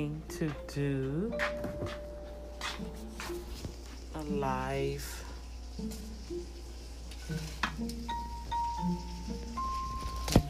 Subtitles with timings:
[0.00, 1.34] Preparing to do
[4.14, 5.24] a live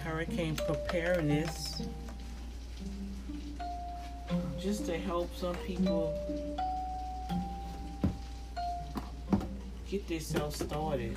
[0.04, 1.82] hurricane preparedness
[4.60, 6.14] just to help some people
[9.90, 11.16] get themselves started.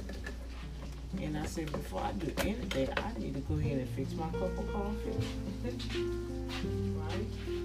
[1.21, 4.27] And I said, before I do anything, I need to go ahead and fix my
[4.29, 5.13] cup of coffee.
[6.97, 7.62] right?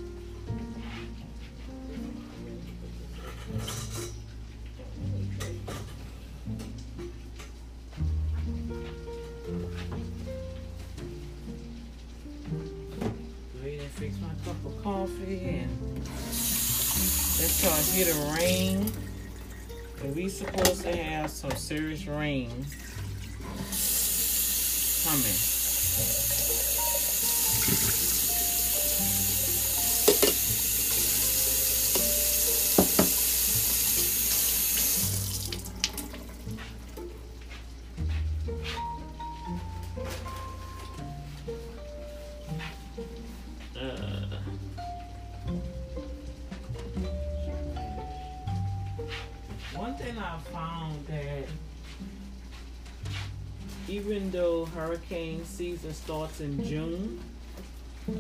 [55.59, 57.20] Season starts in June,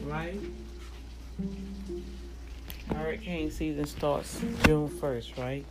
[0.06, 0.40] right?
[2.92, 5.64] Hurricane season starts June 1st, right?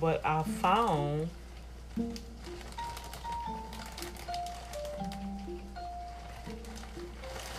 [0.00, 1.28] But I found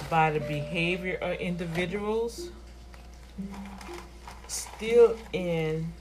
[0.09, 2.49] by the behavior of individuals
[4.47, 5.93] still in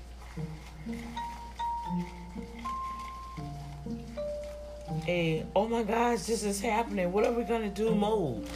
[5.08, 7.12] a oh my gosh this is happening.
[7.12, 8.46] What are we gonna do mode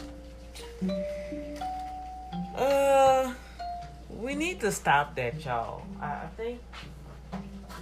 [2.55, 3.33] uh
[4.09, 5.83] we need to stop that y'all.
[6.01, 6.59] I, think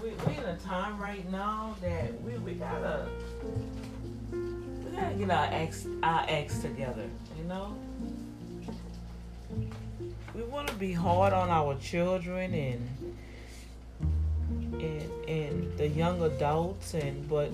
[0.02, 3.08] we, we in a time right now that we, we gotta
[4.31, 7.75] we gotta get our ex our ex together you know?
[10.35, 12.90] We want to be hard on our children and
[14.81, 17.52] and and the young adults and but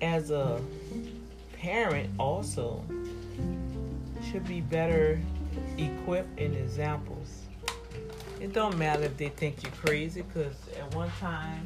[0.00, 0.60] as a
[1.58, 2.82] parent also
[4.30, 5.20] should be better
[5.78, 7.42] equipped in examples
[8.40, 11.64] it don't matter if they think you're crazy because at one time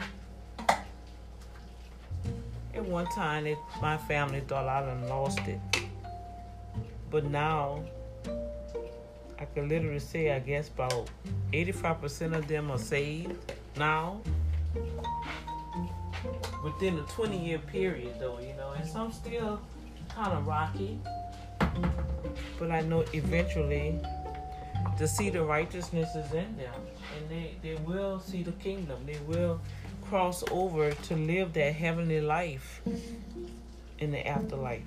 [2.75, 5.61] at one time it, my family thought i done lost it
[7.11, 7.81] but now
[9.39, 11.11] I could literally say I guess about
[11.53, 14.21] 85% of them are saved now.
[16.63, 19.61] Within a 20 year period though, you know, and some still
[20.09, 20.99] kind of rocky.
[22.59, 24.01] But I know eventually
[24.99, 26.75] the seed of righteousness is in them.
[27.17, 28.99] And they, they will see the kingdom.
[29.07, 29.61] They will
[30.09, 32.81] cross over to live that heavenly life
[33.99, 34.83] in the afterlife.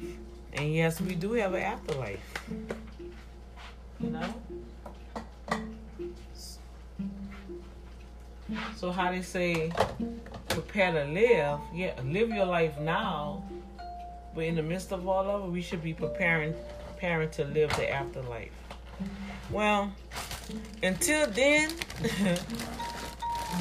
[0.53, 2.37] And yes, we do have an afterlife
[3.99, 4.33] you know?
[8.75, 9.71] So how they say
[10.62, 13.44] prepare to live, yeah, live your life now,
[14.34, 16.56] but in the midst of all of it, we should be preparing
[16.88, 18.50] preparing to live the afterlife.
[19.51, 19.94] Well,
[20.81, 21.69] until then,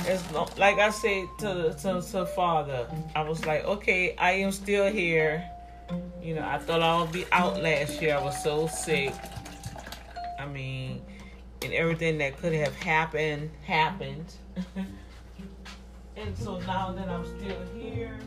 [0.06, 4.52] it's no, like I said to, to to father, I was like, okay, I am
[4.52, 5.44] still here.
[6.22, 8.16] You know, I thought I would be out last year.
[8.16, 9.12] I was so sick.
[10.38, 11.02] I mean,
[11.62, 14.32] and everything that could have happened happened.
[16.16, 18.18] and so now that I'm still here,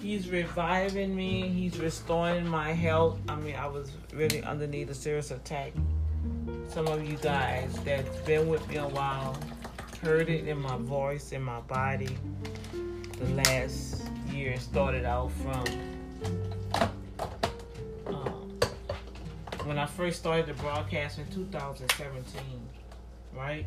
[0.00, 1.48] he's reviving me.
[1.48, 3.18] He's restoring my health.
[3.28, 5.72] I mean, I was really underneath a serious attack.
[6.68, 9.36] Some of you guys that's been with me a while
[10.02, 12.16] heard it in my voice, in my body.
[13.18, 15.64] The last year started out from
[18.06, 18.58] um,
[19.64, 22.24] when I first started the broadcast in 2017,
[23.36, 23.66] right?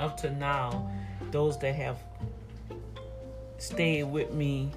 [0.00, 0.90] Up to now,
[1.30, 1.98] those that have
[3.58, 4.70] stayed with me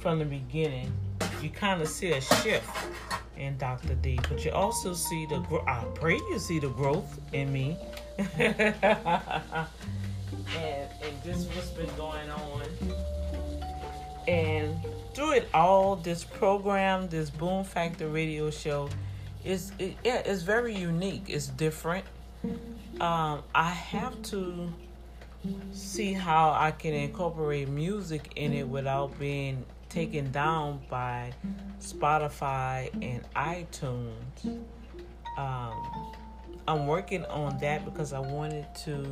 [0.00, 0.92] from the beginning,
[1.42, 2.68] you kind of see a shift
[3.36, 3.94] in Dr.
[3.94, 5.66] D, but you also see the growth.
[5.66, 7.78] I pray you see the growth in me.
[8.18, 8.50] and,
[10.58, 12.62] and just what's been going on.
[14.28, 14.76] And
[15.14, 18.90] through it all, this program, this Boom Factor radio show,
[19.44, 21.24] is it, yeah, it's very unique.
[21.28, 22.04] It's different.
[23.00, 24.72] Um, I have to
[25.72, 31.32] see how I can incorporate music in it without being taken down by
[31.80, 34.60] Spotify and iTunes.
[35.38, 36.12] Um,
[36.68, 39.10] I'm working on that because I wanted to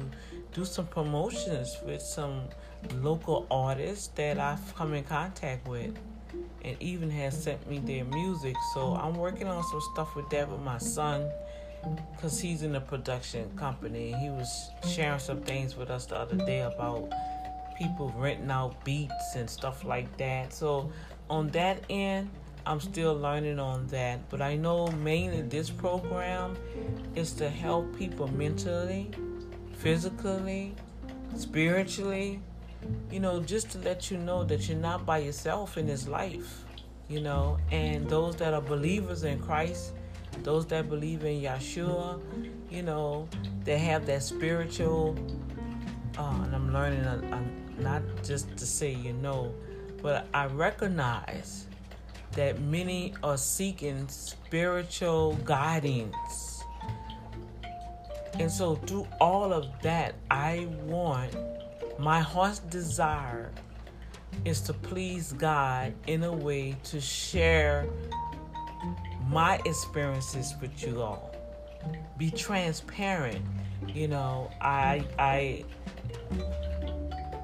[0.53, 2.43] do some promotions with some
[2.97, 5.97] local artists that I've come in contact with
[6.65, 8.57] and even has sent me their music.
[8.75, 11.31] So I'm working on some stuff with that with my son
[12.13, 14.15] because he's in a production company.
[14.21, 17.11] He was sharing some things with us the other day about
[17.79, 20.53] people renting out beats and stuff like that.
[20.53, 20.91] So
[21.31, 22.29] on that end,
[22.67, 24.29] I'm still learning on that.
[24.29, 26.57] But I know mainly this program
[27.15, 29.11] is to help people mentally,
[29.79, 30.75] physically,
[31.37, 32.41] spiritually,
[33.11, 36.65] you know, just to let you know that you're not by yourself in this life,
[37.09, 39.93] you know, and those that are believers in Christ,
[40.43, 42.21] those that believe in Yeshua,
[42.71, 43.29] you know,
[43.65, 45.17] they have that spiritual,
[46.19, 47.43] uh, and I'm learning, uh,
[47.79, 49.55] not just to say you know,
[50.03, 51.67] but I recognize
[52.33, 56.63] that many are seeking spiritual guidance.
[58.39, 61.35] And so, through all of that, I want
[61.99, 63.51] my heart's desire
[64.45, 67.87] is to please God in a way to share
[69.29, 71.35] my experiences with you all.
[72.17, 73.45] Be transparent.
[73.87, 75.65] You know, I I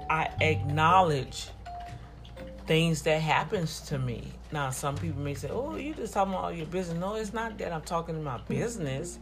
[0.08, 1.48] I acknowledge
[2.66, 4.32] things that happens to me.
[4.52, 7.58] Now, some people may say, "Oh, you just talking about your business." No, it's not
[7.58, 9.18] that I'm talking about business.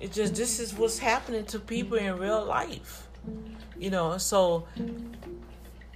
[0.00, 3.08] It's just this is what's happening to people in real life.
[3.78, 4.66] You know, so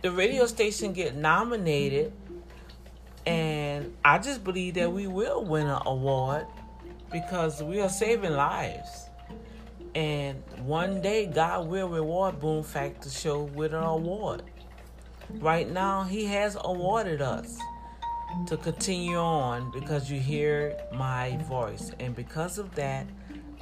[0.03, 2.12] the radio station get nominated,
[3.26, 6.47] and I just believe that we will win an award
[7.12, 9.09] because we are saving lives.
[9.94, 14.43] And one day, God will reward Boom Factor Show with an award.
[15.31, 17.56] Right now, He has awarded us
[18.49, 21.93] to continue on because you hear my voice.
[22.00, 23.06] And because of that,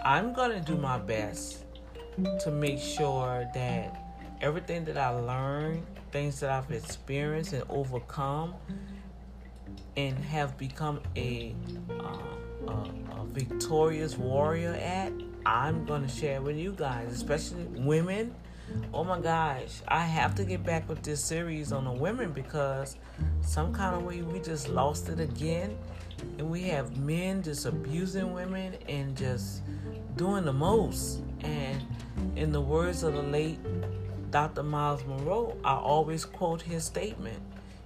[0.03, 1.62] I'm going to do my best
[2.41, 8.55] to make sure that everything that I learned, things that I've experienced and overcome,
[9.97, 11.55] and have become a,
[12.01, 15.13] uh, a, a victorious warrior at,
[15.45, 18.35] I'm going to share with you guys, especially women.
[18.95, 22.97] Oh my gosh, I have to get back with this series on the women because
[23.43, 25.77] some kind of way we just lost it again.
[26.39, 29.63] And we have men just abusing women and just
[30.17, 31.21] doing the most.
[31.43, 31.85] And
[32.37, 33.59] in the words of the late
[34.31, 34.63] Dr.
[34.63, 37.39] Myles Munroe, I always quote his statement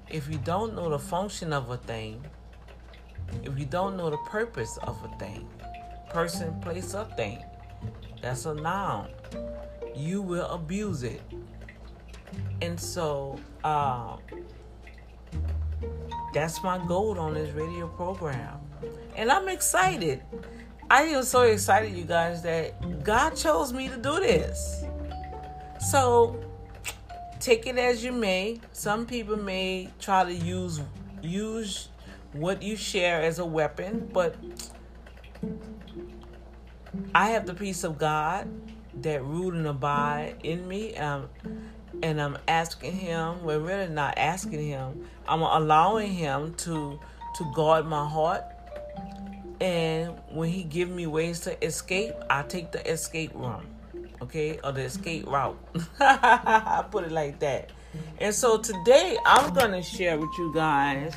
[0.08, 2.24] if you don't know the function of a thing,
[3.42, 5.48] if you don't know the purpose of a thing,
[6.10, 7.42] person, place, or thing,
[8.22, 9.08] that's a noun,
[9.94, 11.20] you will abuse it.
[12.62, 14.16] And so, uh,
[16.32, 18.60] that's my goal on this radio program.
[19.16, 20.22] And I'm excited.
[20.88, 24.84] I am so excited, you guys, that God chose me to do this.
[25.80, 26.40] So
[27.40, 28.60] take it as you may.
[28.72, 30.80] Some people may try to use
[31.22, 31.88] use
[32.32, 34.36] what you share as a weapon, but
[37.14, 38.48] I have the peace of God
[39.02, 40.96] that rule and abide in me.
[40.96, 41.28] Um,
[42.02, 47.00] and I'm asking him, we're really not asking him, I'm allowing him to
[47.36, 48.44] to guard my heart
[49.60, 53.62] and when he give me ways to escape, I take the escape room,
[54.22, 55.58] okay, or the escape route.
[56.00, 57.70] I put it like that.
[58.18, 61.14] And so today I'm gonna share with you guys.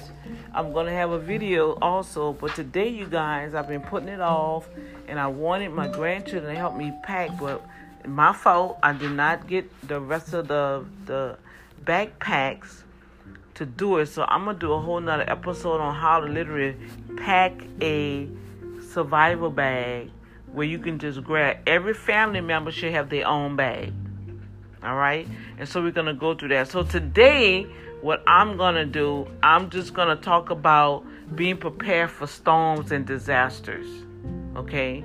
[0.54, 4.68] I'm gonna have a video also, but today, you guys, I've been putting it off,
[5.08, 7.66] and I wanted my grandchildren to help me pack, but
[8.06, 8.80] my fault.
[8.82, 11.38] I did not get the rest of the the
[11.86, 12.84] backpacks
[13.60, 14.08] to do it.
[14.08, 16.76] So I'm gonna do a whole nother episode on how to literally
[17.18, 18.28] pack a
[18.82, 20.10] survival bag
[20.54, 23.94] where you can just grab every family member should have their own bag.
[24.82, 26.70] All right, and so we're gonna go through that.
[26.70, 27.64] So today,
[28.02, 31.04] what I'm gonna do, I'm just gonna talk about
[31.36, 33.88] being prepared for storms and disasters.
[34.56, 35.04] Okay,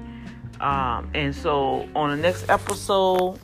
[0.60, 3.40] um, and so on the next episode,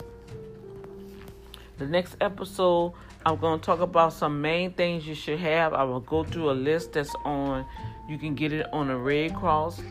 [1.79, 2.93] the next episode,
[3.25, 5.75] I'm going to talk about some main things you should have.
[5.75, 7.67] I will go through a list that's on,
[8.09, 9.83] you can get it on the Red Cross,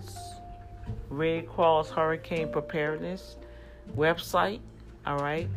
[1.10, 3.38] Red Cross Hurricane Preparedness
[3.96, 4.62] website.
[5.06, 5.48] All right.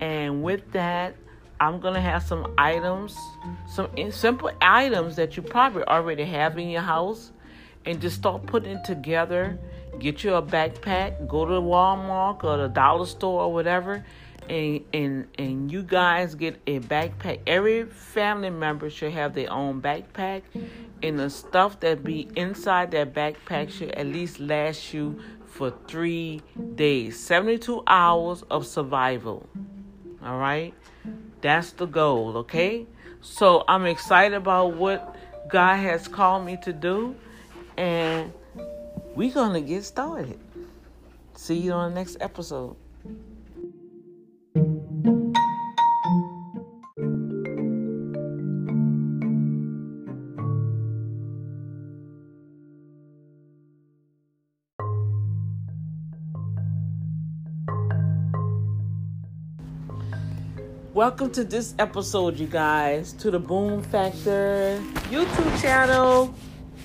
[0.00, 1.16] And with that,
[1.58, 3.16] I'm going to have some items,
[3.68, 7.32] some simple items that you probably already have in your house,
[7.84, 9.58] and just start putting together.
[9.98, 14.04] Get you a backpack, go to Walmart or the dollar store or whatever,
[14.48, 17.40] and and and you guys get a backpack.
[17.46, 20.42] Every family member should have their own backpack,
[21.02, 26.42] and the stuff that be inside that backpack should at least last you for three
[26.74, 29.48] days, seventy-two hours of survival.
[30.22, 30.74] All right,
[31.40, 32.38] that's the goal.
[32.38, 32.86] Okay,
[33.20, 35.16] so I'm excited about what
[35.48, 37.16] God has called me to do,
[37.76, 38.32] and
[39.14, 40.38] we're gonna get started.
[41.34, 42.76] See you on the next episode.
[44.56, 44.94] Welcome
[61.32, 66.34] to this episode, you guys, to the Boom Factor YouTube channel.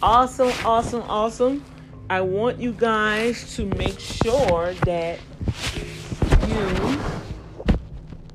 [0.02, 1.64] Awesome, awesome, awesome.
[2.10, 5.20] I want you guys to make sure that
[6.46, 7.00] you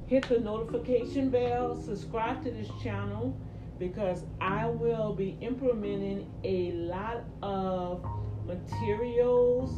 [0.07, 3.37] hit the notification bell, subscribe to this channel
[3.79, 8.05] because I will be implementing a lot of
[8.47, 9.71] materials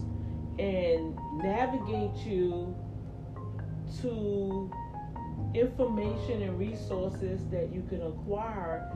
[0.59, 2.77] and navigate you
[4.03, 4.71] to
[5.55, 8.93] information and resources that you can acquire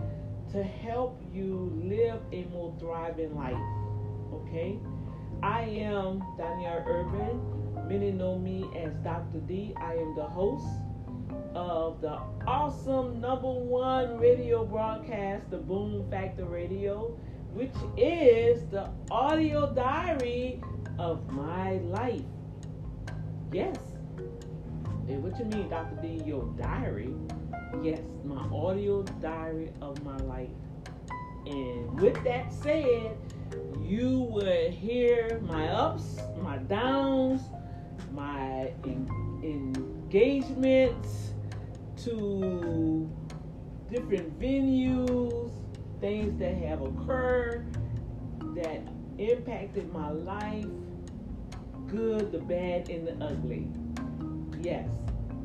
[0.53, 3.57] to help you live a more thriving life.
[4.35, 4.79] Okay?
[5.43, 7.89] I am Danielle Urban.
[7.89, 9.41] Many know me as Dr.
[9.41, 9.75] D.
[9.79, 10.67] I am the host
[11.55, 17.17] of the awesome number one radio broadcast, the Boom Factor Radio,
[17.53, 20.61] which is the audio diary
[20.99, 22.23] of my life.
[23.53, 23.77] Yes,
[25.07, 25.97] what you mean, Dr.
[26.01, 26.23] D?
[26.25, 27.15] Your diary?
[27.83, 30.49] Yes, my audio diary of my life.
[31.47, 33.17] And with that said,
[33.83, 37.43] you will hear my ups, my downs,
[38.13, 39.09] my en-
[39.43, 41.32] engagements
[42.05, 43.11] to
[43.91, 45.53] different venues,
[46.01, 47.67] things that have occurred
[48.55, 48.81] that
[49.19, 50.67] impacted my life,
[51.87, 53.69] good, the bad, and the ugly.
[54.61, 54.89] Yes.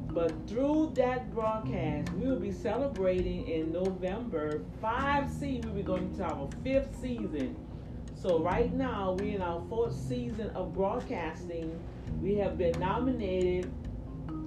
[0.08, 5.64] But through that broadcast, we will be celebrating in November 5C.
[5.64, 7.56] We'll be going to our fifth season.
[8.16, 11.80] So right now, we're in our fourth season of broadcasting.
[12.20, 13.72] We have been nominated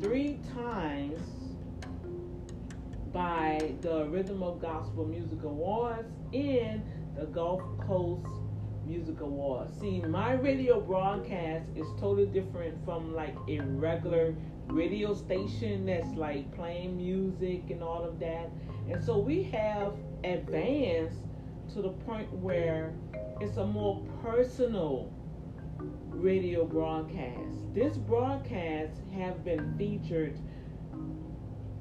[0.00, 1.20] three times
[3.12, 6.82] by the Rhythm of Gospel Music Awards and
[7.16, 8.26] the Gulf Coast
[8.86, 9.78] Music Awards.
[9.80, 14.34] See, my radio broadcast is totally different from like a regular
[14.68, 18.50] radio station that's like playing music and all of that.
[18.90, 21.22] And so we have advanced
[21.74, 22.94] to the point where
[23.40, 25.12] it's a more personal
[26.10, 27.58] radio broadcast.
[27.74, 30.38] This broadcast have been featured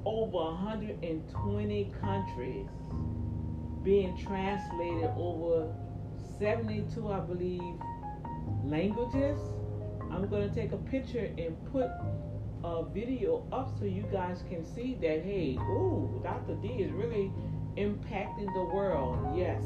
[0.04, 2.66] over 120 countries,
[3.82, 5.72] being translated over
[6.38, 7.74] 72, I believe,
[8.64, 9.38] languages.
[10.10, 11.90] I'm going to take a picture and put
[12.64, 16.54] a video up so you guys can see that hey, ooh, Dr.
[16.56, 17.30] D is really
[17.76, 19.36] impacting the world.
[19.36, 19.62] Yes,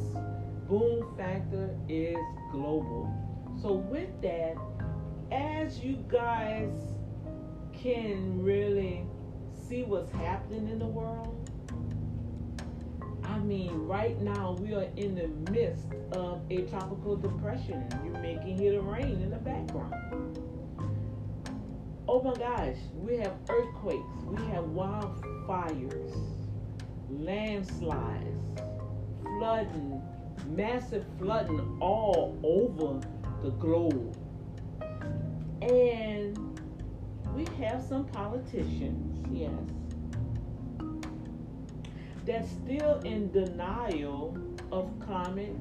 [0.68, 2.16] Boom Factor is
[2.52, 3.12] global.
[3.60, 4.54] So with that,
[5.32, 6.72] as you guys
[7.72, 9.06] can really
[9.74, 11.50] see what's happening in the world,
[13.24, 17.84] I mean, right now we are in the midst of a tropical depression.
[18.04, 20.38] You may can hear the rain in the background
[22.14, 26.14] oh my gosh, we have earthquakes, we have wildfires,
[27.10, 28.60] landslides,
[29.22, 30.00] flooding,
[30.50, 33.00] massive flooding all over
[33.42, 34.16] the globe.
[35.62, 36.53] And
[37.34, 39.50] we have some politicians, yes,
[42.24, 44.36] that's still in denial
[44.70, 45.56] of climate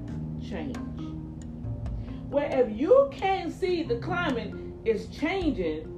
[0.47, 0.77] change.
[2.29, 4.53] Where if you can't see the climate
[4.85, 5.89] is changing,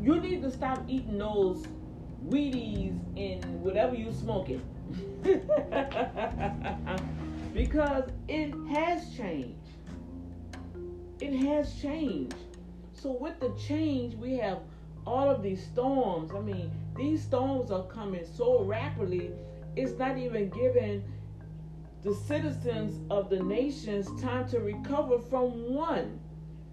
[0.00, 1.66] you need to stop eating those
[2.28, 4.62] Wheaties and whatever you're smoking.
[7.54, 9.58] because it has changed.
[11.20, 12.34] It has changed.
[13.04, 14.60] So with the change, we have
[15.06, 16.30] all of these storms.
[16.34, 19.30] I mean, these storms are coming so rapidly,
[19.76, 21.04] it's not even giving
[22.02, 26.18] the citizens of the nations time to recover from one.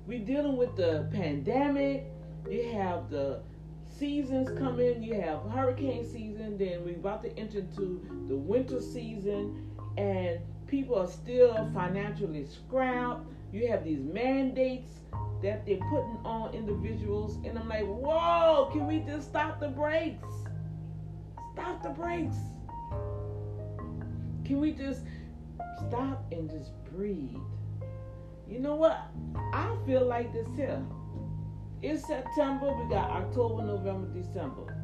[0.08, 2.06] We're dealing with the pandemic,
[2.50, 3.42] you have the
[4.00, 5.04] seasons coming.
[5.04, 6.58] You have hurricane season.
[6.58, 13.26] Then we're about to enter into the winter season, and people are still financially scrapped.
[13.52, 15.02] You have these mandates
[15.42, 20.28] that they're putting on individuals, and I'm like, whoa, can we just stop the brakes?
[21.54, 22.38] Stop the brakes.
[24.46, 25.02] Can we just
[25.88, 27.38] stop and just breathe?
[28.48, 29.08] You know what?
[29.54, 30.84] I feel like this here.
[31.82, 34.78] It's September, we got October, November, December.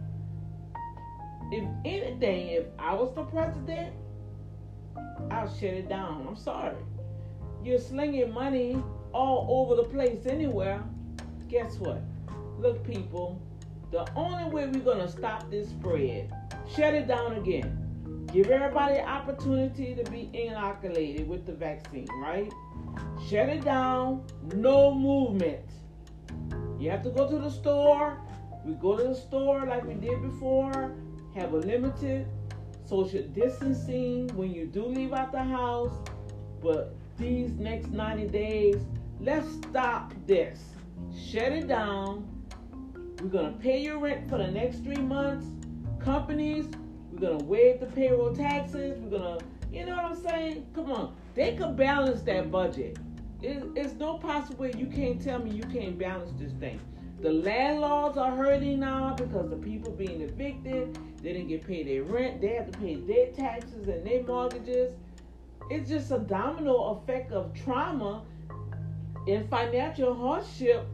[1.51, 3.93] If anything, if I was the president,
[5.29, 6.25] I'll shut it down.
[6.27, 6.75] I'm sorry.
[7.63, 8.81] You're slinging money
[9.17, 10.83] all over the place anywhere.
[11.49, 12.01] Guess what?
[12.59, 13.41] Look, people,
[13.91, 16.31] the only way we're going to stop this spread,
[16.75, 18.27] shut it down again.
[18.31, 22.51] Give everybody opportunity to be inoculated with the vaccine, right?
[23.27, 24.23] Shut it down.
[24.53, 25.65] No movement.
[26.79, 28.19] You have to go to the store.
[28.65, 30.93] We go to the store like we did before.
[31.33, 32.27] Have a limited
[32.85, 35.95] social distancing when you do leave out the house.
[36.61, 38.85] But these next 90 days,
[39.19, 40.59] let's stop this.
[41.15, 42.27] Shut it down.
[43.21, 45.45] We're going to pay your rent for the next three months.
[46.03, 46.67] Companies,
[47.11, 48.99] we're going to waive the payroll taxes.
[48.99, 50.67] We're going to, you know what I'm saying?
[50.73, 51.15] Come on.
[51.33, 52.97] They could balance that budget.
[53.41, 56.79] It, it's no possible way you can't tell me you can't balance this thing.
[57.19, 62.03] The landlords are hurting now because the people being evicted, they didn't get paid their
[62.03, 64.93] rent, they have to pay their taxes and their mortgages.
[65.71, 68.23] It's just a domino effect of trauma
[69.27, 70.85] and financial hardship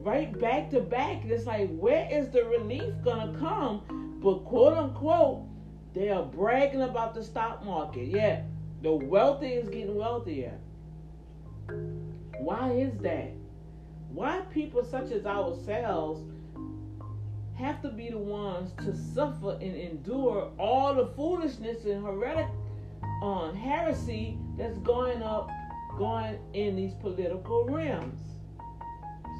[0.00, 1.24] right back to back.
[1.24, 4.18] It's like, where is the relief gonna come?
[4.22, 5.42] But quote unquote,
[5.94, 8.08] they are bragging about the stock market.
[8.08, 8.42] Yeah,
[8.82, 10.58] the wealthy is getting wealthier.
[12.38, 13.32] Why is that?
[14.12, 16.22] Why people such as ourselves
[17.54, 22.46] have to be the ones to suffer and endure all the foolishness and heretic
[23.22, 25.50] um, heresy that's going up,
[25.96, 28.20] going in these political realms.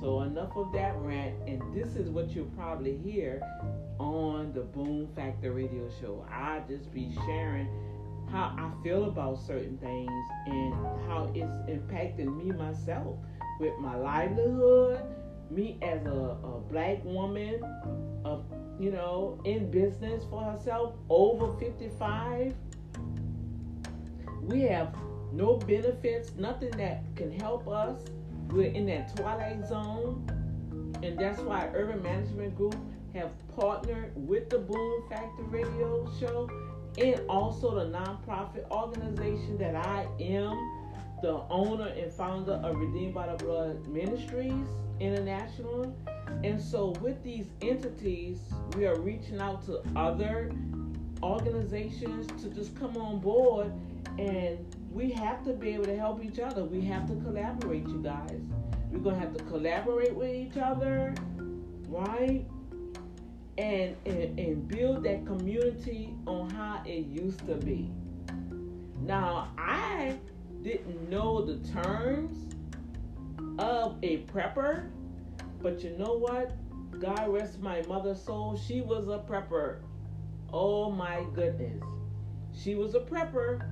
[0.01, 3.41] So enough of that rant, and this is what you'll probably hear
[3.99, 6.27] on the Boom Factor Radio Show.
[6.31, 7.69] I just be sharing
[8.31, 10.11] how I feel about certain things
[10.47, 10.75] and
[11.07, 13.17] how it's impacting me myself
[13.59, 15.01] with my livelihood,
[15.51, 17.63] me as a, a black woman
[18.25, 18.45] of
[18.79, 22.53] you know in business for herself over 55
[24.43, 24.95] we have
[25.37, 27.99] no benefits nothing that can help us
[28.49, 30.25] we're in that twilight zone
[31.03, 32.77] and that's why urban management group
[33.15, 36.49] have partnered with the boom factor radio show
[36.99, 40.57] and also the nonprofit organization that I am
[41.23, 44.67] the owner and founder of Redeemed by the Blood Ministries
[45.01, 45.95] International.
[46.45, 48.39] And so, with these entities,
[48.77, 50.53] we are reaching out to other
[51.23, 53.73] organizations to just come on board
[54.19, 54.59] and
[54.91, 56.65] we have to be able to help each other.
[56.65, 58.41] We have to collaborate, you guys.
[58.91, 61.15] We're going to have to collaborate with each other,
[61.89, 62.47] right?
[63.59, 67.91] and, and, and build that community on how it used to be.
[69.03, 70.17] Now, I
[70.63, 72.55] didn't know the terms
[73.59, 74.91] of a prepper,
[75.63, 76.57] but you know what?
[76.99, 78.57] God rest my mother's soul.
[78.57, 79.81] She was a prepper.
[80.53, 81.83] Oh my goodness.
[82.55, 83.71] She was a prepper.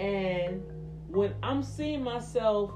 [0.00, 0.62] And
[1.08, 2.72] when I'm seeing myself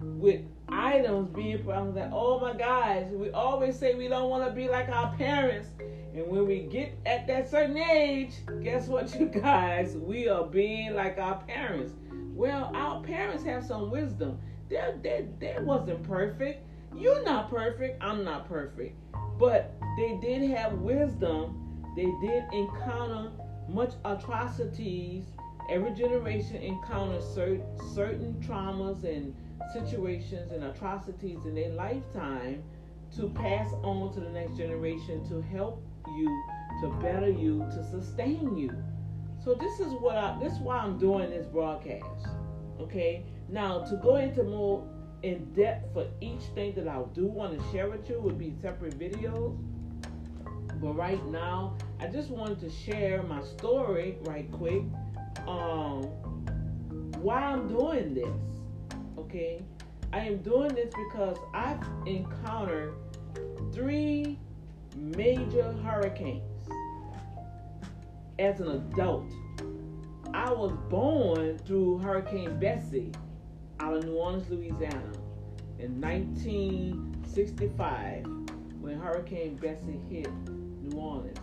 [0.00, 4.44] with items being put, I'm like, oh my gosh, we always say we don't want
[4.44, 5.68] to be like our parents.
[6.14, 9.96] And when we get at that certain age, guess what, you guys?
[9.96, 11.92] We are being like our parents.
[12.34, 14.38] Well, our parents have some wisdom.
[14.68, 16.64] They, they, they wasn't perfect.
[16.96, 18.02] You're not perfect.
[18.02, 18.96] I'm not perfect.
[19.38, 21.84] But they did have wisdom.
[21.96, 23.30] They did encounter
[23.68, 25.24] much atrocities.
[25.68, 29.34] Every generation encounters certain, traumas and
[29.72, 32.62] situations and atrocities in their lifetime
[33.16, 36.42] to pass on to the next generation to help you,
[36.80, 38.70] to better you, to sustain you.
[39.44, 42.26] So this is what I this is why I'm doing this broadcast.
[42.80, 43.24] Okay?
[43.48, 44.86] Now to go into more
[45.22, 48.54] in depth for each thing that I do want to share with you would be
[48.62, 49.56] separate videos.
[50.80, 54.82] But right now, I just wanted to share my story right quick.
[55.46, 56.10] Um
[57.20, 58.96] why I'm doing this.
[59.18, 59.62] Okay?
[60.12, 62.94] I am doing this because I've encountered
[63.72, 64.38] three
[64.96, 66.42] major hurricanes
[68.38, 69.30] as an adult.
[70.32, 73.12] I was born through Hurricane Betsy
[73.80, 75.12] out of New Orleans, Louisiana
[75.78, 78.24] in 1965
[78.80, 81.36] when Hurricane Betsy hit New Orleans.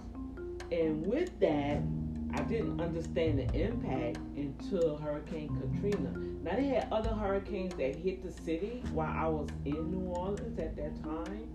[0.72, 1.84] And with that,
[2.34, 6.12] I didn't understand the impact until Hurricane Katrina.
[6.44, 10.60] Now they had other hurricanes that hit the city while I was in New Orleans
[10.60, 11.48] at that time,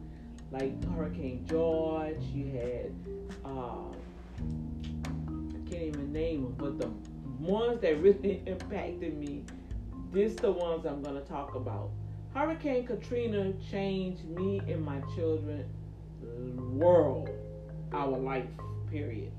[0.51, 2.21] like Hurricane George.
[2.33, 2.93] You had
[3.45, 3.91] uh,
[4.39, 6.89] I can't even name them, but the
[7.43, 9.45] ones that really impacted me,
[10.13, 11.91] this the ones I'm gonna talk about.
[12.35, 15.65] Hurricane Katrina changed me and my children
[16.79, 17.29] world,
[17.93, 18.47] our life,
[18.91, 19.33] period.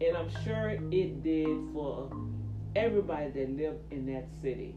[0.00, 2.10] And I'm sure it did for
[2.76, 4.74] everybody that lived in that city.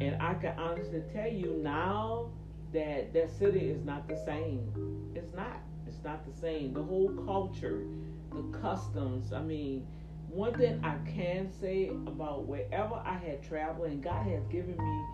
[0.00, 2.30] And I can honestly tell you now
[2.72, 5.12] that that city is not the same.
[5.14, 5.60] It's not.
[5.86, 6.74] It's not the same.
[6.74, 7.84] The whole culture,
[8.30, 9.32] the customs.
[9.32, 9.86] I mean,
[10.28, 15.04] one thing I can say about wherever I had traveled, and God has given me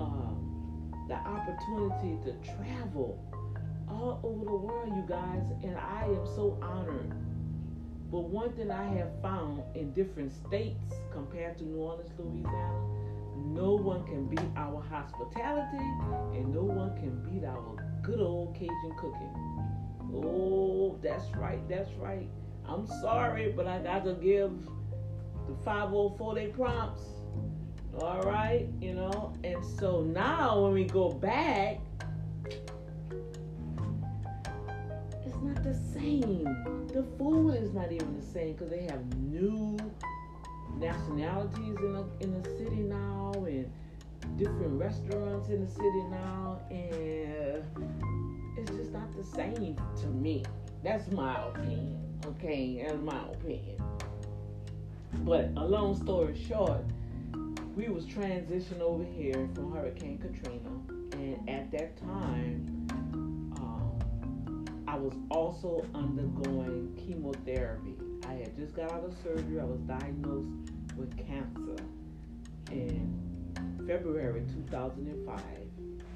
[0.00, 0.30] uh,
[1.08, 3.22] the opportunity to travel
[3.88, 7.12] all over the world, you guys, and I am so honored.
[8.10, 13.00] But one thing I have found in different states compared to New Orleans, Louisiana,
[13.36, 15.84] no one can beat our hospitality
[16.34, 19.32] and no one can beat our good old Cajun cooking.
[20.12, 22.28] Oh, that's right, that's right.
[22.66, 24.50] I'm sorry, but I got to give
[25.46, 27.02] the 504 day prompts.
[28.00, 31.80] All right, you know, and so now when we go back,
[35.42, 36.44] not the same.
[36.92, 39.76] The food is not even the same because they have new
[40.78, 43.70] nationalities in the in the city now and
[44.36, 47.64] different restaurants in the city now, and
[48.56, 50.44] it's just not the same to me.
[50.82, 51.98] That's my opinion.
[52.26, 53.82] Okay, that's my opinion.
[55.24, 56.82] But a long story short,
[57.76, 60.70] we was transitioning over here from Hurricane Katrina,
[61.12, 62.79] and at that time
[64.90, 67.94] I was also undergoing chemotherapy.
[68.26, 69.60] I had just got out of surgery.
[69.60, 70.48] I was diagnosed
[70.96, 71.76] with cancer
[72.72, 75.40] in February 2005.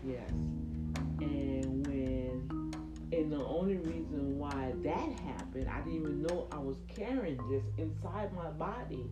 [0.05, 0.29] Yes.
[1.21, 2.73] And when,
[3.13, 7.63] and the only reason why that happened, I didn't even know I was carrying this
[7.79, 9.07] inside my body.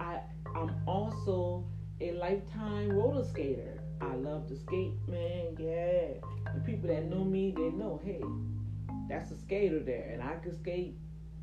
[0.00, 0.20] I,
[0.54, 1.64] I'm also
[2.02, 3.80] a lifetime roller skater.
[4.02, 5.56] I love to skate, man.
[5.58, 6.20] Yeah.
[6.52, 8.20] The people that know me, they know, hey,
[9.12, 10.96] that's a skater there, and I can skate.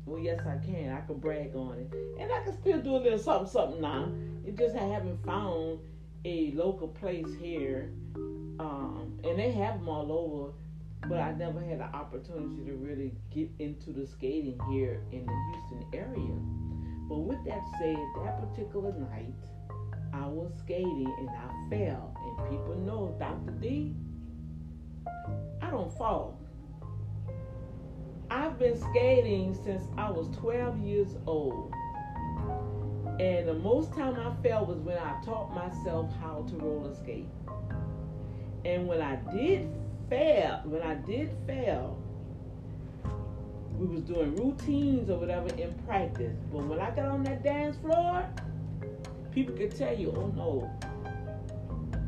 [0.04, 0.92] Well, yes, I can.
[0.92, 4.10] I can brag on it, and I can still do a little something, something now.
[4.44, 5.78] It just I haven't found
[6.24, 7.92] a local place here,
[8.58, 10.52] um, and they have them all over.
[11.08, 15.32] But I never had the opportunity to really get into the skating here in the
[15.52, 16.36] Houston area.
[17.08, 19.32] But with that said, that particular night,
[20.12, 22.14] I was skating and I fell.
[22.18, 23.52] And people know Dr.
[23.52, 23.94] D,
[25.62, 26.39] I don't fall.
[28.60, 31.72] Been skating since I was 12 years old.
[33.18, 37.24] And the most time I fell was when I taught myself how to roller skate.
[38.66, 39.66] And when I did
[40.10, 41.96] fail, when I did fail,
[43.78, 46.36] we was doing routines or whatever in practice.
[46.52, 48.28] But when I got on that dance floor,
[49.32, 50.70] people could tell you, oh no,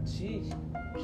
[0.05, 0.51] she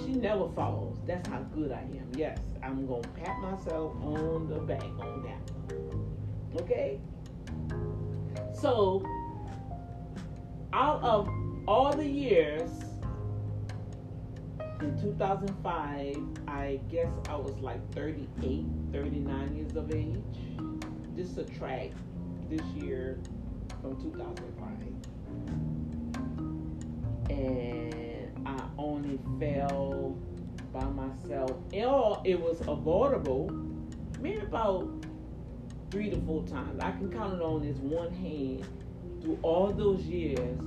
[0.04, 0.97] she never falls.
[1.09, 2.07] That's how good I am.
[2.14, 2.38] Yes.
[2.62, 5.40] I'm going to pat myself on the back on that
[6.61, 7.01] Okay?
[8.53, 9.03] So,
[10.75, 11.31] out of
[11.66, 12.71] all the years,
[14.81, 20.21] in 2005, I guess I was like 38, 39 years of age.
[21.16, 21.92] This is a track
[22.51, 23.18] this year
[23.81, 24.68] from 2005.
[27.31, 30.18] And I only fell
[30.72, 33.50] by myself, or it was avoidable,
[34.20, 34.88] maybe about
[35.90, 36.81] three to four times.
[36.81, 38.66] I can count it on this one hand
[39.22, 40.59] through all those years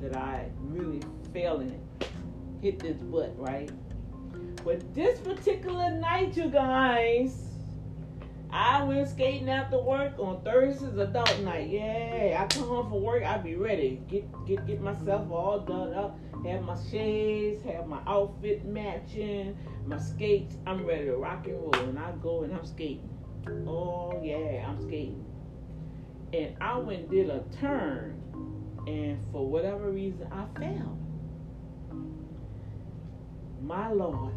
[0.00, 1.00] that I really
[1.32, 1.80] fell in,
[2.60, 3.70] hit this butt, right?
[4.64, 7.46] But this particular night, you guys,
[8.50, 11.68] I went skating after work on Thursdays adult night.
[11.68, 14.02] Yeah, I come home from work, I be ready.
[14.08, 19.98] Get get get myself all done up have my shades, have my outfit matching, my
[19.98, 20.56] skates.
[20.66, 21.74] I'm ready to rock and roll.
[21.74, 23.08] And I go and I'm skating.
[23.66, 25.24] Oh, yeah, I'm skating.
[26.32, 28.22] And I went did a turn.
[28.86, 30.98] And for whatever reason, I fell.
[33.62, 34.32] My Lord.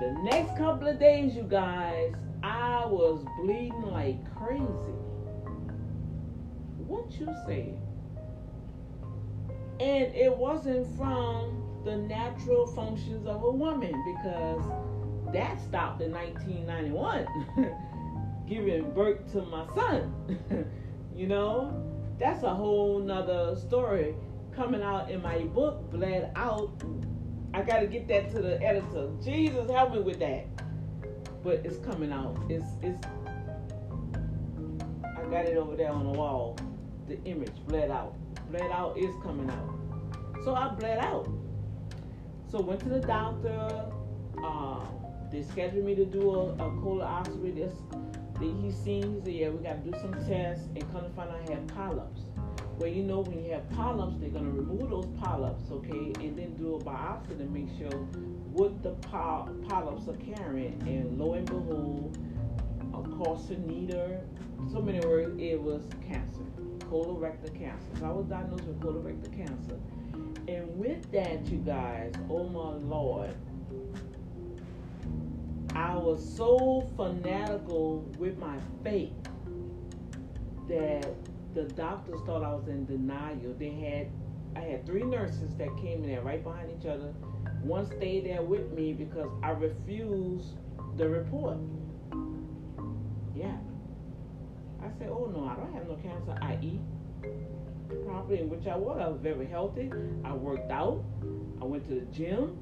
[0.00, 4.94] The next couple of days, you guys, I was bleeding like crazy.
[6.86, 7.74] What you say?
[9.80, 14.64] And it wasn't from the natural functions of a woman because
[15.32, 17.26] that stopped in 1991.
[18.46, 20.12] giving birth to my son.
[21.16, 21.72] you know,
[22.18, 24.14] that's a whole nother story
[24.54, 26.82] coming out in my book, Bled Out.
[27.52, 29.10] I got to get that to the editor.
[29.22, 30.46] Jesus, help me with that.
[31.42, 32.38] But it's coming out.
[32.48, 33.06] It's it's.
[35.04, 36.56] I got it over there on the wall.
[37.06, 38.16] The image, Bled Out.
[38.54, 39.74] Bled Out is coming out.
[40.44, 41.28] So I bled out.
[42.48, 43.90] So went to the doctor.
[44.38, 44.86] Um,
[45.32, 47.56] they scheduled me to do a, a colonoscopy.
[47.56, 47.74] This,
[48.38, 49.14] he seen.
[49.14, 51.54] He said, "Yeah, we got to do some tests." And come to find out, I
[51.54, 52.20] have polyps.
[52.78, 56.54] Well, you know, when you have polyps, they're gonna remove those polyps, okay, and then
[56.54, 57.90] do a biopsy to make sure
[58.52, 60.80] what the polyps are carrying.
[60.86, 62.16] And lo and behold,
[62.92, 64.20] a carcinoid.
[64.72, 66.40] So many words, it was cancer,
[66.94, 67.88] colorectal cancer.
[67.98, 69.78] So I was diagnosed with colorectal cancer.
[70.46, 73.34] And with that, you guys, oh my lord,
[75.74, 79.12] I was so fanatical with my faith
[80.68, 81.12] that
[81.54, 83.54] the doctors thought I was in denial.
[83.58, 84.08] They had
[84.56, 87.12] I had three nurses that came in there right behind each other.
[87.62, 90.54] One stayed there with me because I refused
[90.96, 91.58] the report.
[93.34, 93.56] Yeah.
[94.84, 96.36] I said, oh no, I don't have no cancer.
[96.42, 96.80] I eat
[98.04, 99.00] properly in which I was.
[99.00, 99.90] I was very healthy.
[100.24, 101.02] I worked out.
[101.60, 102.58] I went to the gym.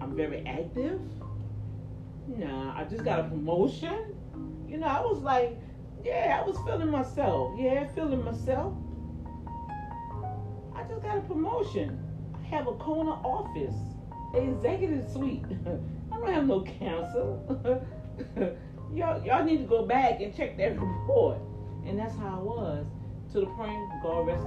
[0.00, 1.00] I'm very active.
[2.26, 4.14] Nah, I just got a promotion.
[4.66, 5.60] You know, I was like,
[6.04, 7.52] yeah, I was feeling myself.
[7.56, 8.74] Yeah, feeling myself.
[10.74, 12.00] I just got a promotion.
[12.34, 13.74] I have a corner office,
[14.34, 15.44] executive suite.
[16.12, 17.38] I don't have no cancer.
[18.94, 21.38] y'all, y'all need to go back and check that report.
[21.86, 22.86] And that's how I was.
[23.32, 24.46] To the point, God rest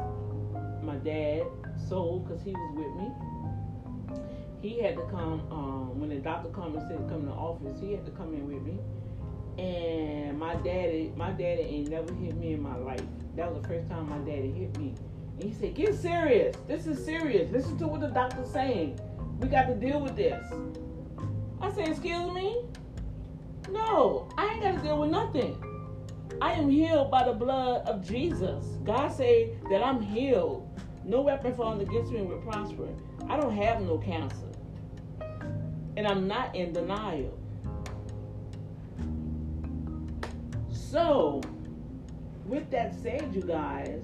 [0.83, 1.43] my dad
[1.89, 4.21] soul because he was with me.
[4.61, 7.79] He had to come um, when the doctor come and said come to the office.
[7.81, 8.79] He had to come in with me
[9.57, 13.01] and my daddy, my daddy ain't never hit me in my life.
[13.35, 14.93] That was the first time my daddy hit me.
[15.39, 16.55] And he said, "Get serious.
[16.67, 17.51] This is serious.
[17.51, 18.99] Listen to what the doctor's saying.
[19.39, 20.43] We got to deal with this."
[21.61, 22.65] I said, "Excuse me?
[23.75, 25.61] No, I ain't got to deal with nothing.
[26.41, 28.77] I am healed by the blood of Jesus.
[28.83, 30.67] God say that I'm healed.
[31.03, 32.87] No weapon formed against me will prosper.
[33.29, 34.51] I don't have no cancer,
[35.97, 37.37] and I'm not in denial."
[40.69, 41.41] So,
[42.45, 44.01] with that said, you guys,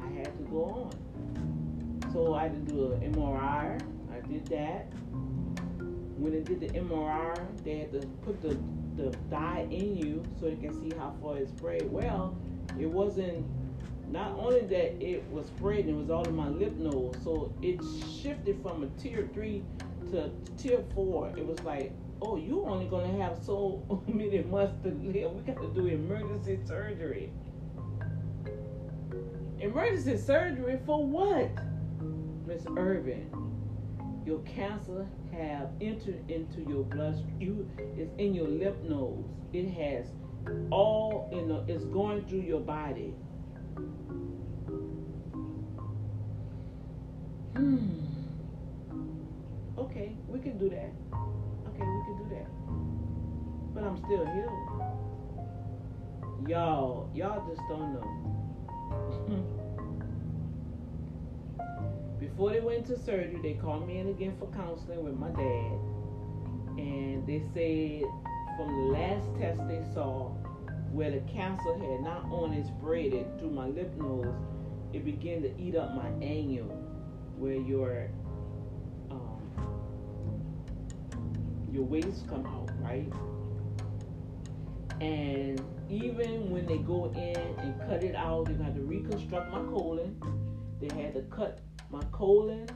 [0.00, 2.10] I had to go on.
[2.12, 3.80] So I had to do an MRI.
[4.12, 4.92] I did that.
[6.16, 7.34] When they did the MRI,
[7.64, 8.56] they had to put the,
[8.96, 11.90] the dye in you so they can see how far it spread.
[11.90, 12.36] Well,
[12.78, 13.46] it wasn't
[14.10, 17.22] not only that it was sprayed, it was all in my lymph nodes.
[17.24, 17.80] So it
[18.20, 19.62] shifted from a tier three
[20.10, 21.32] to tier four.
[21.36, 25.32] It was like oh, you're only gonna have so many months to live.
[25.32, 27.32] We got to do emergency surgery.
[29.58, 31.50] Emergency surgery for what,
[32.46, 33.30] Miss Irvin?
[34.24, 37.24] Your cancer have entered into your blood.
[37.40, 39.28] You it's in your lymph nodes.
[39.52, 40.06] It has
[40.70, 43.14] all in the, it's going through your body.
[47.54, 47.88] Hmm.
[49.78, 50.92] Okay, we can do that
[51.74, 52.48] okay, we can do that.
[53.74, 54.50] But I'm still healed.
[56.48, 59.58] Y'all, y'all just don't know.
[62.22, 65.72] Before they went to surgery, they called me in again for counseling with my dad.
[66.78, 68.08] And they said
[68.56, 70.28] from the last test they saw
[70.92, 74.28] where the cancer had not only spread through my lymph nodes,
[74.92, 76.70] it began to eat up my annule,
[77.38, 78.08] where your
[79.10, 79.42] um,
[81.72, 83.12] your waste come out, right?
[85.00, 89.58] And even when they go in and cut it out, they had to reconstruct my
[89.64, 90.22] colon.
[90.80, 91.58] They had to cut
[91.92, 92.66] my colon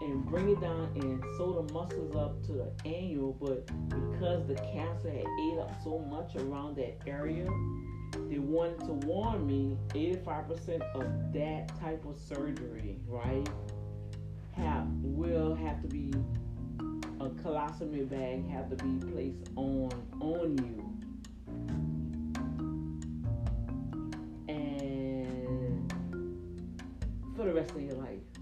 [0.00, 3.36] and bring it down and sew the muscles up to the annule.
[3.40, 7.46] But because the cancer had ate up so much around that area,
[8.28, 13.48] they wanted to warn me 85% of that type of surgery, right,
[14.52, 16.12] have will have to be
[17.20, 20.84] a colostomy bag have to be placed on on you.
[24.48, 25.92] And
[27.36, 28.37] for the rest of your life.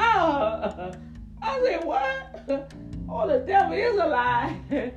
[1.42, 2.72] I said, what?
[3.08, 4.60] Oh, the devil is a lie.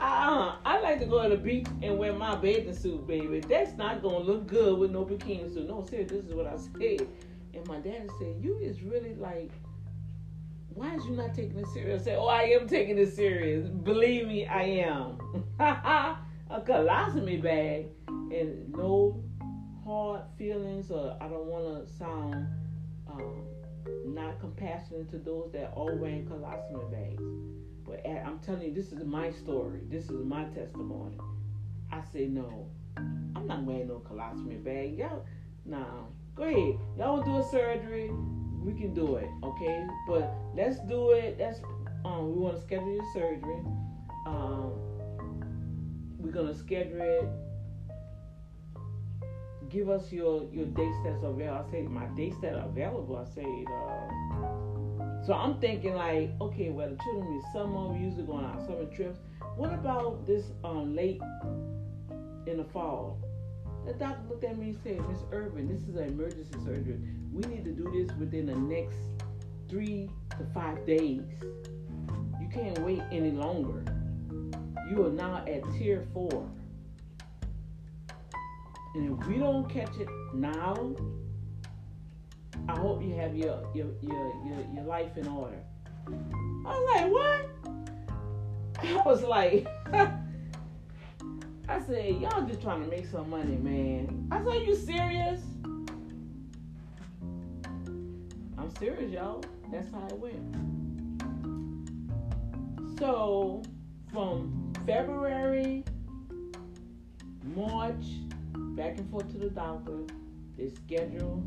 [0.00, 3.40] uh, I like to go to the beach and wear my bathing suit, baby.
[3.40, 5.68] That's not gonna look good with no bikini suit.
[5.68, 7.08] No, seriously, this is what I said.
[7.54, 9.50] And my dad said, "You is really like
[10.76, 12.02] why is you not taking this serious?
[12.02, 13.66] I say, oh, I am taking this serious.
[13.66, 15.16] Believe me, I am.
[15.58, 19.24] a colostomy bag and no
[19.84, 22.46] hard feelings or I don't want to sound
[23.10, 23.42] um,
[24.04, 27.22] not compassionate to those that are wearing colostomy bags.
[27.84, 29.80] But I'm telling you, this is my story.
[29.88, 31.16] This is my testimony.
[31.92, 32.66] I say no.
[32.96, 34.98] I'm not wearing no colostomy bag.
[34.98, 35.24] Y'all,
[35.64, 35.84] nah.
[36.34, 36.78] Go ahead.
[36.98, 38.10] Y'all want to do a surgery?
[38.62, 39.86] We can do it, okay?
[40.08, 41.38] But let's do it.
[41.38, 41.60] That's
[42.04, 42.34] um.
[42.34, 43.62] We want to schedule your surgery.
[44.26, 44.72] Um.
[46.18, 47.28] We're gonna schedule it.
[49.70, 51.64] Give us your your dates that's available.
[51.66, 53.16] I say my dates that are available.
[53.16, 53.64] I say.
[53.66, 57.88] Uh, so I'm thinking like, okay, well the children be summer.
[57.88, 59.18] We usually going on summer trips.
[59.56, 61.20] What about this um late
[62.46, 63.18] in the fall?
[63.86, 66.98] The doctor looked at me and said, Miss Urban, this is an emergency surgery.
[67.32, 68.96] We need to do this within the next
[69.68, 71.22] three to five days.
[72.40, 73.84] You can't wait any longer.
[74.90, 76.48] You are now at tier four.
[78.96, 80.96] And if we don't catch it now,
[82.66, 85.58] I hope you have your your your your, your life in order.
[86.08, 86.12] I
[86.64, 87.44] was like, what?
[88.98, 89.66] I was like
[91.68, 94.28] I said, y'all just trying to make some money, man.
[94.30, 95.40] I said, you serious?
[98.56, 99.44] I'm serious, y'all.
[99.72, 100.56] That's how it went.
[102.98, 103.62] So,
[104.12, 105.84] from February,
[107.54, 108.04] March,
[108.76, 110.04] back and forth to the doctor,
[110.58, 111.42] they scheduled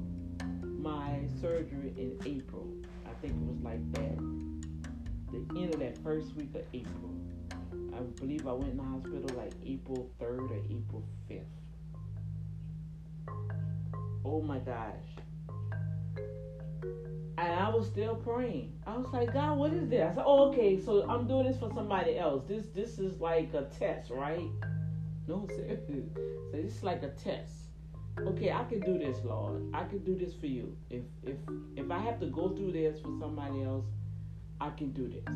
[0.64, 2.68] my surgery in April.
[3.06, 4.18] I think it was like that.
[5.32, 7.14] The end of that first week of April.
[7.96, 11.44] I believe I went in the hospital like April 3rd or April 5th.
[14.26, 14.96] Oh my gosh.
[17.38, 18.74] And I was still praying.
[18.88, 20.12] I was like, God, what is this?
[20.12, 22.44] I said, oh, okay, so I'm doing this for somebody else.
[22.48, 24.50] This this is like a test, right?
[25.30, 25.78] No, sir.
[26.52, 27.54] So is like a test.
[28.18, 29.62] Okay, I can do this, Lord.
[29.76, 30.76] I can do this for you.
[30.90, 31.38] If if
[31.76, 33.86] if I have to go through this for somebody else,
[34.60, 35.28] I can do this.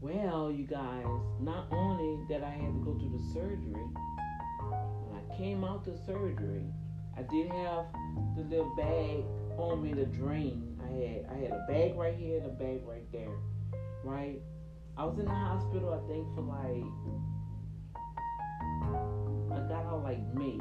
[0.00, 1.10] Well, you guys,
[1.40, 3.86] not only that I had to go through the surgery,
[5.04, 6.66] when I came out the surgery,
[7.18, 7.86] I did have
[8.36, 9.24] the little bag
[9.58, 10.78] on me to drain.
[10.86, 13.34] I had I had a bag right here and a bag right there.
[14.04, 14.40] Right?
[14.96, 17.19] I was in the hospital I think for like
[18.82, 20.58] I got out like May.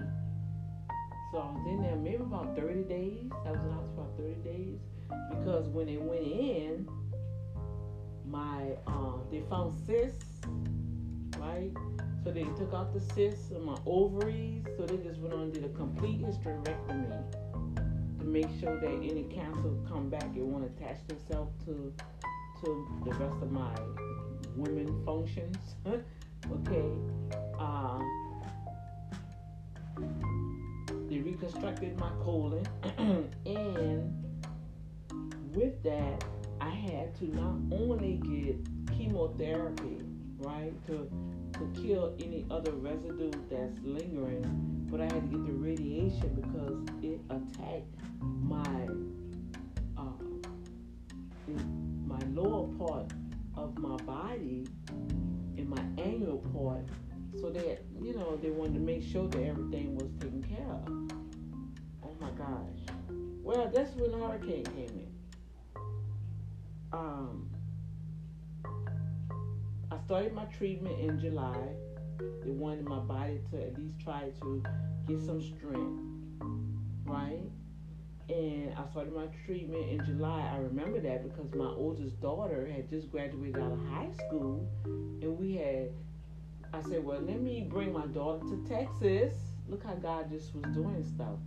[1.32, 3.30] So I was in there maybe about 30 days.
[3.46, 4.80] I was in the hospital about 30 days.
[5.30, 6.88] Because when they went in,
[8.26, 10.42] my uh, they found cysts,
[11.38, 11.72] right?
[12.24, 14.66] So they took out the cysts in my ovaries.
[14.78, 17.24] So they just went on and did a complete hysterectomy
[18.20, 21.94] to make sure that any cancer come back, it won't attach itself to
[22.62, 23.74] to the rest of my
[24.56, 25.58] women functions.
[25.86, 27.49] okay.
[31.40, 32.66] Reconstructed my colon,
[33.46, 34.14] and
[35.54, 36.24] with that,
[36.60, 40.00] I had to not only get chemotherapy,
[40.38, 41.10] right, to
[41.54, 47.04] to kill any other residue that's lingering, but I had to get the radiation because
[47.04, 48.88] it attacked my
[49.98, 50.24] uh,
[52.06, 53.12] my lower part
[53.56, 54.68] of my body
[55.58, 56.86] and my annual part,
[57.40, 61.29] so that you know they wanted to make sure that everything was taken care of.
[62.20, 62.96] My gosh!
[63.44, 65.10] Well, that's when the hurricane came in
[66.92, 67.50] um,
[69.92, 71.58] I started my treatment in July.
[72.44, 74.64] They wanted my body to at least try to
[75.08, 76.02] get some strength,
[77.06, 77.42] right?
[78.30, 80.50] And I started my treatment in July.
[80.54, 85.38] I remember that because my oldest daughter had just graduated out of high school, and
[85.38, 85.90] we had.
[86.72, 89.34] I said, well, let me bring my daughter to Texas.
[89.68, 91.40] Look how God just was doing stuff.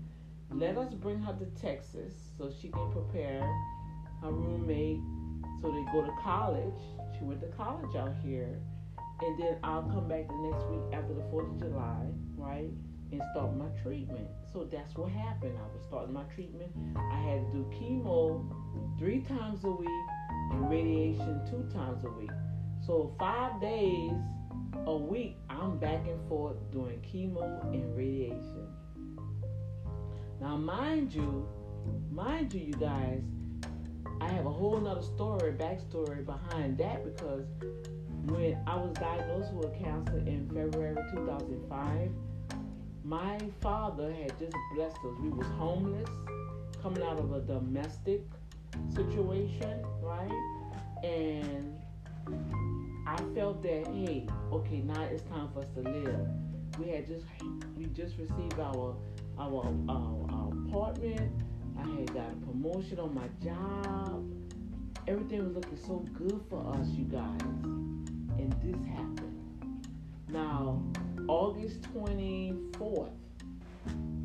[0.55, 3.41] Let us bring her to Texas so she can prepare
[4.21, 5.01] her roommate
[5.63, 6.81] so they go to college.
[7.17, 8.59] She went to college out here.
[9.23, 12.71] And then I'll come back the next week after the 4th of July, right?
[13.13, 14.27] And start my treatment.
[14.53, 15.57] So that's what happened.
[15.57, 16.71] I was starting my treatment.
[16.97, 18.45] I had to do chemo
[18.99, 19.89] three times a week
[20.51, 22.31] and radiation two times a week.
[22.87, 24.13] So five days
[24.87, 28.62] a week, I'm back and forth doing chemo and radiation.
[30.43, 31.47] Now, mind you,
[32.11, 33.23] mind you, you guys,
[34.21, 37.47] I have a whole nother story, backstory behind that because
[38.25, 42.11] when I was diagnosed with cancer in February 2005,
[43.05, 45.17] my father had just blessed us.
[45.21, 46.11] We was homeless,
[46.83, 48.23] coming out of a domestic
[48.97, 51.05] situation, right?
[51.05, 51.81] And
[53.07, 56.27] I felt that hey, okay, now it's time for us to live.
[56.81, 57.27] We had just
[57.77, 58.97] we just received our
[59.43, 61.33] our, our, our apartment.
[61.77, 64.25] I had got a promotion on my job.
[65.09, 67.41] Everything was looking so good for us, you guys.
[68.39, 69.89] And this happened.
[70.29, 70.81] Now,
[71.27, 73.11] August 24th,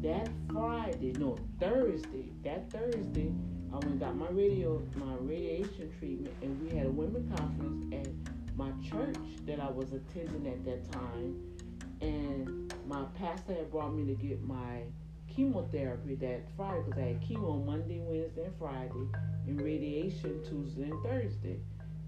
[0.03, 3.33] that Friday, no, Thursday, that Thursday,
[3.71, 7.91] I went and got my radio, my radiation treatment, and we had a women conference
[7.91, 11.41] at my church that I was attending at that time.
[12.01, 14.83] And my pastor had brought me to get my
[15.37, 19.07] chemotherapy that Friday because I had chemo Monday, Wednesday, and Friday,
[19.47, 21.59] and radiation Tuesday and Thursday.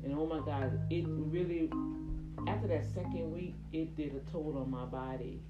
[0.04, 1.70] And oh my God, it really,
[2.48, 5.42] after that second week, it did a toll on my body.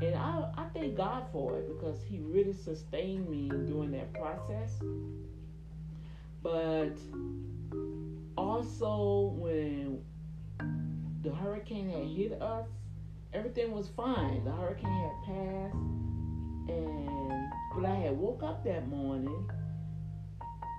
[0.00, 4.72] And I, I thank God for it because He really sustained me during that process.
[6.42, 6.96] But
[8.38, 10.00] also, when
[11.22, 12.68] the hurricane had hit us,
[13.34, 14.44] everything was fine.
[14.44, 15.76] The hurricane had passed,
[16.68, 19.48] and but I had woke up that morning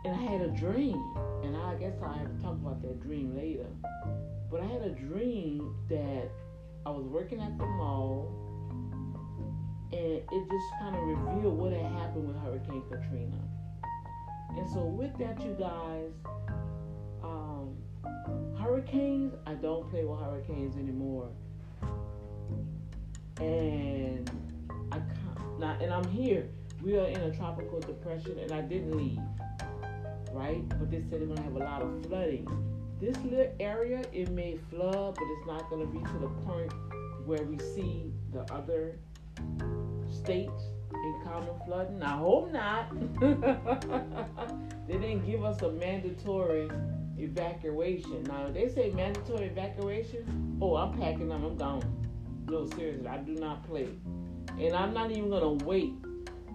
[0.05, 1.01] and I had a dream,
[1.43, 3.65] and I guess I have to talk about that dream later.
[4.49, 6.29] But I had a dream that
[6.85, 8.31] I was working at the mall,
[9.91, 13.37] and it just kind of revealed what had happened with Hurricane Katrina.
[14.57, 16.11] And so, with that, you guys,
[17.23, 17.75] um,
[18.57, 21.29] hurricanes, I don't play with hurricanes anymore.
[23.39, 24.31] And
[25.61, 26.47] and I'm here.
[26.81, 29.19] We are in a tropical depression, and I didn't leave,
[30.31, 30.67] right?
[30.69, 32.47] But they said they're gonna have a lot of flooding.
[33.01, 36.71] This little area, it may flood, but it's not gonna be to the point
[37.25, 38.97] where we see the other
[40.09, 42.01] states encounter flooding.
[42.01, 42.89] I hope not.
[44.87, 46.69] they didn't give us a mandatory
[47.17, 48.23] evacuation.
[48.23, 50.57] Now they say mandatory evacuation.
[50.61, 51.43] Oh, I'm packing up.
[51.43, 51.83] I'm gone.
[52.49, 53.87] No, seriously, I do not play,
[54.59, 55.93] and I'm not even gonna wait.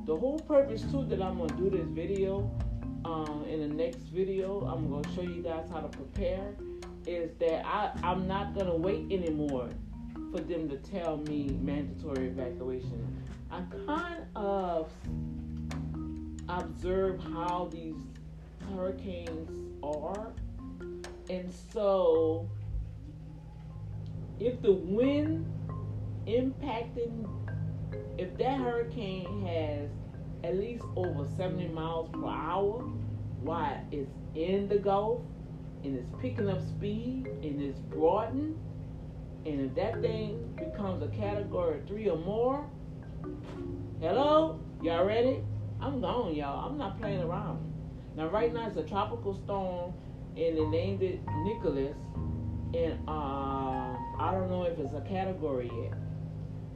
[0.07, 2.51] The whole purpose too that I'm gonna do this video,
[3.05, 6.55] um, in the next video, I'm gonna show you guys how to prepare.
[7.07, 9.71] Is that I I'm not gonna wait anymore
[10.31, 13.23] for them to tell me mandatory evacuation.
[13.51, 14.91] I kind of
[16.49, 17.97] observe how these
[18.73, 19.51] hurricanes
[19.83, 20.33] are.
[21.31, 22.49] And so,
[24.41, 25.47] if the wind
[26.27, 27.27] impacting,
[28.19, 29.91] if that hurricane has
[30.45, 32.83] at least over 70 miles per hour
[33.41, 35.23] while it's in the Gulf
[35.83, 38.59] and it's picking up speed and it's broadening,
[39.47, 42.67] and if that thing becomes a category three or more,
[44.01, 45.41] hello, y'all ready?
[45.81, 46.67] I'm gone, y'all.
[46.69, 47.61] I'm not playing around.
[48.17, 49.93] Now, right now it's a tropical storm,
[50.37, 51.97] and they named it Nicholas,
[52.73, 55.93] and uh, I don't know if it's a category yet,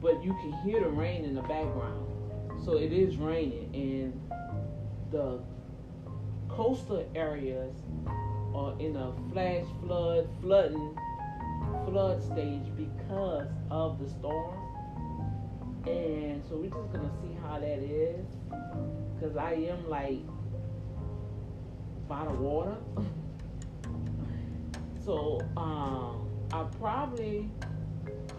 [0.01, 2.05] but you can hear the rain in the background.
[2.63, 5.39] So it is raining, and the
[6.47, 7.75] coastal areas
[8.53, 10.97] are in a flash flood, flooding
[11.85, 14.55] flood stage because of the storm.
[15.85, 18.25] And so we're just gonna see how that is.
[19.19, 20.21] Cause I am like
[22.07, 22.75] by the water.
[25.05, 27.49] so um I probably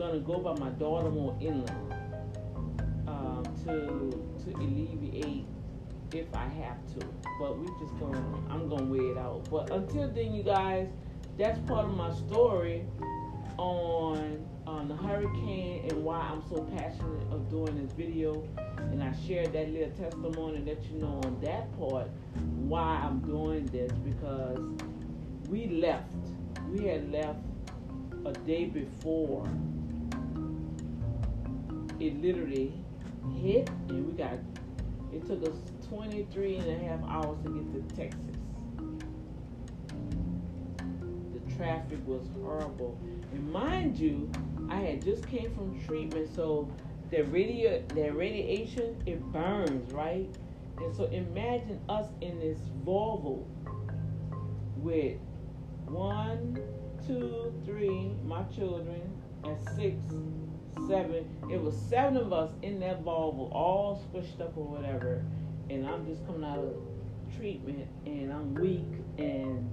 [0.01, 1.95] gonna go by my daughter more inland
[3.07, 4.11] um, to
[4.43, 5.45] to alleviate
[6.15, 7.07] if I have to.
[7.39, 9.47] But we're just gonna I'm gonna weigh it out.
[9.51, 10.89] But until then you guys,
[11.37, 12.87] that's part of my story
[13.59, 18.43] on on the hurricane and why I'm so passionate of doing this video.
[18.79, 22.09] And I shared that little testimony that you know on that part
[22.57, 24.61] why I'm doing this because
[25.51, 26.07] we left.
[26.71, 27.41] We had left
[28.25, 29.47] a day before
[32.01, 32.73] it literally
[33.41, 34.39] hit and we got
[35.13, 35.57] it took us
[35.89, 38.37] 23 and a half hours to get to Texas.
[41.33, 42.97] The traffic was horrible.
[43.33, 44.31] And mind you,
[44.69, 46.71] I had just came from treatment, so
[47.11, 50.29] the radio that radiation it burns, right?
[50.79, 53.45] And so imagine us in this Volvo
[54.77, 55.19] with
[55.87, 56.57] one,
[57.07, 59.03] two, three, my children,
[59.43, 59.97] and six,
[60.89, 61.25] seven.
[61.51, 65.25] It was seven of us in that Volvo, all squished up or whatever.
[65.68, 66.75] And I'm just coming out of
[67.37, 68.87] treatment and I'm weak.
[69.18, 69.71] And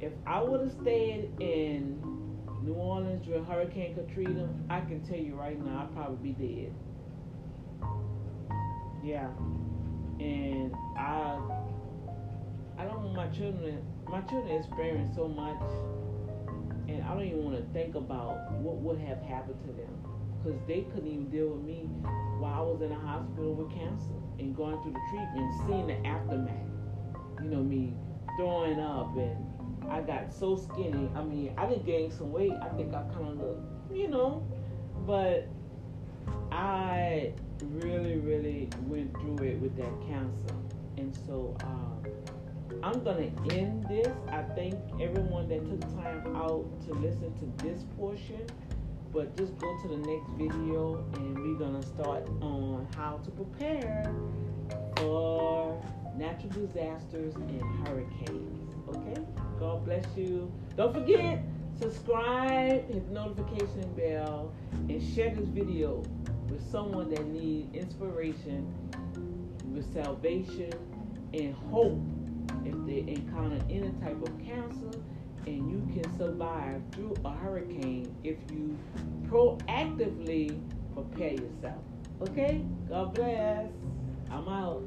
[0.00, 2.00] if I would have stayed in
[2.62, 6.74] New Orleans during Hurricane Katrina, I can tell you right now, I'd probably be dead.
[9.02, 9.28] Yeah.
[10.18, 11.38] And I
[12.78, 15.60] I don't want my children my children experience so much
[16.90, 19.94] and I don't even want to think about what would have happened to them
[20.42, 21.88] because they couldn't even deal with me
[22.40, 26.08] while I was in a hospital with cancer and going through the treatment, seeing the
[26.08, 26.66] aftermath.
[27.42, 27.94] You know, me
[28.36, 29.36] throwing up and
[29.90, 31.10] I got so skinny.
[31.14, 32.52] I mean, I didn't gain some weight.
[32.62, 33.58] I think I kind of look,
[33.92, 34.46] you know,
[35.06, 35.48] but
[36.50, 40.54] I really, really went through it with that cancer.
[40.96, 41.99] And so um,
[42.82, 44.08] I'm going to end this.
[44.28, 48.46] I thank everyone that took time out to listen to this portion.
[49.12, 53.30] But just go to the next video and we're going to start on how to
[53.32, 54.14] prepare
[54.96, 55.82] for
[56.16, 58.74] natural disasters and hurricanes.
[58.88, 59.20] Okay?
[59.58, 60.52] God bless you.
[60.76, 61.42] Don't forget,
[61.78, 64.52] subscribe, hit the notification bell,
[64.88, 66.02] and share this video
[66.48, 68.72] with someone that needs inspiration
[69.72, 70.72] with salvation
[71.32, 72.00] and hope
[72.64, 74.98] if they encounter any type of cancer
[75.46, 78.78] and you can survive through a hurricane if you
[79.28, 80.60] proactively
[80.94, 81.82] prepare yourself.
[82.22, 82.62] Okay?
[82.88, 83.70] God bless.
[84.30, 84.82] I'm out.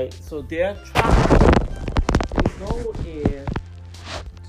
[0.00, 1.38] Right, so their trying.
[2.58, 3.46] Goal is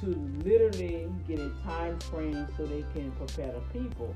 [0.01, 0.07] to
[0.43, 4.13] literally get a time frame so they can prepare the people.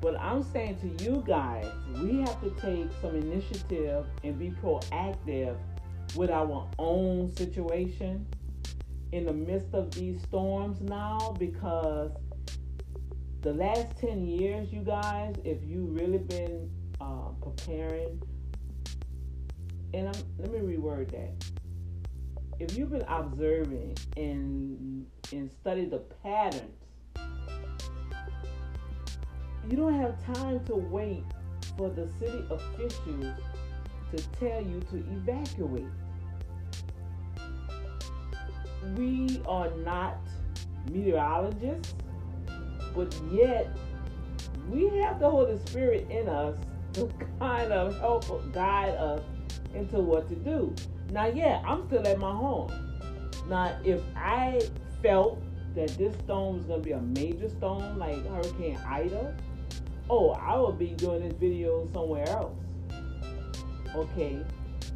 [0.00, 1.66] But I'm saying to you guys,
[2.00, 5.56] we have to take some initiative and be proactive
[6.14, 8.26] with our own situation
[9.12, 12.12] in the midst of these storms now because
[13.40, 18.20] the last 10 years, you guys, if you really been uh, preparing
[19.94, 21.32] and I'm, let me reword that.
[22.58, 26.78] If you've been observing and and study the patterns,
[29.68, 31.24] you don't have time to wait
[31.76, 33.34] for the city officials
[34.14, 35.86] to tell you to evacuate.
[38.96, 40.18] We are not
[40.90, 41.94] meteorologists,
[42.94, 43.76] but yet
[44.70, 46.56] we have the Holy Spirit in us
[46.94, 47.06] to
[47.40, 49.20] kind of help guide us
[49.76, 50.74] into what to do.
[51.10, 52.72] Now, yeah, I'm still at my home.
[53.48, 54.60] Now, if I
[55.02, 55.40] felt
[55.74, 59.36] that this storm was going to be a major storm like Hurricane Ida,
[60.10, 62.56] oh, I would be doing this video somewhere else.
[63.94, 64.40] Okay,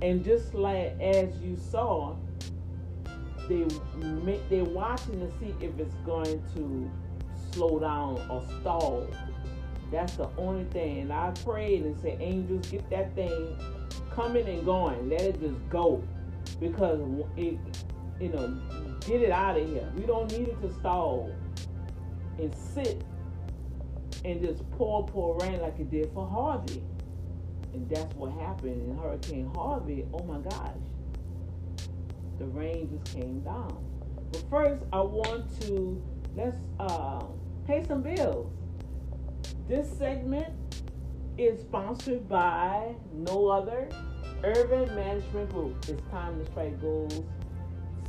[0.03, 2.16] and just like as you saw,
[3.49, 3.66] they
[4.49, 6.91] they're watching to see if it's going to
[7.53, 9.07] slow down or stall.
[9.91, 10.99] That's the only thing.
[11.01, 13.57] And I prayed and said, angels, get that thing
[14.11, 15.08] coming and going.
[15.08, 16.02] Let it just go.
[16.58, 17.00] Because
[17.36, 17.58] it,
[18.20, 18.58] you know,
[19.00, 19.88] get it out of here.
[19.96, 21.32] We don't need it to stall
[22.38, 23.02] and sit
[24.24, 26.82] and just pour, pour rain like it did for Harvey.
[27.72, 30.04] And that's what happened in Hurricane Harvey.
[30.12, 30.76] Oh my gosh.
[32.38, 33.84] The rain just came down.
[34.32, 36.02] But first, I want to
[36.36, 37.24] let's uh,
[37.66, 38.50] pay some bills.
[39.68, 40.52] This segment
[41.41, 43.88] is sponsored by no other
[44.45, 45.74] Urban Management Group.
[45.88, 47.22] It's time to strike goals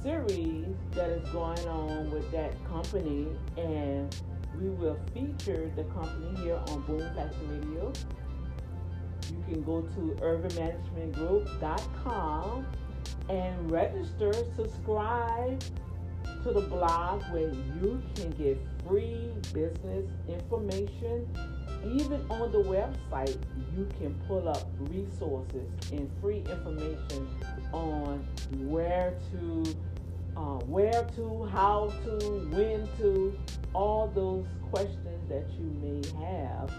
[0.03, 4.13] series that is going on with that company, and
[4.59, 7.93] we will feature the company here on Boom Factor Radio.
[9.29, 12.67] You can go to urbanmanagementgroup.com
[13.29, 15.63] and register, subscribe
[16.43, 21.25] to the blog where you can get free business information
[21.85, 23.37] even on the website,
[23.75, 27.27] you can pull up resources and free information
[27.73, 28.25] on
[28.59, 29.63] where to,
[30.37, 33.37] uh, where to, how to, when to,
[33.73, 36.71] all those questions that you may have.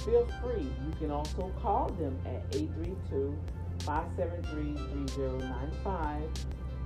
[0.00, 0.62] Feel free.
[0.62, 3.36] You can also call them at 832
[3.80, 4.74] 573
[5.14, 6.22] 3095.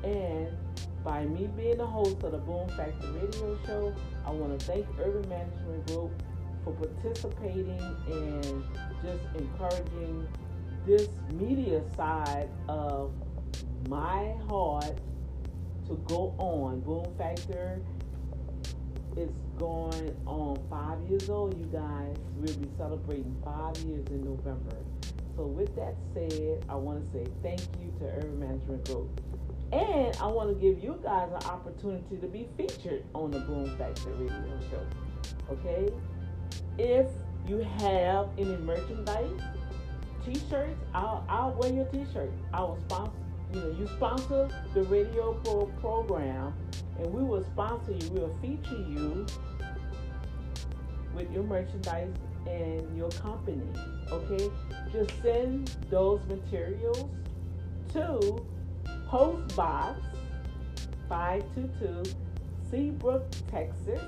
[0.04, 0.48] And
[1.04, 3.94] by me being the host of the Boom Factor Radio Show,
[4.24, 6.10] I want to thank Urban Management Group
[6.64, 7.80] for participating
[8.10, 8.64] and
[9.02, 10.26] just encouraging
[10.86, 13.12] this media side of
[13.88, 14.98] my heart
[15.86, 16.80] to go on.
[16.80, 17.80] Boom Factor
[19.16, 22.16] is going on five years old, you guys.
[22.36, 24.76] We'll be celebrating five years in November.
[25.36, 29.20] So, with that said, I want to say thank you to Urban Management Group.
[29.72, 33.76] And I want to give you guys an opportunity to be featured on the Boom
[33.78, 34.86] Factor radio show.
[35.52, 35.88] Okay?
[36.78, 37.06] If
[37.46, 39.40] you have any merchandise,
[40.24, 42.30] t-shirts, I'll, I'll wear your t-shirt.
[42.52, 43.12] I will sponsor,
[43.52, 46.54] you know, you sponsor the radio pro- program
[46.98, 48.10] and we will sponsor you.
[48.10, 49.26] We'll feature you
[51.14, 52.12] with your merchandise
[52.46, 53.66] and your company.
[54.10, 54.50] Okay?
[54.92, 57.10] Just send those materials
[57.92, 58.44] to
[59.08, 60.00] Post Box
[61.08, 62.12] 522
[62.70, 64.00] Seabrook, Texas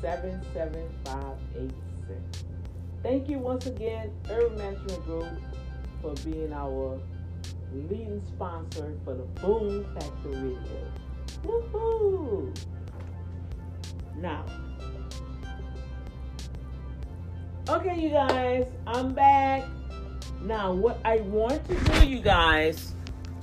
[0.00, 2.44] 77586.
[3.02, 5.26] Thank you once again, Urban Management Group,
[6.00, 6.98] for being our
[7.72, 10.92] leading sponsor for the Boom Factor Radio.
[11.44, 12.54] Woohoo!
[14.16, 14.44] Now,
[17.68, 19.64] okay, you guys, I'm back.
[20.42, 22.94] Now, what I want to do, you guys,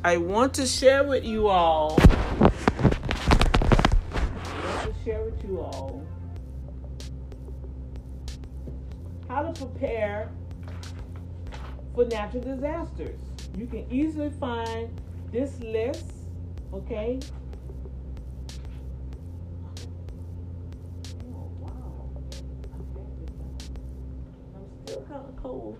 [0.03, 1.97] I want to share with you all.
[2.01, 2.51] I
[4.65, 6.03] want to share with you all
[9.35, 10.31] how to prepare
[11.93, 13.19] for natural disasters.
[13.57, 14.89] You can easily find
[15.29, 16.05] this list,
[16.73, 17.19] okay?
[21.25, 22.09] Wow.
[24.55, 25.77] I'm still cold.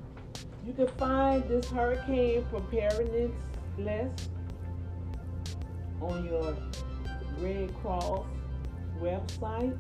[0.68, 3.32] You can find this hurricane preparedness
[3.78, 4.32] list
[6.02, 6.58] on your
[7.40, 8.26] Red Cross
[9.00, 9.78] website.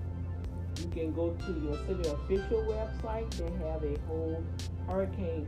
[0.82, 3.32] You can go to your city official website.
[3.32, 4.43] They have a whole
[4.88, 5.47] hurricane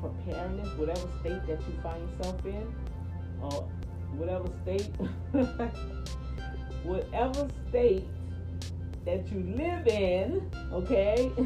[0.00, 2.74] preparedness, whatever state that you find yourself in,
[3.42, 3.68] or
[4.16, 4.90] whatever state,
[6.82, 8.06] whatever state
[9.04, 11.30] that you live in, okay?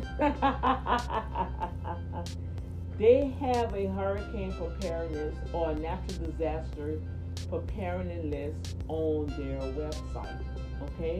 [2.98, 7.00] they have a hurricane preparedness or natural disaster
[7.48, 10.42] preparedness list on their website,
[10.82, 11.18] okay?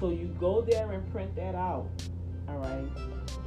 [0.00, 1.88] So you go there and print that out.
[2.48, 2.86] All right.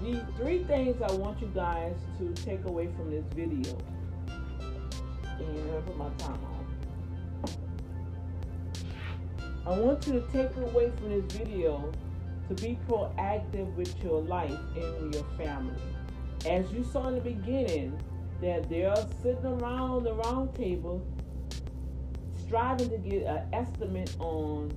[0.01, 3.77] The three things I want you guys to take away from this video.
[4.27, 6.65] And I put my time on.
[9.65, 11.91] I want you to take away from this video
[12.47, 15.75] to be proactive with your life and with your family.
[16.45, 17.99] As you saw in the beginning,
[18.41, 21.05] that they're sitting around the round table
[22.45, 24.71] striving to get an estimate on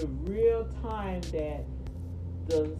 [0.00, 1.64] the real time that
[2.46, 2.70] the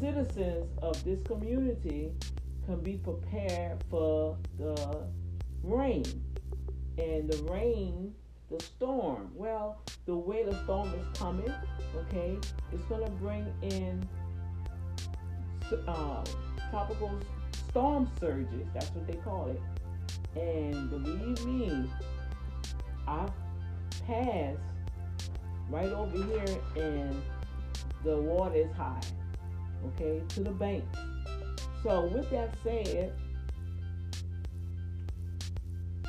[0.00, 2.10] citizens of this community
[2.64, 5.04] can be prepared for the
[5.62, 6.04] rain.
[6.98, 8.12] And the rain,
[8.50, 11.52] the storm, well, the way the storm is coming,
[11.94, 12.36] okay,
[12.72, 14.08] it's going to bring in
[15.86, 16.24] uh,
[16.70, 17.12] tropical
[17.68, 18.66] storm surges.
[18.74, 19.60] That's what they call it.
[20.36, 21.88] And believe me,
[23.06, 23.30] I've
[24.04, 24.58] passed
[25.70, 27.22] right over here and
[28.04, 29.00] the water is high,
[29.88, 30.84] okay, to the bank.
[31.82, 33.12] So, with that said,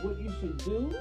[0.01, 0.93] what you should do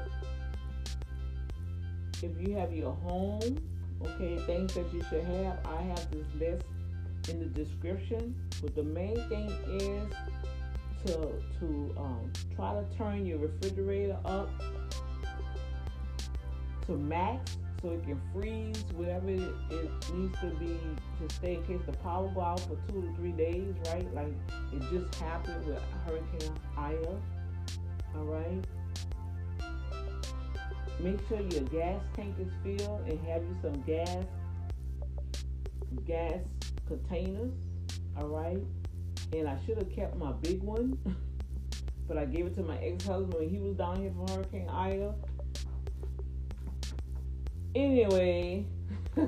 [2.22, 3.58] if you have your home,
[4.04, 6.64] okay, things that you should have, I have this list
[7.28, 8.34] in the description.
[8.62, 10.08] But the main thing is
[11.06, 14.48] to to um, try to turn your refrigerator up
[16.86, 19.40] to max so it can freeze whatever it,
[20.14, 20.78] needs to be
[21.20, 24.12] to stay in case the power go out for two to three days, right?
[24.14, 24.34] Like
[24.72, 27.16] it just happened with Hurricane Ida.
[28.16, 28.64] All right.
[31.00, 34.24] Make sure your gas tank is filled and have you some gas
[36.06, 36.40] gas
[36.86, 37.52] containers.
[38.18, 38.62] All right.
[39.32, 40.98] And I should have kept my big one,
[42.08, 45.14] but I gave it to my ex-husband when he was down here from Hurricane Ida
[47.76, 48.64] anyway,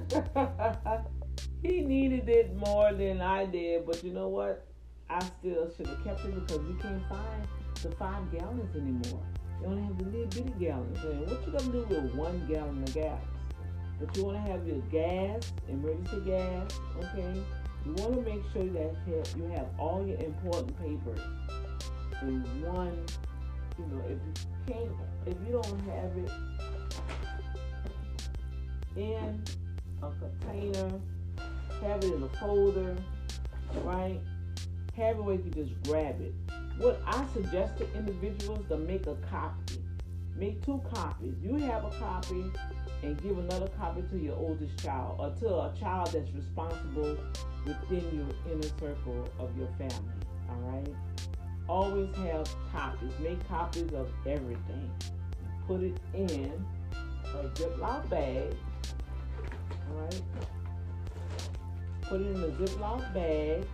[1.62, 4.66] he needed it more than I did, but you know what?
[5.10, 7.48] I still should have kept it because you can't find
[7.82, 9.22] the five gallons anymore.
[9.60, 10.98] You only have the little bitty gallons.
[11.04, 13.20] And what you gonna do with one gallon of gas?
[14.00, 17.42] But you wanna have your gas, emergency gas, okay?
[17.84, 18.96] You wanna make sure that
[19.36, 21.20] you have all your important papers
[22.22, 23.04] in one,
[23.78, 24.90] you know, if you can't,
[25.26, 26.30] if you don't have it
[28.96, 29.42] in
[30.02, 31.00] a container,
[31.82, 32.96] have it in a folder,
[33.84, 34.20] right?
[34.96, 36.34] Have it where you can just grab it.
[36.78, 39.78] what I suggest to individuals to make a copy.
[40.36, 41.34] Make two copies.
[41.42, 42.44] You have a copy
[43.02, 47.16] and give another copy to your oldest child or to a child that's responsible
[47.64, 50.14] within your inner circle of your family.
[50.48, 50.94] All right?
[51.68, 53.12] Always have copies.
[53.20, 54.90] Make copies of everything.
[55.66, 56.64] Put it in
[57.36, 58.54] a Ziploc bag.
[59.90, 60.22] All right?
[62.02, 63.64] Put it in a Ziploc bag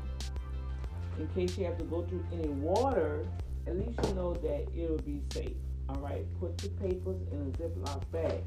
[1.18, 3.24] in case you have to go through any water.
[3.66, 5.56] At least you know that it'll be safe.
[5.88, 6.24] All right?
[6.40, 8.42] Put the papers in a Ziploc bag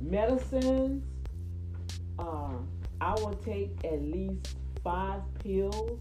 [0.00, 1.04] medicines.
[2.18, 2.52] Uh,
[3.00, 5.98] I will take at least five pills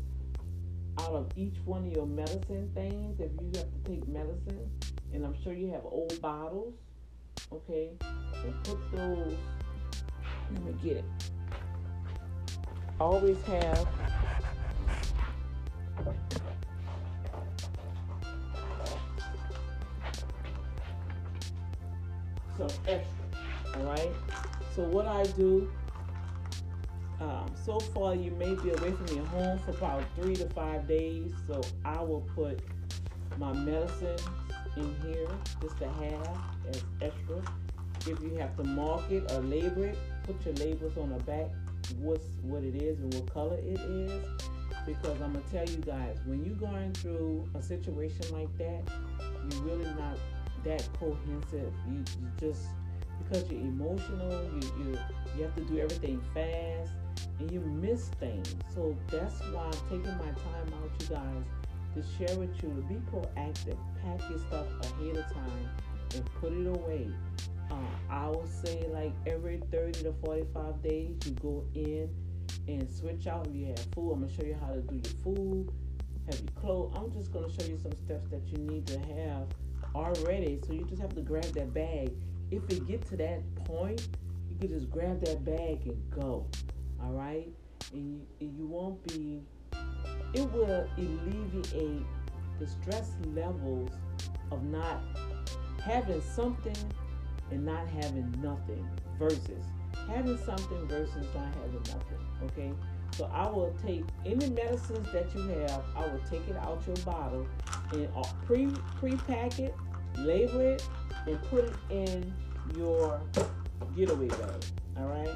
[1.00, 4.70] out of each one of your medicine things if you have to take medicine.
[5.14, 6.74] And I'm sure you have old bottles.
[7.52, 7.90] Okay?
[8.46, 9.36] And put those.
[10.54, 11.06] Let me get it.
[13.00, 13.88] Always have
[22.58, 23.26] some extra.
[23.76, 24.12] All right.
[24.76, 25.72] So what I do,
[27.20, 30.88] um, so far you may be away from your home for about three to five
[30.88, 31.32] days.
[31.48, 32.60] So I will put
[33.38, 34.22] my medicines
[34.78, 35.28] in here
[35.62, 36.38] just to have
[36.70, 37.42] as extra.
[38.06, 41.48] If you have to mark it or label it, put your labels on the back.
[42.00, 44.24] What's what it is and what color it is.
[44.86, 48.82] Because I'm gonna tell you guys, when you're going through a situation like that,
[49.50, 50.18] you're really not
[50.64, 51.74] that cohesive.
[51.88, 52.66] You, you just
[53.20, 55.00] because you're emotional, you, you
[55.38, 56.92] you have to do everything fast
[57.40, 58.56] and you miss things.
[58.74, 61.44] So that's why I'm taking my time out, you guys,
[61.96, 63.78] to share with you to be proactive.
[64.02, 65.70] Pack your stuff ahead of time
[66.16, 67.08] and put it away.
[67.74, 72.10] Uh, I would say like every 30 to 45 days, you go in
[72.68, 73.48] and switch out.
[73.48, 75.72] If you have food, I'm gonna show you how to do your food.
[76.28, 76.94] Have your clothes.
[76.96, 79.48] I'm just gonna show you some steps that you need to have
[79.96, 80.60] already.
[80.66, 82.12] So you just have to grab that bag
[82.54, 84.08] if it get to that point,
[84.50, 86.46] you can just grab that bag and go.
[87.02, 87.48] All right,
[87.92, 89.42] and you, and you won't be.
[90.34, 92.06] It will alleviate
[92.60, 93.92] the stress levels
[94.52, 95.02] of not
[95.84, 96.78] having something
[97.52, 98.88] and not having nothing
[99.20, 99.66] versus
[100.08, 102.18] having something versus not having nothing.
[102.44, 102.72] Okay.
[103.16, 106.96] So I will take any medicines that you have, I will take it out your
[107.06, 107.48] bottle
[107.92, 108.68] and uh, pre
[109.00, 109.76] pre pack it,
[110.18, 110.88] label it,
[111.28, 112.34] and put it in
[112.76, 113.22] your
[113.96, 114.66] getaway bag.
[114.98, 115.30] All right.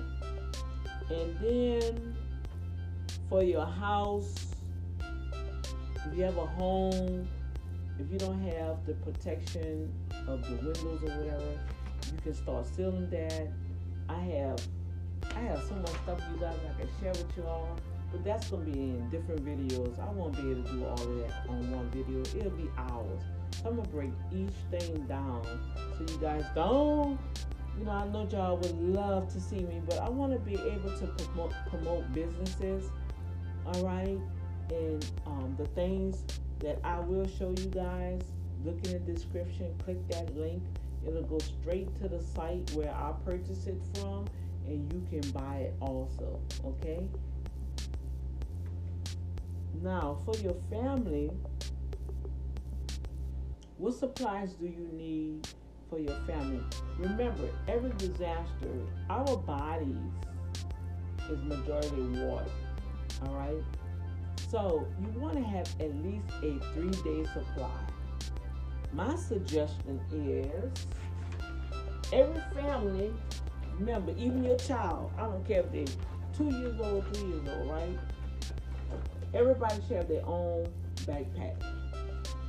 [1.11, 2.15] And then
[3.29, 4.47] for your house,
[4.99, 7.27] if you have a home,
[7.99, 9.91] if you don't have the protection
[10.27, 11.59] of the windows or whatever,
[12.11, 13.47] you can start selling that.
[14.09, 14.61] I have
[15.35, 17.77] I have so much stuff you guys I can share with you all.
[18.11, 19.99] But that's gonna be in different videos.
[19.99, 22.21] I won't be able to do all of that on one video.
[22.39, 23.21] It'll be hours.
[23.61, 25.43] So I'm gonna break each thing down
[25.97, 27.19] so you guys don't.
[27.77, 30.55] You know, I know y'all would love to see me, but I want to be
[30.55, 32.89] able to promote promote businesses.
[33.65, 34.17] All right,
[34.69, 36.23] and um, the things
[36.59, 38.21] that I will show you guys.
[38.65, 39.75] Look in the description.
[39.83, 40.63] Click that link.
[41.07, 44.25] It'll go straight to the site where I purchase it from,
[44.65, 46.39] and you can buy it also.
[46.65, 47.07] Okay.
[49.81, 51.31] Now, for your family,
[53.77, 55.47] what supplies do you need
[55.89, 56.63] for your family?
[56.97, 58.71] Remember, every disaster,
[59.09, 59.95] our bodies
[61.29, 62.51] is majority water.
[63.25, 63.63] All right?
[64.49, 67.69] So you want to have at least a three day supply.
[68.93, 70.71] My suggestion is
[72.13, 73.13] every family,
[73.77, 75.95] remember, even your child, I don't care if they're
[76.35, 77.97] two years old, three years old, right?
[79.33, 80.67] Everybody should have their own
[81.05, 81.61] backpack.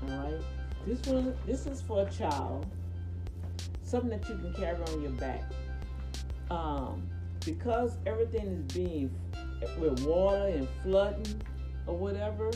[0.02, 0.40] All right?
[0.86, 2.66] This one, this is for a child.
[3.82, 5.42] Something that you can carry on your back.
[6.50, 7.08] Um,
[7.44, 9.10] because everything is being
[9.78, 11.42] with water and flooding
[11.86, 12.50] or whatever.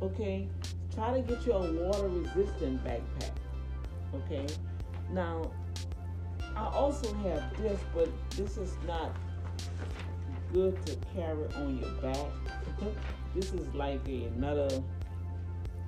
[0.00, 0.48] Okay,
[0.94, 3.32] try to get you a water resistant backpack.
[4.14, 4.46] Okay,
[5.10, 5.50] now
[6.54, 9.16] I also have this, but this is not
[10.52, 12.26] good to carry on your back.
[13.34, 14.68] this is like another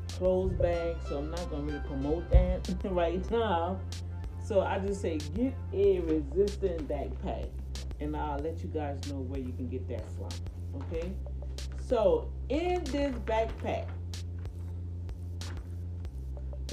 [0.09, 3.79] clothes bag, so I'm not gonna really promote that right now.
[4.43, 7.49] So I just say get a resistant backpack,
[8.01, 10.83] and I'll let you guys know where you can get that from.
[10.83, 11.13] Okay.
[11.87, 13.87] So in this backpack,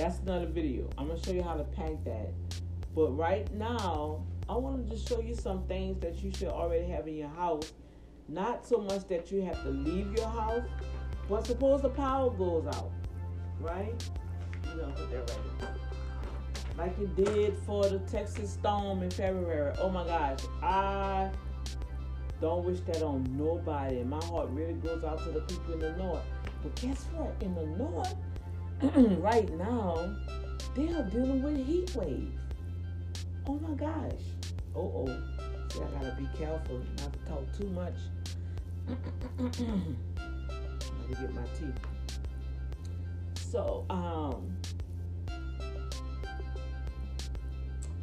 [0.01, 0.89] that's another video.
[0.97, 2.31] I'm gonna show you how to pack that.
[2.93, 6.87] But right now, I want to just show you some things that you should already
[6.87, 7.71] have in your house.
[8.27, 10.63] Not so much that you have to leave your house,
[11.29, 12.91] but suppose the power goes out
[13.61, 14.09] right?
[14.65, 15.31] We're gonna put that
[15.61, 15.69] right.
[16.77, 19.73] Like it did for the Texas storm in February.
[19.79, 21.29] Oh my gosh, I
[22.39, 24.03] don't wish that on nobody.
[24.03, 26.23] My heart really goes out to the people in the north.
[26.63, 27.35] But guess what?
[27.41, 28.15] In the north,
[29.21, 30.15] right now,
[30.75, 32.31] they are dealing with heat wave.
[33.47, 34.21] Oh my gosh.
[34.75, 35.23] Oh oh.
[35.69, 37.93] See, I gotta be careful not to talk too much.
[40.17, 41.79] Gotta get my teeth.
[43.35, 44.57] So, um,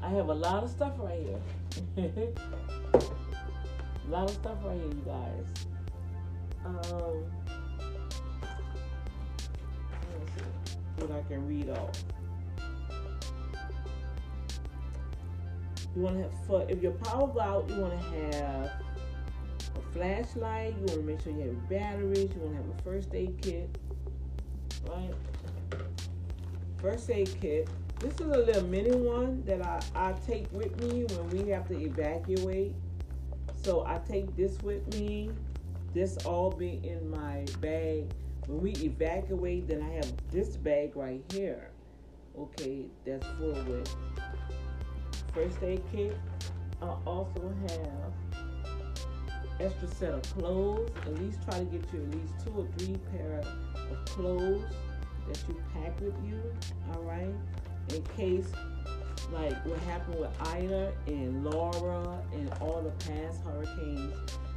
[0.03, 1.41] I have a lot of stuff right here.
[2.97, 5.67] a lot of stuff right here, you guys.
[6.65, 7.25] Um,
[11.01, 12.05] what I can read off.
[15.97, 18.73] You want to have for if your power go out, you want to have
[19.77, 20.75] a flashlight.
[20.75, 22.31] You want to make sure you have batteries.
[22.35, 23.79] You want to have a first aid kit,
[24.89, 25.13] right?
[26.81, 27.69] First aid kit.
[28.01, 31.67] This is a little mini one that I, I take with me when we have
[31.69, 32.75] to evacuate.
[33.65, 35.31] So I take this with me.
[35.95, 38.05] This all be in my bag.
[38.49, 41.69] When we evacuate, then I have this bag right here.
[42.37, 43.95] Okay, that's full with
[45.35, 46.17] first aid kit.
[46.81, 48.13] I also have
[49.61, 50.91] extra set of clothes.
[51.03, 53.43] At least try to get you at least two or three pair
[53.91, 54.65] of clothes
[55.29, 56.41] that you pack with you.
[56.95, 57.35] All right,
[57.91, 58.51] in case
[59.33, 64.15] like what happened with Ida and Laura and all the past hurricanes.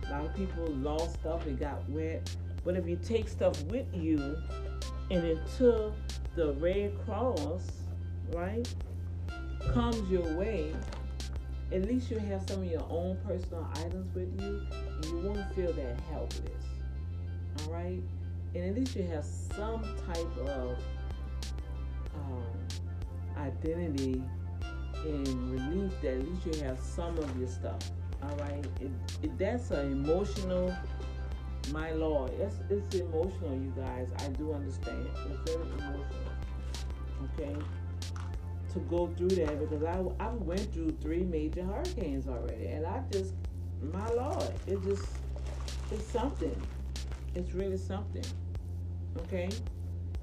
[0.08, 2.34] A lot of people lost stuff, it got wet.
[2.64, 4.38] But if you take stuff with you
[5.10, 5.96] and until
[6.36, 7.68] the Red Cross,
[8.34, 8.68] right,
[9.74, 10.74] comes your way,
[11.72, 15.56] at least you have some of your own personal items with you and you won't
[15.56, 16.66] feel that helpless.
[17.66, 18.02] All right?
[18.54, 20.78] And at least you have some type of
[22.16, 22.44] um,
[23.38, 24.22] identity
[25.06, 27.80] and relief that at least you have some of your stuff.
[28.22, 28.66] All right?
[28.80, 28.92] It,
[29.24, 30.76] it, that's an emotional,
[31.70, 34.10] my Lord, it's, it's emotional, you guys.
[34.20, 35.08] I do understand.
[35.30, 36.06] It's very emotional.
[37.40, 37.56] Okay?
[38.74, 43.04] to go through that because I, I went through three major hurricanes already and I
[43.12, 43.34] just
[43.82, 45.06] my lord it just
[45.92, 46.56] it's something
[47.36, 48.24] it's really something
[49.18, 49.50] okay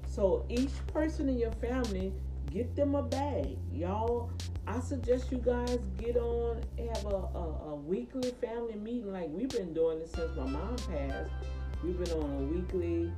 [0.07, 2.13] so each person in your family
[2.51, 4.31] get them a bag y'all.
[4.67, 9.11] I suggest you guys get on have a, a, a weekly family meeting.
[9.11, 11.31] Like we've been doing it since my mom passed.
[11.83, 13.11] We've been on a weekly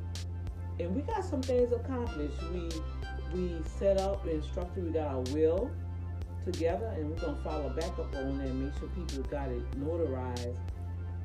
[0.80, 2.38] and we got some things accomplished.
[2.54, 2.70] We
[3.34, 5.72] we set up and structured, we got our will
[6.46, 10.56] together, and we're gonna follow back up on that, make sure people got it notarized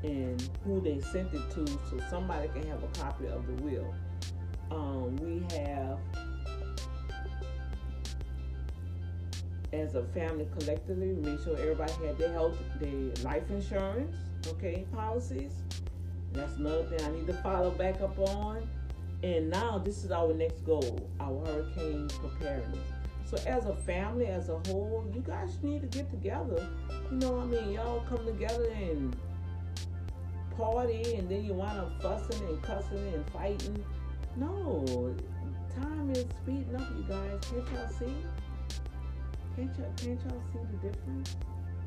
[0.04, 3.94] and who they sent it to, so somebody can have a copy of the will.
[4.70, 5.98] Um, we have,
[9.76, 14.16] as a family collectively, make sure everybody had their health, their life insurance,
[14.48, 15.52] okay, policies.
[16.32, 18.68] That's another thing I need to follow back up on.
[19.22, 22.78] And now this is our next goal, our hurricane preparedness.
[23.24, 26.68] So as a family, as a whole, you guys need to get together.
[27.10, 29.16] You know, I mean, y'all come together and
[30.56, 33.84] party, and then you wind up fussing and cussing and fighting.
[34.36, 35.14] No,
[35.74, 37.40] time is speeding up, you guys.
[37.50, 38.14] Can't y'all see?
[39.56, 41.34] Can't y'all, can't y'all see the difference?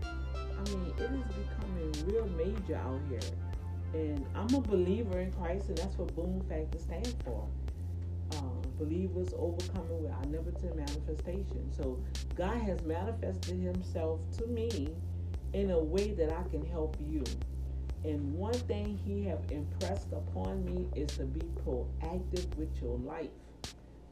[0.03, 3.19] I mean, it is becoming real major out here.
[3.93, 7.47] And I'm a believer in Christ, and that's what Boom Factor stands for.
[8.37, 11.71] Um, believers overcoming with omnipotent manifestation.
[11.71, 11.99] So
[12.35, 14.89] God has manifested Himself to me
[15.53, 17.23] in a way that I can help you.
[18.03, 23.29] And one thing He have impressed upon me is to be proactive with your life.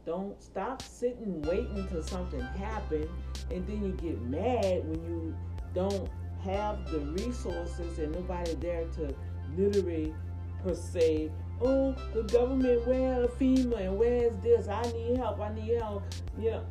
[0.07, 3.09] Don't stop sitting waiting till something happen,
[3.51, 5.35] and then you get mad when you
[5.75, 6.09] don't
[6.45, 9.13] have the resources and nobody there to
[9.57, 10.15] literally
[10.63, 11.29] per se,
[11.61, 14.69] oh, the government, where FEMA and where's this?
[14.69, 16.03] I need help, I need help.
[16.39, 16.63] You know.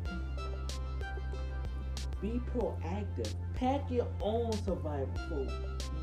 [2.19, 3.35] Be proactive.
[3.53, 5.51] Pack your own survival food.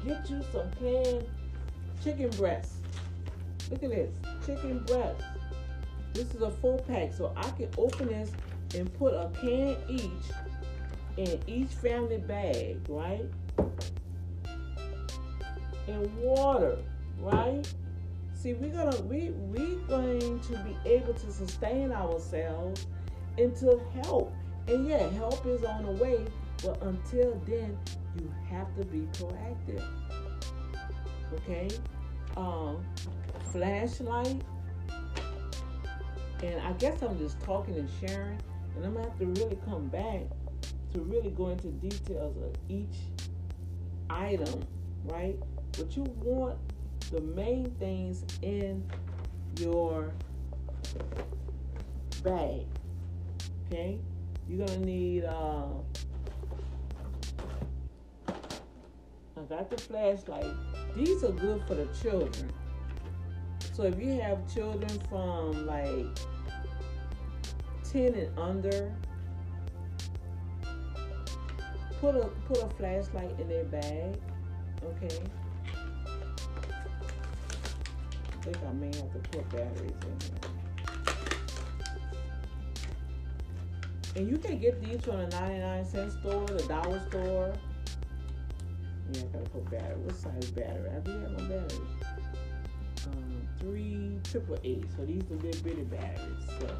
[0.06, 1.26] Get you some canned
[2.04, 2.74] chicken breast.
[3.72, 4.14] Look at this.
[4.46, 5.20] Chicken breast.
[6.14, 8.32] This is a full pack, so I can open this
[8.74, 10.10] and put a can each
[11.16, 13.26] in each family bag, right?
[15.86, 16.78] and water,
[17.18, 17.66] right?
[18.32, 22.86] See, we're gonna we we going to be able to sustain ourselves
[23.38, 24.32] until help.
[24.66, 26.24] And yeah, help is on the way,
[26.62, 27.76] but until then,
[28.18, 29.86] you have to be proactive.
[31.34, 31.68] Okay?
[32.36, 32.82] Um,
[33.52, 34.42] flashlight
[36.42, 38.38] And I guess I'm just talking and sharing,
[38.76, 40.22] and I'm gonna have to really come back
[40.92, 42.96] to really go into details of each
[44.10, 44.64] item,
[45.04, 45.36] right?
[45.72, 46.58] But you want
[47.10, 48.84] the main things in
[49.58, 50.12] your
[52.22, 52.66] bag.
[53.66, 53.98] Okay?
[54.48, 55.66] You're gonna need uh
[59.36, 60.46] I got the flashlight.
[60.94, 62.52] These are good for the children.
[63.74, 66.06] So if you have children from like
[67.90, 68.94] 10 and under,
[72.00, 74.16] put a put a flashlight in their bag.
[74.84, 75.18] Okay.
[78.32, 80.54] I think I may have to put batteries in here.
[84.14, 87.52] And you can get these from the 99 cent store, the dollar store.
[89.12, 89.96] Yeah, I gotta put battery.
[89.96, 90.90] What size battery?
[90.94, 91.80] I do have my batteries.
[93.06, 93.33] Um,
[93.64, 94.84] three triple eight.
[94.96, 96.44] So these are little bitty batteries.
[96.60, 96.76] So.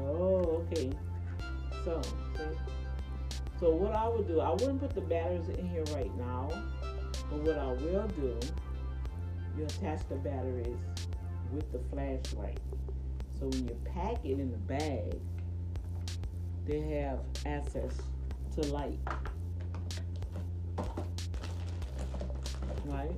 [0.00, 0.90] Oh, okay.
[1.84, 2.02] So?
[3.60, 6.50] So what I would do, I wouldn't put the batteries in here right now,
[7.30, 8.38] but what I will do,
[9.56, 10.76] you attach the batteries
[11.52, 12.58] with the flashlight.
[13.38, 15.20] So when you pack it in the bag,
[16.66, 17.92] they have access
[18.54, 18.98] to light.
[22.84, 23.10] Right?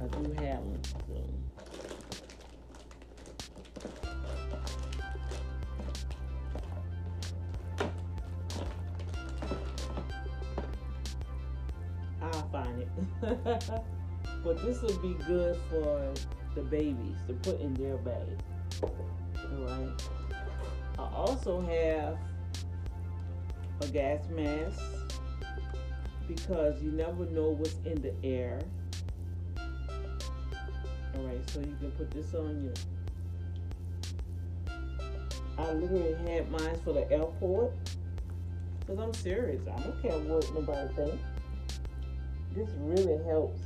[0.00, 0.80] I do have them.
[1.08, 1.44] So.
[12.22, 12.86] I'll find
[13.22, 13.82] it.
[14.44, 16.12] but this would be good for
[16.54, 18.38] the babies to put in their bag.
[18.82, 20.02] Alright.
[20.98, 22.18] I also have
[23.80, 24.80] a gas mask
[26.28, 28.60] because you never know what's in the air.
[31.16, 32.72] Alright, so you can put this on you.
[35.56, 37.72] I literally had mine for the airport.
[38.80, 39.62] Because I'm serious.
[39.66, 41.24] I don't care what nobody thinks
[42.54, 43.60] this really helps.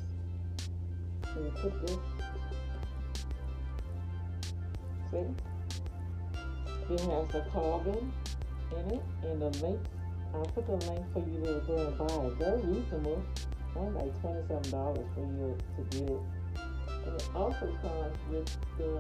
[1.38, 1.98] This?
[5.10, 5.26] See?
[6.90, 8.12] It has the carbon
[8.72, 9.80] in it and the link.
[10.34, 12.32] I'll put the link for you to go and buy it.
[12.34, 13.22] Very reasonable.
[13.76, 16.20] Only like twenty-seven dollars for you to get it.
[17.06, 18.90] And it also comes with the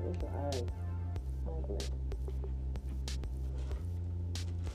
[0.00, 0.66] where's the eye?
[1.46, 1.84] Oh, okay.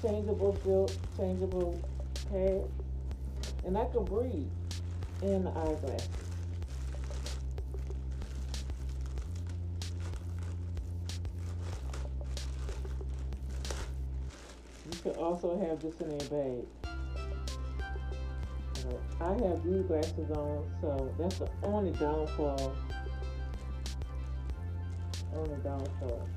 [0.02, 1.82] Changeable field, changeable
[2.30, 2.64] pad
[3.66, 4.48] and I can breathe
[5.22, 6.10] in the eyeglasses.
[14.86, 16.66] You can also have this in a bag.
[19.22, 22.76] I have these glasses on, so that's the only downfall.
[25.34, 26.28] Only downfall.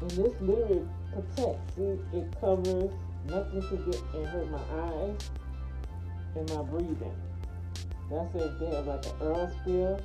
[0.00, 1.76] And this literally protects.
[1.76, 2.90] See, it covers
[3.24, 5.30] nothing to get and hurt my eyes
[6.36, 7.14] and my breathing.
[8.10, 10.00] That's if they have like an oil spill.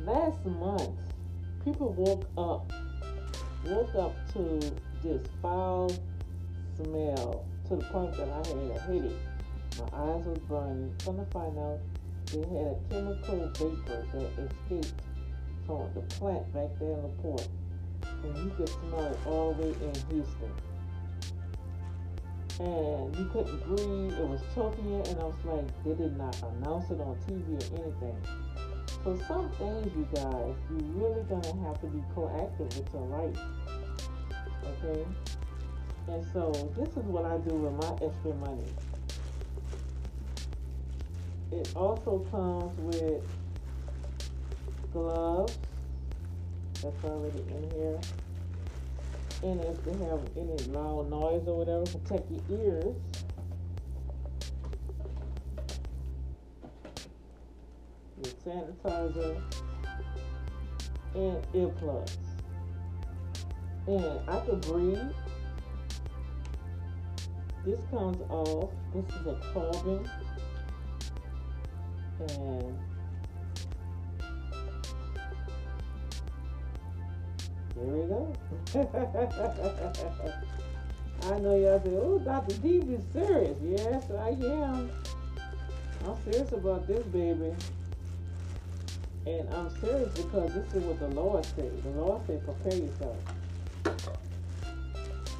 [0.00, 0.98] Last month,
[1.64, 2.72] people woke up,
[3.64, 4.60] woke up to
[5.02, 5.90] this foul
[6.76, 9.12] smell to the point that I had a headache.
[9.78, 10.94] My eyes was burning.
[11.04, 11.78] Come to find out,
[12.26, 15.02] they had a chemical vapor that escaped
[15.66, 17.48] from the plant back there in the port.
[18.22, 20.52] And you could smell it all the way in Houston
[22.58, 24.12] and you couldn't breathe.
[24.18, 27.82] It was choking and I was like, they did not announce it on TV or
[27.82, 28.16] anything.
[29.04, 33.38] So some things, you guys, you really gonna have to be proactive with your life.
[34.64, 35.04] Okay.
[36.08, 38.64] And so this is what I do with my extra money.
[41.52, 43.22] It also comes with
[44.92, 45.58] gloves.
[46.82, 48.00] That's already in here
[49.46, 52.96] and if they have any loud noise or whatever, protect your ears.
[58.16, 59.40] Your sanitizer
[61.14, 62.16] and earplugs.
[63.86, 65.12] And I can breathe.
[67.64, 68.72] This comes off.
[68.92, 70.10] This is a carbon.
[72.18, 72.78] And
[77.76, 78.32] There we go.
[81.22, 82.56] I know y'all say, oh, Dr.
[82.56, 83.58] D is serious.
[83.62, 84.90] Yes, I am.
[86.06, 87.54] I'm serious about this baby.
[89.26, 91.82] And I'm serious because this is what the Lord said.
[91.82, 93.16] The Lord said, prepare yourself.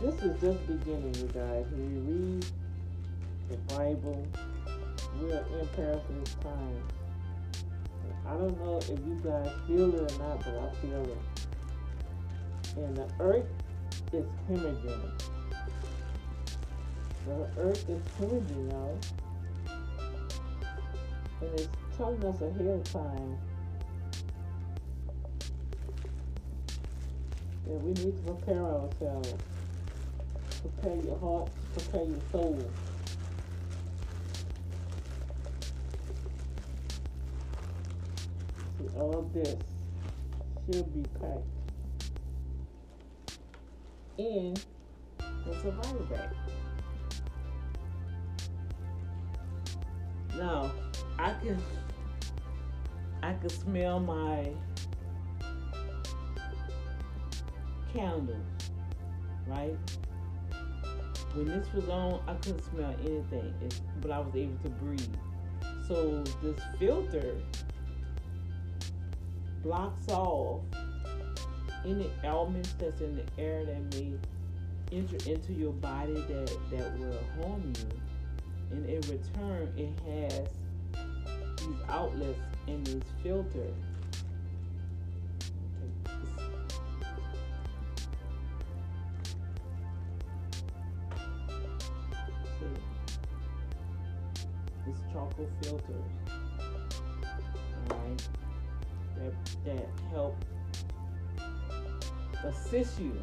[0.02, 1.64] This is just beginning, you guys.
[1.70, 2.46] When you read
[3.48, 4.26] the Bible,
[5.20, 6.92] we're in perilous times.
[8.26, 11.35] I don't know if you guys feel it or not, but I feel it.
[12.76, 13.46] And the earth
[14.12, 15.10] is hemorrhaging.
[17.26, 18.98] The earth is hemorrhaging, y'all.
[21.40, 23.38] And it's telling us ahead of time
[27.66, 29.34] that we need to prepare ourselves.
[30.60, 32.70] Prepare your heart, prepare your soul.
[38.78, 39.56] See, all of this
[40.66, 41.55] should be packed
[44.18, 44.54] in
[45.18, 46.30] the survival bag.
[50.36, 50.70] Now,
[51.18, 51.62] I can
[53.22, 54.50] I can smell my
[57.92, 58.36] candles,
[59.46, 59.76] right?
[61.34, 63.54] When this was on, I couldn't smell anything,
[64.00, 65.14] but I was able to breathe.
[65.88, 67.34] So this filter
[69.62, 70.60] blocks off
[71.84, 74.12] any elements that's in the air that may
[74.92, 77.88] enter into your body that, that will harm you.
[78.70, 80.48] And in return, it has
[81.58, 83.66] these outlets and this filter.
[94.86, 95.96] This charcoal filters,
[97.90, 98.28] alright,
[99.16, 100.36] that, that help
[102.44, 103.16] assist you.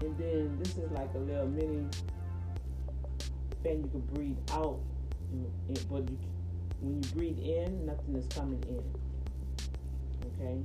[0.00, 1.86] And then this is like a little mini
[3.62, 4.78] fan you can breathe out,
[5.90, 6.18] but you
[6.80, 8.84] when you breathe in, nothing is coming in.
[10.26, 10.60] Okay?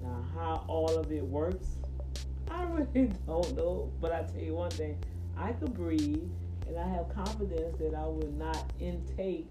[0.00, 1.78] Now, how all of it works,
[2.50, 3.90] I really don't know.
[4.00, 4.96] But I tell you one thing
[5.36, 6.22] I could breathe,
[6.68, 9.48] and I have confidence that I will not intake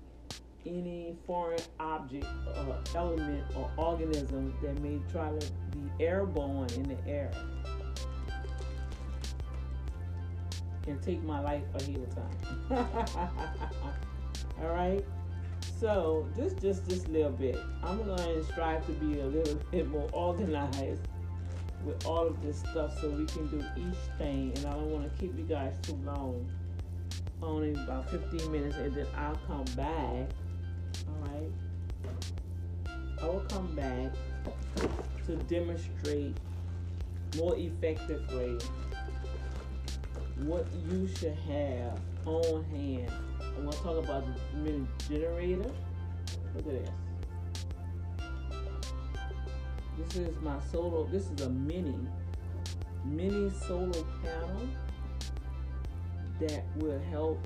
[0.66, 2.26] any foreign object
[2.58, 7.32] or element or organism that may try to be airborne in the air
[10.88, 13.05] and take my life ahead of time.
[14.62, 15.03] All right?
[15.80, 17.60] So just just this little bit.
[17.84, 21.01] I'm gonna strive to be a little bit more organized
[21.86, 24.51] with all of this stuff so we can do each thing.
[24.55, 26.49] And I don't want to keep you guys too long.
[27.41, 30.30] Only about 15 minutes, and then I'll come back.
[31.08, 31.52] All right.
[33.22, 34.14] I will come back
[35.26, 36.36] to demonstrate
[37.38, 38.58] more effectively
[40.43, 43.12] what you should have on hand
[43.58, 45.72] I'm gonna talk about the mini generator.
[46.56, 46.89] Look at this.
[49.98, 51.10] This is my solar.
[51.10, 51.95] This is a mini,
[53.04, 54.68] mini solar panel
[56.39, 57.39] that will help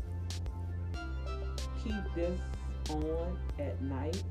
[1.82, 2.38] keep this
[2.94, 4.22] on at night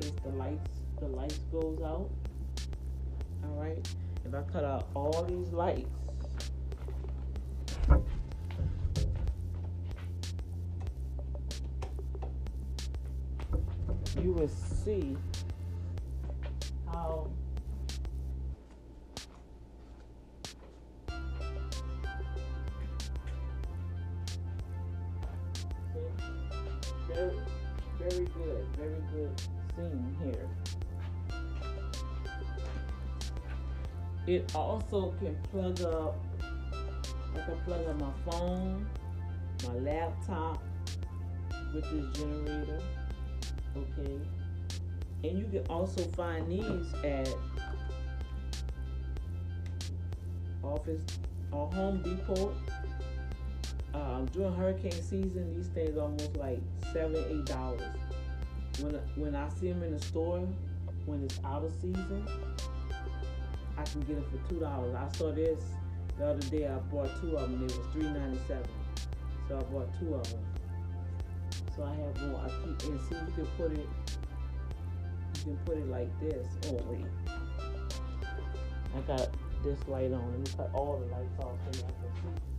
[0.00, 2.10] if the lights the lights goes out.
[3.44, 3.78] All right.
[4.24, 5.88] If I cut out all these lights
[14.22, 15.16] you will see
[16.86, 17.28] how
[27.28, 29.40] very, very good, very good
[29.76, 30.48] scene here.
[34.26, 36.16] It also can plug up,
[37.34, 38.86] I can plug up my phone,
[39.66, 40.62] my laptop
[41.74, 42.80] with this generator
[43.76, 44.18] okay?
[45.24, 47.28] And you can also find these at
[50.62, 51.02] Office
[51.50, 52.54] or Home Depot.
[53.94, 56.60] Um, during hurricane season, these things almost like
[56.92, 57.82] seven, eight dollars.
[58.80, 60.48] When when I see them in the store,
[61.04, 62.26] when it's out of season,
[63.76, 64.94] I can get them for two dollars.
[64.94, 65.62] I saw this
[66.18, 66.66] the other day.
[66.66, 67.62] I bought two of them.
[67.62, 68.64] It was three ninety seven.
[69.48, 70.40] So I bought two of them.
[71.76, 72.40] So I have more.
[72.40, 73.88] I keep and see you can put it.
[75.38, 76.46] You can put it like this.
[76.68, 77.04] Oh wait,
[78.96, 79.28] I got
[79.62, 80.30] this light on.
[80.30, 82.51] Let me cut all the lights off so can see.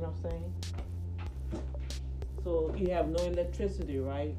[0.00, 0.54] See what I'm saying?
[2.42, 4.34] So you have no electricity, right?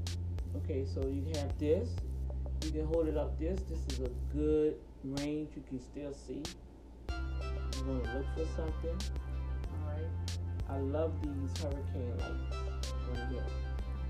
[0.57, 1.89] Okay, so you have this.
[2.63, 3.59] You can hold it up this.
[3.69, 6.41] This is a good range you can still see.
[7.09, 9.13] You're going to look for something.
[9.69, 10.09] All right.
[10.67, 13.45] I love these hurricane lights right here.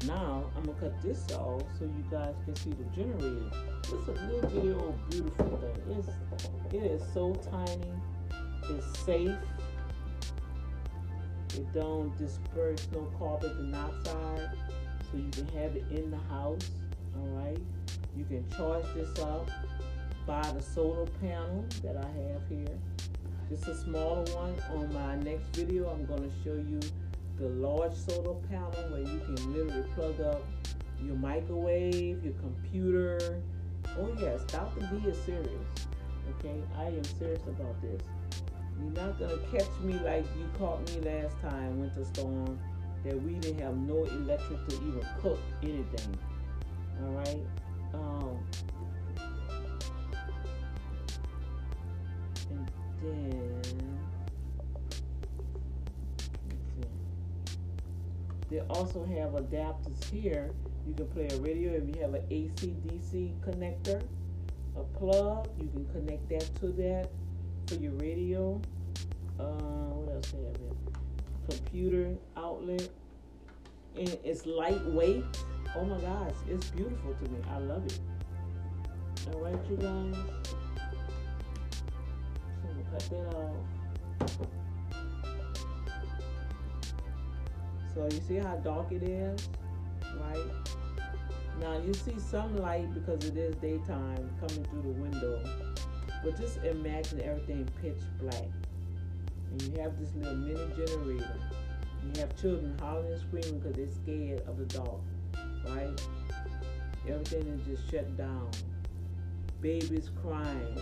[0.08, 3.52] Now I'm gonna cut this off so you guys can see the generator.
[3.84, 6.00] It's a little video beautiful thing.
[6.00, 7.94] It's it is so tiny.
[8.70, 9.30] It's safe.
[11.54, 14.52] It don't disperse no carbon dioxide,
[15.12, 16.70] so you can have it in the house.
[17.18, 17.58] All right.
[18.16, 19.50] You can charge this up
[20.26, 22.78] by the solar panel that I have here.
[23.50, 24.56] Just a smaller one.
[24.76, 26.80] On my next video, I'm going to show you
[27.38, 30.42] the large solar panel where you can literally plug up
[31.04, 33.42] your microwave, your computer.
[33.98, 34.82] Oh yes, Dr.
[34.88, 35.50] D is serious.
[36.40, 38.02] Okay, I am serious about this.
[38.82, 42.60] You're not gonna catch me like you caught me last time, winter storm,
[43.04, 46.18] that we didn't have no electric to even cook anything.
[47.04, 47.40] All right.
[47.94, 48.40] Um,
[52.50, 52.72] and
[53.02, 53.62] then
[58.52, 60.52] They also have adapters here.
[60.86, 64.04] You can play a radio if you have an AC DC connector,
[64.76, 65.48] a plug.
[65.58, 67.10] You can connect that to that
[67.72, 68.62] for your radio.
[69.40, 70.58] Uh, what else have?
[71.50, 72.90] Computer outlet.
[73.98, 75.24] And it's lightweight.
[75.78, 77.40] Oh my gosh, it's beautiful to me.
[77.50, 78.00] I love it.
[79.34, 80.16] All right, you guys.
[80.44, 80.58] So
[82.68, 84.38] I'm gonna cut that off.
[87.94, 89.50] So you see how dark it is,
[90.20, 90.52] right?
[91.62, 95.71] Now you see some light because it is daytime coming through the window.
[96.24, 98.46] But just imagine everything pitch black.
[99.52, 101.40] And you have this little mini generator.
[102.04, 105.02] You have children hollering and screaming because they're scared of the dark,
[105.68, 106.08] right?
[107.08, 108.50] Everything is just shut down.
[109.62, 110.78] Babies crying,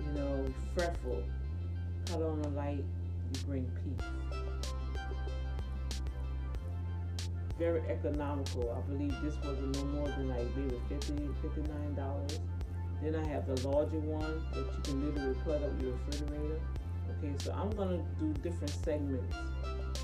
[0.00, 1.22] you know, fretful.
[2.06, 2.84] Cut on the light,
[3.32, 4.06] you bring peace.
[7.58, 8.74] very economical.
[8.76, 11.12] I believe this was no more than like maybe 50
[11.42, 12.38] $59.
[13.04, 16.58] Then I have the larger one that you can literally plug up your refrigerator.
[17.18, 19.36] Okay, so I'm gonna do different segments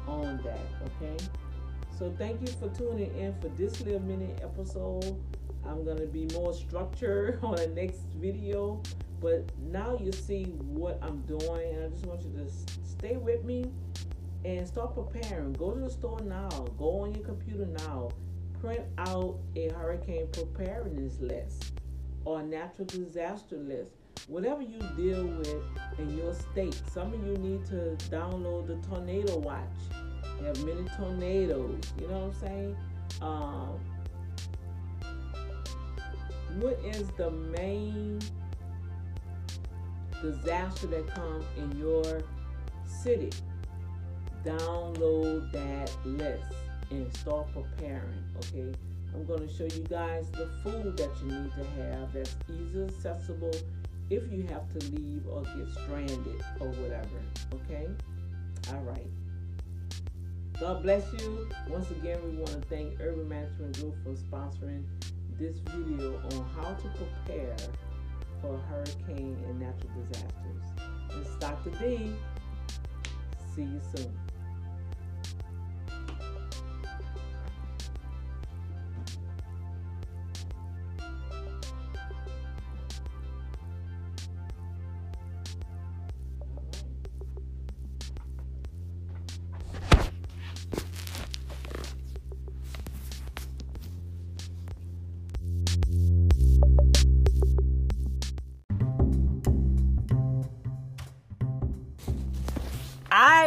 [0.07, 0.61] on that.
[0.85, 1.17] Okay,
[1.99, 5.19] so thank you for tuning in for this little mini episode.
[5.67, 8.83] I'm gonna be more structured on the next video,
[9.19, 12.51] but now you see what I'm doing, and I just want you to
[12.87, 13.65] stay with me
[14.45, 15.55] and start preparing.
[15.55, 16.51] Go to the store now.
[16.79, 18.11] Go on your computer now.
[18.61, 21.80] Print out a hurricane preparedness list
[22.25, 23.93] or natural disaster list.
[24.29, 25.63] Whatever you deal with
[25.99, 26.81] in your state.
[26.93, 29.65] Some of you need to download the Tornado Watch.
[30.39, 31.81] You have many tornadoes.
[32.01, 32.77] You know what I'm saying?
[33.23, 33.81] Um,
[36.61, 38.21] what is the main
[40.23, 42.23] disaster that comes in your
[42.85, 43.31] city?
[44.45, 46.55] download that list
[46.91, 48.25] and start preparing.
[48.37, 48.73] Okay,
[49.15, 52.83] I'm going to show you guys the food that you need to have that's easy
[52.83, 53.55] accessible
[54.09, 57.21] if you have to leave or get stranded or whatever.
[57.55, 57.89] Okay,
[58.73, 59.07] all right.
[60.59, 61.49] God bless you.
[61.69, 64.85] Once again, we want to thank Urban Management Group for sponsoring
[65.39, 67.57] this video on how to prepare
[68.43, 71.27] for hurricane and natural disasters.
[71.27, 71.71] Is Dr.
[71.71, 72.13] D.
[73.55, 74.30] See you soon.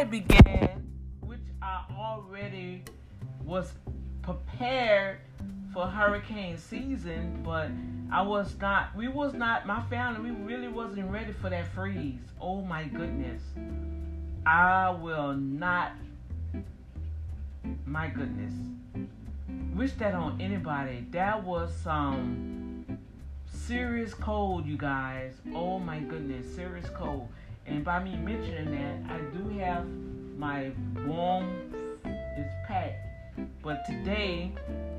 [0.10, 2.84] Began, which I already
[3.44, 3.72] was
[4.22, 5.20] prepared
[5.74, 7.70] for hurricane season, but
[8.12, 12.20] I was not, we was not, my family, we really wasn't ready for that freeze.
[12.40, 13.42] Oh my goodness.
[14.46, 15.94] I will not,
[17.86, 18.54] my goodness.
[19.74, 21.08] Wish that on anybody.
[21.12, 23.00] That was some
[23.46, 25.34] serious cold, you guys.
[25.56, 27.30] Oh my goodness, serious cold.
[27.66, 29.86] And by me mentioning that, I do have
[30.38, 30.72] my
[31.06, 31.74] warm
[32.38, 33.08] is packed.
[33.62, 34.52] But today,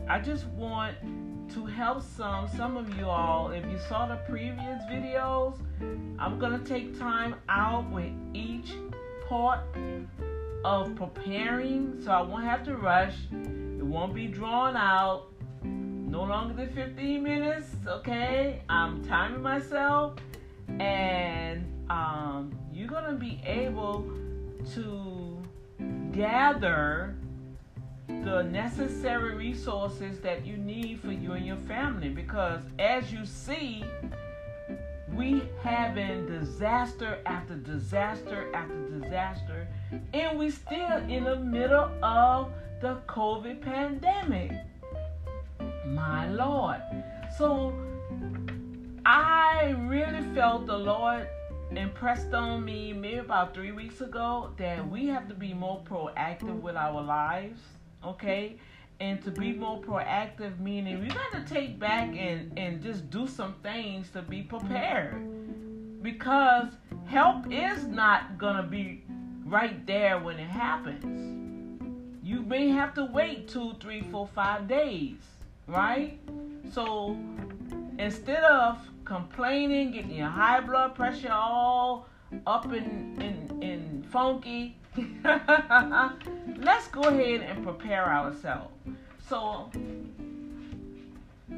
[0.09, 0.97] I just want
[1.53, 3.51] to help some some of you all.
[3.51, 5.59] If you saw the previous videos,
[6.19, 8.73] I'm gonna take time out with each
[9.28, 9.61] part
[10.65, 13.15] of preparing, so I won't have to rush.
[13.32, 15.27] It won't be drawn out.
[15.62, 17.69] No longer than 15 minutes.
[17.86, 20.16] Okay, I'm timing myself
[20.78, 24.11] and um, you're gonna be able
[24.74, 25.43] to
[26.12, 27.16] gather
[28.09, 32.09] the necessary resources that you need for you and your family.
[32.09, 33.85] Because as you see
[35.15, 39.69] we having disaster after disaster after disaster.
[40.12, 44.53] And we still in the middle of the covid pandemic.
[45.86, 46.81] My lord.
[47.39, 47.74] So
[49.07, 51.29] i really felt the lord
[51.71, 56.61] impressed on me maybe about three weeks ago that we have to be more proactive
[56.61, 57.61] with our lives
[58.07, 58.57] okay?
[59.01, 63.27] And to be more proactive, meaning we got to take back and, and just do
[63.27, 66.03] some things to be prepared.
[66.03, 66.69] Because
[67.07, 69.03] help is not going to be
[69.45, 71.33] right there when it happens.
[72.23, 75.17] You may have to wait two, three, four, five days,
[75.67, 76.19] right?
[76.73, 77.19] So
[77.99, 82.09] instead of complaining, getting your high blood pressure all
[82.47, 84.77] up and, and, and funky,
[86.59, 88.73] let's go ahead and prepare ourselves.
[89.29, 89.71] So,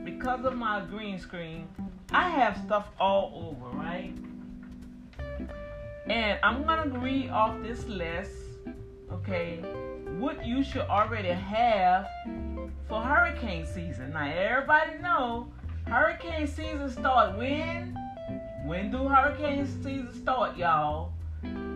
[0.04, 1.68] because of my green screen,
[2.10, 4.12] I have stuff all over, right?
[6.06, 8.32] And I'm gonna read off this list,
[9.12, 9.58] okay,
[10.18, 12.08] what you should already have
[12.88, 14.12] for hurricane season.
[14.12, 15.48] Now everybody know
[15.86, 17.96] hurricane season start when?
[18.64, 21.12] When do hurricane season start, y'all?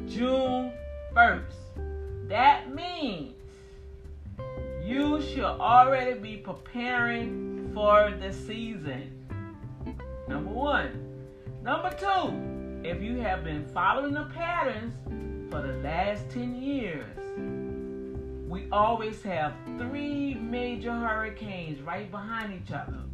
[0.07, 0.73] June
[1.15, 2.28] 1st.
[2.28, 3.35] That means
[4.85, 9.16] you should already be preparing for the season.
[10.28, 11.07] Number one.
[11.62, 14.95] Number two, if you have been following the patterns
[15.51, 17.16] for the last 10 years,
[18.49, 23.05] we always have three major hurricanes right behind each other.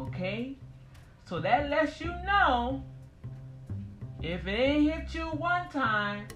[0.00, 0.56] Okay?
[1.24, 2.82] So that lets you know
[4.22, 6.26] if it ain't hit you one time,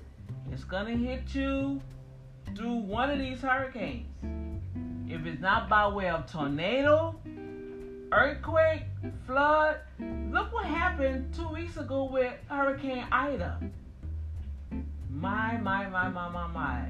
[0.53, 1.81] it's gonna hit you
[2.55, 4.07] through one of these hurricanes.
[5.09, 7.15] If it's not by way of tornado,
[8.13, 8.83] earthquake,
[9.27, 9.77] flood,
[10.31, 13.59] look what happened two weeks ago with Hurricane Ida.
[15.11, 16.85] My, my, my, my, my, my.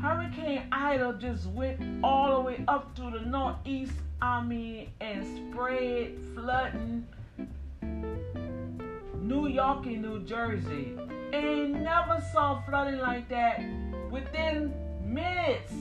[0.00, 6.16] Hurricane Ida just went all the way up to the northeast, I mean, and spread
[6.34, 7.06] flooding
[9.24, 10.96] New York and New Jersey.
[11.32, 13.60] And never saw flooding like that
[14.10, 14.72] within
[15.02, 15.72] minutes.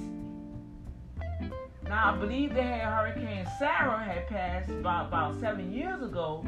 [1.83, 6.43] Now I believe they had Hurricane Sandy had passed about, about seven years ago,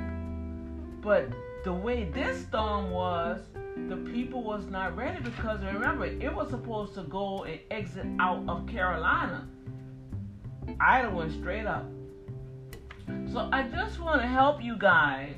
[1.02, 1.28] but
[1.64, 3.42] the way this storm was,
[3.90, 8.44] the people was not ready because remember it was supposed to go and exit out
[8.48, 9.48] of Carolina.
[10.80, 11.86] Ida went straight up.
[13.32, 15.36] So I just want to help you guys.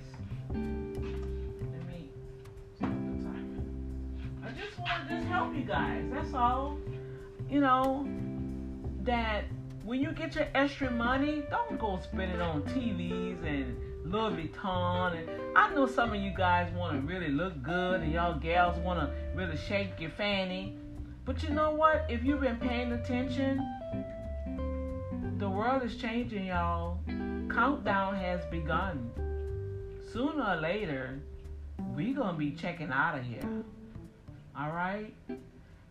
[0.50, 2.10] Let me
[2.80, 3.64] the timer.
[4.46, 6.04] I just want to just help you guys.
[6.12, 6.78] That's all
[7.50, 8.08] you know,
[9.04, 9.46] that
[9.84, 13.78] when you get your extra money, don't go spend it on TVs and
[14.12, 15.18] Louis Vuitton.
[15.18, 18.78] And I know some of you guys want to really look good and y'all gals
[18.80, 20.78] want to really shake your fanny.
[21.24, 22.06] But you know what?
[22.10, 23.66] If you've been paying attention,
[25.38, 26.98] the world is changing, y'all.
[27.54, 29.12] Countdown has begun.
[30.12, 31.20] Sooner or later,
[31.96, 33.48] we to be checking out of here.
[34.58, 35.14] All right?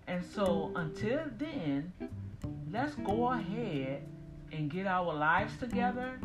[0.08, 1.92] And so until then,
[2.72, 4.02] let's go ahead
[4.50, 6.18] and get our lives together.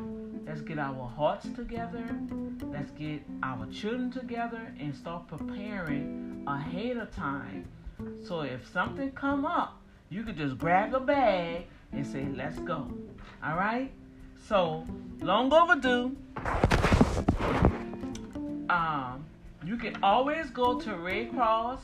[0.48, 2.04] Let's get our hearts together.
[2.72, 7.68] Let's get our children together and start preparing ahead of time.
[8.26, 9.80] So if something come up,
[10.10, 12.88] you could just grab a bag and say, let's go.
[13.44, 13.92] All right?
[14.48, 14.86] So,
[15.22, 16.16] long overdue.
[18.70, 19.26] Um,
[19.66, 21.82] you can always go to Red Cross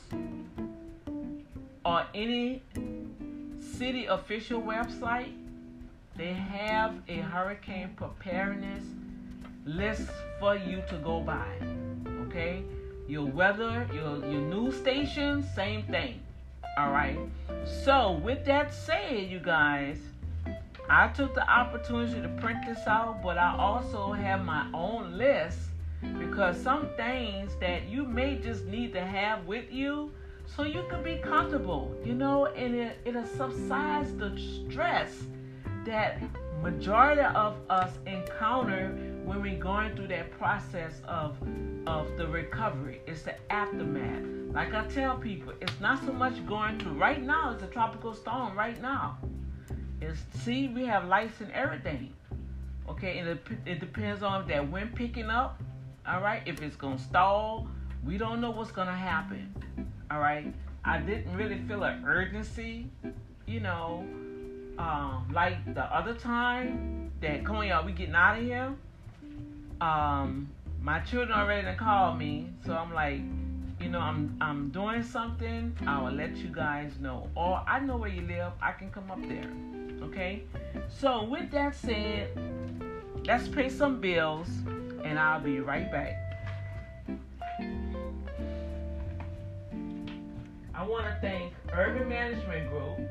[1.86, 2.62] or any
[3.78, 5.34] city official website,
[6.18, 8.84] they have a hurricane preparedness
[9.66, 10.10] list
[10.40, 11.48] for you to go by.
[12.28, 12.64] Okay?
[13.08, 16.20] Your weather, your, your news station, same thing.
[16.78, 17.18] All right.
[17.84, 19.98] So, with that said, you guys,
[20.88, 25.58] I took the opportunity to print this out, but I also have my own list
[26.20, 30.12] because some things that you may just need to have with you
[30.46, 35.12] so you can be comfortable, you know, and it, it'll subsides the stress
[35.84, 36.22] that
[36.62, 38.96] majority of us encounter
[39.28, 41.36] when we're going through that process of
[41.86, 43.02] of the recovery.
[43.06, 44.24] It's the aftermath.
[44.54, 48.14] Like I tell people, it's not so much going through right now, it's a tropical
[48.14, 49.18] storm right now.
[50.02, 52.14] It's see, we have lights and everything.
[52.90, 55.62] Okay, and it, it depends on that wind picking up.
[56.08, 57.68] All right, if it's gonna stall,
[58.06, 59.54] we don't know what's gonna happen.
[60.10, 60.54] All right.
[60.86, 62.90] I didn't really feel an urgency
[63.48, 64.06] you know,
[64.78, 68.76] um, like the other time that come on y'all, we getting out of here.
[69.82, 70.50] Um,
[70.82, 73.22] my children already called me, so I'm like,
[73.80, 75.76] you know, I'm I'm doing something.
[75.86, 78.54] I will let you guys know, or I know where you live.
[78.62, 79.52] I can come up there.
[80.08, 80.44] Okay.
[80.90, 82.30] So with that said,
[83.26, 84.48] let's pay some bills,
[85.04, 86.24] and I'll be right back.
[90.74, 93.10] I want to thank Urban Management Group,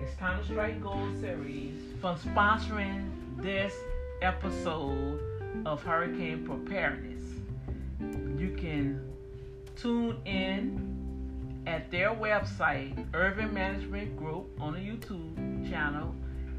[0.00, 3.72] it's Time to Strike Gold series, for sponsoring this
[4.22, 5.18] episode
[5.64, 7.22] of Hurricane Preparedness.
[8.38, 9.00] You can
[9.76, 10.96] tune in
[11.66, 16.14] at their website, Urban Management Group, on the YouTube channel,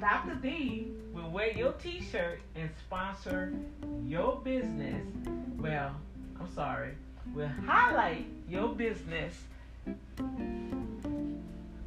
[0.00, 0.34] Dr.
[0.36, 3.52] D will wear your t shirt and sponsor
[4.06, 5.04] your business.
[5.58, 5.94] Well,
[6.40, 6.94] I'm sorry,
[7.34, 9.34] will highlight your business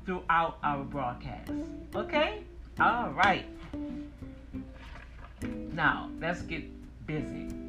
[0.05, 1.51] throughout our broadcast.
[1.95, 2.43] Okay?
[2.79, 3.45] All right.
[5.73, 6.63] Now, let's get
[7.07, 7.64] busy.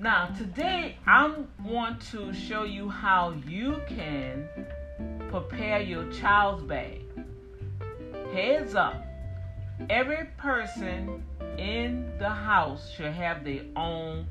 [0.00, 1.30] Now, today I
[1.62, 4.48] want to show you how you can
[5.28, 7.02] prepare your child's bag.
[8.32, 9.04] Heads up,
[9.90, 11.22] every person
[11.58, 14.26] in the house should have their own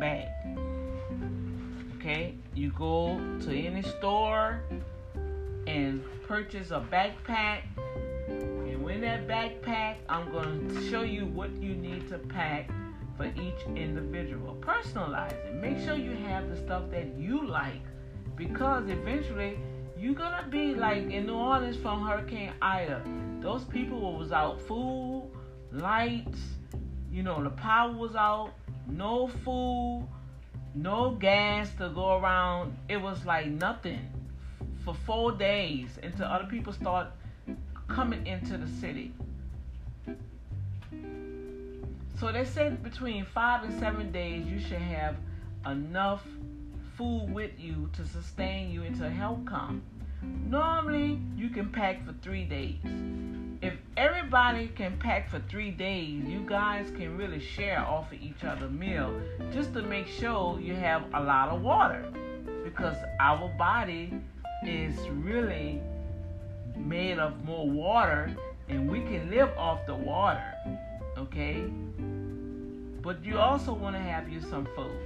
[0.00, 0.28] bag.
[1.98, 4.62] Okay, you go to any store
[5.66, 7.60] and purchase a backpack.
[8.26, 12.70] And when that backpack, I'm going to show you what you need to pack
[13.22, 14.56] for each individual.
[14.60, 15.54] Personalize it.
[15.54, 17.82] Make sure you have the stuff that you like
[18.36, 19.58] because eventually
[19.96, 23.02] you're gonna be like in New Orleans from Hurricane Ida.
[23.40, 25.30] Those people was without food,
[25.70, 26.40] lights,
[27.12, 28.52] you know, the power was out,
[28.88, 30.08] no food,
[30.74, 32.76] no gas to go around.
[32.88, 34.08] It was like nothing
[34.84, 37.08] for four days until other people start
[37.86, 39.12] coming into the city.
[42.22, 45.16] So they said between five and seven days you should have
[45.66, 46.22] enough
[46.96, 49.82] food with you to sustain you until help come.
[50.22, 52.78] Normally you can pack for three days.
[53.60, 58.44] If everybody can pack for three days, you guys can really share off of each
[58.44, 59.20] other meal
[59.52, 62.04] just to make sure you have a lot of water.
[62.62, 64.14] Because our body
[64.64, 65.82] is really
[66.76, 68.32] made of more water
[68.68, 70.54] and we can live off the water.
[71.18, 71.64] Okay?
[73.02, 74.96] But you also want to have you some food.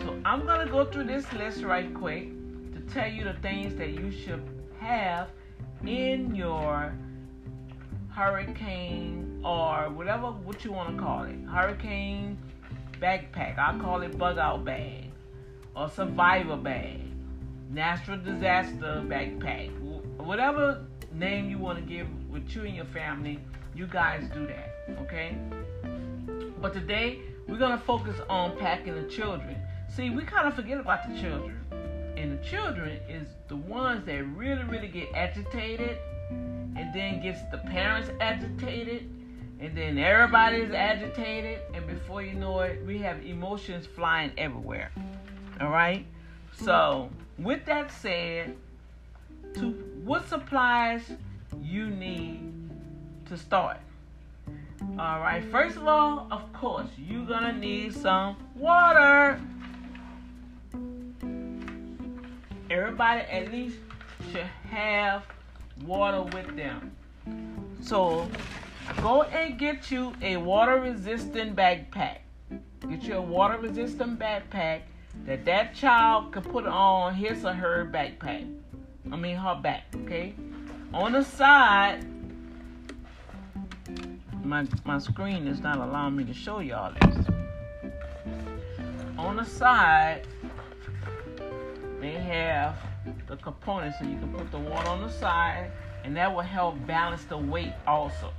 [0.00, 2.28] So I'm going to go through this list right quick
[2.74, 4.42] to tell you the things that you should
[4.78, 5.28] have
[5.84, 6.92] in your
[8.10, 11.36] hurricane or whatever what you want to call it.
[11.50, 12.36] Hurricane
[13.00, 13.58] backpack.
[13.58, 15.10] I call it bug out bag
[15.74, 17.00] or survivor bag.
[17.70, 19.70] Natural disaster backpack.
[20.18, 23.38] Whatever name you want to give with you and your family,
[23.74, 24.74] you guys do that.
[25.00, 25.36] Okay?
[26.60, 29.56] But today we're going to focus on packing the children.
[29.88, 31.58] See, we kind of forget about the children.
[32.16, 35.98] And the children is the ones that really, really get agitated
[36.30, 39.08] and then gets the parents agitated
[39.60, 44.90] and then everybody is agitated and before you know it we have emotions flying everywhere
[45.60, 46.06] all right
[46.54, 48.54] so with that said
[49.54, 49.70] to
[50.04, 51.02] what supplies
[51.60, 52.52] you need
[53.26, 53.78] to start
[54.82, 59.40] all right, first of all, of course, you're gonna need some water.
[62.70, 63.78] Everybody at least
[64.30, 65.24] should have
[65.84, 66.92] water with them.
[67.80, 68.28] So
[69.00, 72.18] go and get you a water resistant backpack.
[72.88, 74.82] Get you a water resistant backpack
[75.26, 78.52] that that child can put on his or her backpack.
[79.10, 80.34] I mean her back, okay?
[80.92, 82.04] On the side,
[84.44, 87.26] my my screen is not allowing me to show y'all this.
[89.18, 90.26] on the side,
[92.00, 92.76] they have
[93.26, 95.70] the components, so you can put the water on the side,
[96.04, 98.32] and that will help balance the weight also.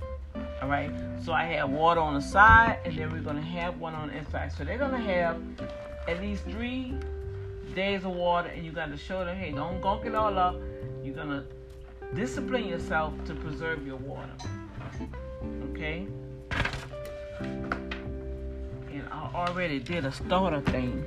[0.62, 0.92] All right.
[1.24, 4.18] So I have water on the side, and then we're gonna have one on the
[4.18, 4.52] inside.
[4.52, 5.42] So they're gonna have
[6.08, 6.96] at least three
[7.76, 10.56] days of water, and you got to show them, hey, don't gunk it all up.
[11.04, 11.46] You're gonna
[12.16, 14.32] discipline yourself to preserve your water.
[15.80, 16.06] Okay.
[18.92, 21.06] And I already did a starter thing.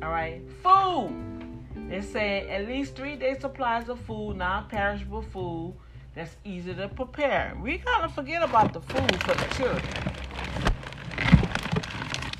[0.00, 0.40] All right.
[0.62, 1.12] Food.
[1.90, 5.74] They say at least three days supplies of food, non-perishable food
[6.14, 7.58] that's easy to prepare.
[7.60, 9.82] We kind of forget about the food for the children.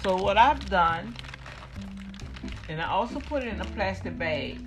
[0.01, 1.13] So what I've done,
[2.69, 4.61] and I also put it in a plastic bag.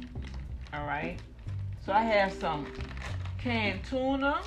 [0.73, 1.17] All right.
[1.85, 2.67] So I have some
[3.41, 4.41] canned tuna.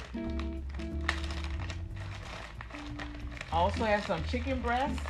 [3.53, 5.01] Also have some chicken breasts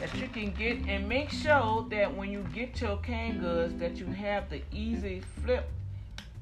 [0.00, 3.96] that you can get and make sure that when you get your canned goods that
[3.96, 5.68] you have the easy flip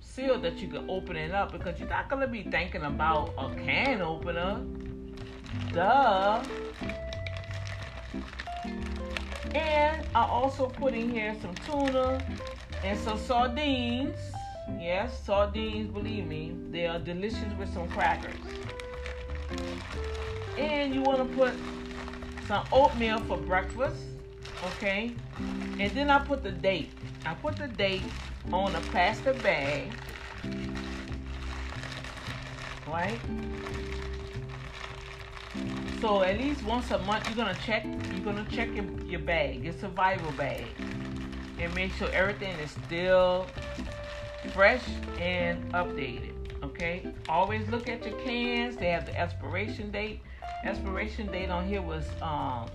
[0.01, 3.55] seal that you can open it up because you're not gonna be thinking about a
[3.65, 4.61] can opener.
[5.73, 6.43] Duh.
[9.55, 12.25] And I also put in here some tuna
[12.83, 14.17] and some sardines.
[14.69, 18.35] Yes, sardines, believe me, they are delicious with some crackers.
[20.59, 21.55] And you want to put
[22.49, 23.97] some oatmeal for breakfast,
[24.65, 25.15] okay?
[25.79, 26.91] And then I put the date.
[27.25, 28.03] I put the date
[28.53, 29.93] on a plastic bag,
[32.89, 33.21] right?
[36.01, 37.85] So at least once a month, you're gonna check.
[37.85, 40.67] You're gonna check your, your bag, your survival bag,
[41.59, 43.47] and make sure everything is still
[44.51, 44.83] fresh
[45.19, 46.33] and updated.
[46.63, 47.07] Okay.
[47.29, 48.77] Always look at your cans.
[48.77, 50.21] They have the expiration date.
[50.65, 52.67] Expiration date on here was um,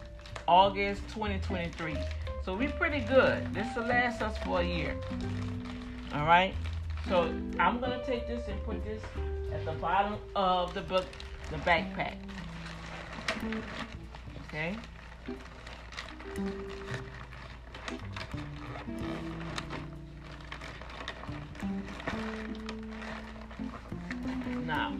[0.47, 1.97] August 2023.
[2.43, 3.53] So we're pretty good.
[3.53, 4.95] This will last us for a year.
[6.13, 6.53] All right.
[7.07, 9.01] So I'm gonna take this and put this
[9.53, 11.05] at the bottom of the book,
[11.49, 12.15] the backpack.
[14.47, 14.75] Okay.
[24.71, 24.93] Now,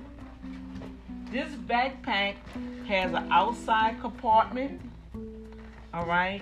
[1.31, 2.35] this backpack
[2.89, 4.81] has an outside compartment.
[5.93, 6.41] All right.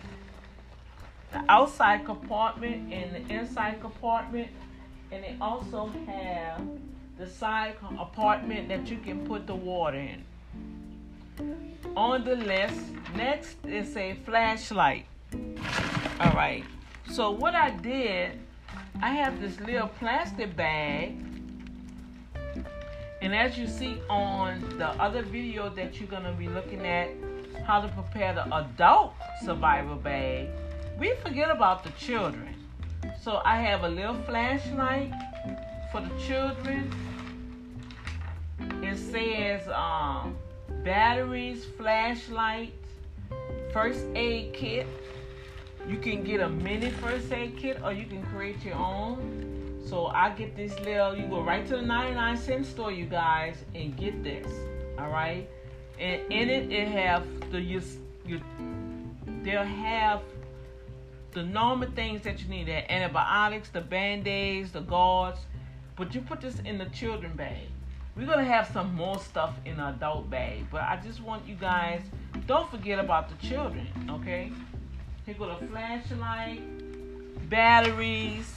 [1.32, 4.48] The outside compartment and the inside compartment,
[5.12, 6.60] and they also have
[7.20, 10.24] the side compartment that you can put the water in.
[11.96, 12.82] On the list,
[13.16, 15.06] next is a flashlight.
[16.20, 16.64] All right.
[17.12, 18.40] So what I did,
[19.04, 21.30] I have this little plastic bag
[23.22, 27.10] and as you see on the other video that you're going to be looking at,
[27.66, 29.14] how to prepare the adult
[29.44, 30.48] survival bag,
[30.98, 32.56] we forget about the children.
[33.22, 35.14] So I have a little flashlight
[35.92, 36.90] for the children.
[38.82, 40.38] It says um,
[40.84, 42.74] batteries, flashlight,
[43.74, 44.88] first aid kit.
[45.88, 49.49] You can get a mini first aid kit or you can create your own.
[49.86, 53.64] So I get this little, you go right to the 99 cent store, you guys,
[53.74, 54.48] and get this.
[54.98, 55.50] All right.
[56.00, 57.82] And in it, it have the you,
[58.26, 58.40] you
[59.44, 60.22] they'll have
[61.32, 62.68] the normal things that you need.
[62.68, 65.38] The antibiotics, the band-aids, the gauze.
[65.96, 67.68] But you put this in the children bag.
[68.16, 70.66] We're gonna have some more stuff in the adult bag.
[70.72, 72.02] But I just want you guys,
[72.48, 74.52] don't forget about the children, okay?
[75.26, 76.62] Here go the flashlight,
[77.50, 78.54] batteries,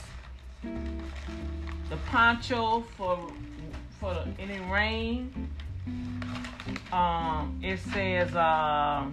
[1.89, 3.31] the poncho for
[3.99, 5.49] for any rain.
[6.91, 9.05] Um, it says uh,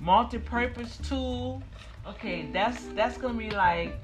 [0.00, 1.62] multi-purpose tool.
[2.06, 3.94] Okay, that's that's gonna be like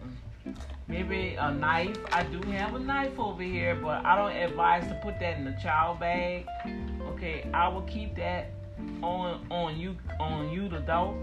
[0.87, 1.99] maybe a knife.
[2.13, 5.45] I do have a knife over here, but I don't advise to put that in
[5.45, 6.47] the child bag.
[7.13, 8.51] Okay, I will keep that
[9.03, 11.17] on on you on you the adult.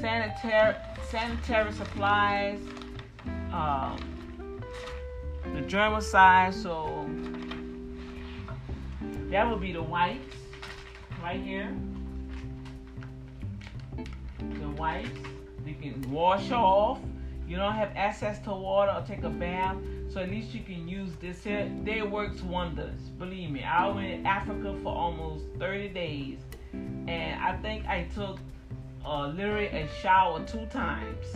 [0.00, 0.74] Sanitary
[1.10, 2.58] sanitary supplies.
[3.52, 4.60] Um,
[5.52, 7.06] the germicide, so
[9.30, 10.36] that would be the wipes
[11.22, 11.74] right here.
[14.38, 15.10] The wipes
[15.66, 17.00] you can wash off.
[17.46, 19.76] You don't have access to water or take a bath,
[20.10, 21.70] so at least you can use this here.
[21.84, 23.00] They works wonders.
[23.18, 26.38] Believe me, I went in Africa for almost 30 days,
[26.72, 28.38] and I think I took
[29.04, 31.26] uh, literally a shower two times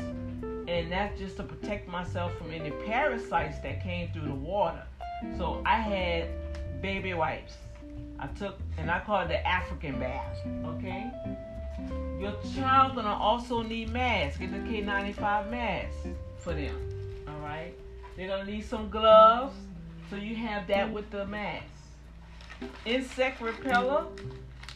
[0.68, 4.82] and that's just to protect myself from any parasites that came through the water.
[5.36, 6.28] So I had
[6.82, 7.54] baby wipes.
[8.18, 10.38] I took and I call it the African bath.
[10.64, 11.10] Okay.
[12.20, 14.38] Your child gonna also need masks.
[14.38, 15.96] Get the K95 mask
[16.38, 16.76] for them.
[17.28, 17.74] All right.
[18.16, 19.54] They're gonna need some gloves,
[20.08, 21.64] so you have that with the mask.
[22.86, 24.06] Insect repeller.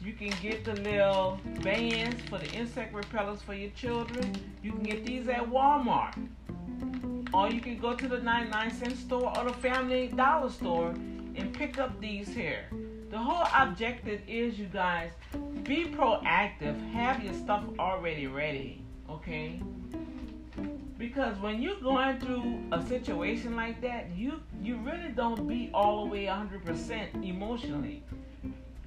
[0.02, 4.34] You can get the little bands for the insect repellents for your children.
[4.62, 6.14] You can get these at Walmart.
[7.34, 11.52] Or you can go to the 99 cent store or the family dollar store and
[11.52, 12.64] pick up these here.
[13.10, 15.10] The whole objective is, you guys,
[15.64, 16.80] be proactive.
[16.92, 19.60] Have your stuff already ready, okay?
[20.96, 26.04] Because when you're going through a situation like that, you you really don't be all
[26.04, 28.02] the way 100% emotionally.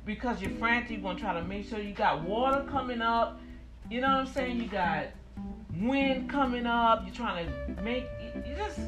[0.05, 3.39] Because you're frantic, you're gonna try to make sure you got water coming up.
[3.89, 4.61] You know what I'm saying?
[4.61, 5.07] You got
[5.77, 7.03] wind coming up.
[7.05, 8.05] You're trying to make
[8.45, 8.79] you just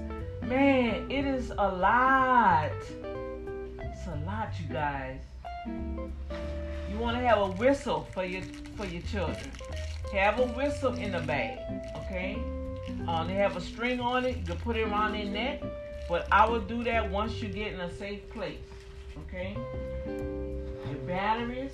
[0.47, 2.71] man, it is a lot.
[3.79, 5.19] It's a lot, you guys.
[5.67, 8.43] You want to have a whistle for your
[8.77, 9.51] for your children.
[10.13, 11.59] Have a whistle in the bag,
[11.97, 12.37] okay?
[13.07, 14.37] Um, they have a string on it.
[14.37, 15.61] You can put it around their neck,
[16.07, 18.59] but I will do that once you get in a safe place,
[19.27, 19.57] okay?
[21.07, 21.71] Batteries,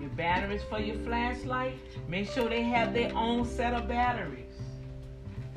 [0.00, 1.78] your batteries for your flashlight.
[2.08, 4.54] Make sure they have their own set of batteries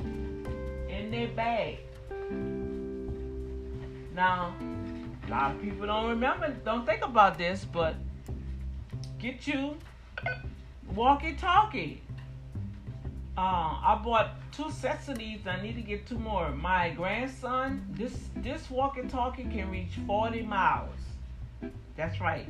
[0.00, 1.78] in their bag.
[4.14, 4.54] Now,
[5.26, 7.94] a lot of people don't remember, don't think about this, but
[9.18, 9.76] get you
[10.94, 12.02] walkie-talkie.
[13.36, 15.46] Uh, I bought two sets of these.
[15.46, 16.50] I need to get two more.
[16.50, 20.90] My grandson, this this walkie-talkie can reach 40 miles.
[21.96, 22.46] That's right.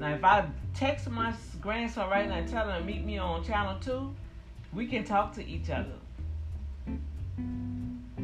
[0.00, 3.78] Now, if I text my grandson right now and tell him meet me on channel
[3.80, 4.14] two,
[4.74, 5.94] we can talk to each other.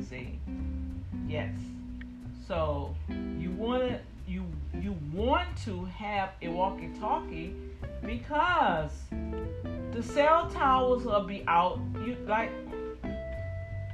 [0.08, 0.38] See?
[1.28, 1.54] Yes.
[2.48, 2.96] So
[3.38, 7.54] you want to you you want to have a walkie-talkie
[8.04, 8.90] because
[9.92, 11.78] the cell towers will be out.
[12.04, 12.50] You like,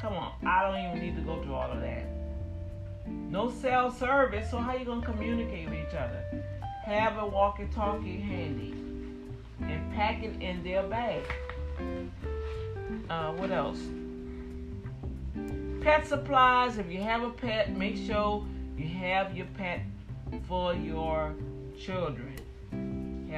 [0.00, 2.06] come on, I don't even need to go through all of that.
[3.06, 6.22] No cell service, so how you gonna communicate with each other?
[6.84, 8.72] Have a walkie-talkie handy
[9.60, 11.22] and pack it in their bag.
[13.10, 13.80] Uh, what else?
[15.82, 16.78] Pet supplies.
[16.78, 18.46] If you have a pet, make sure
[18.76, 19.80] you have your pet
[20.46, 21.34] for your
[21.78, 22.37] children.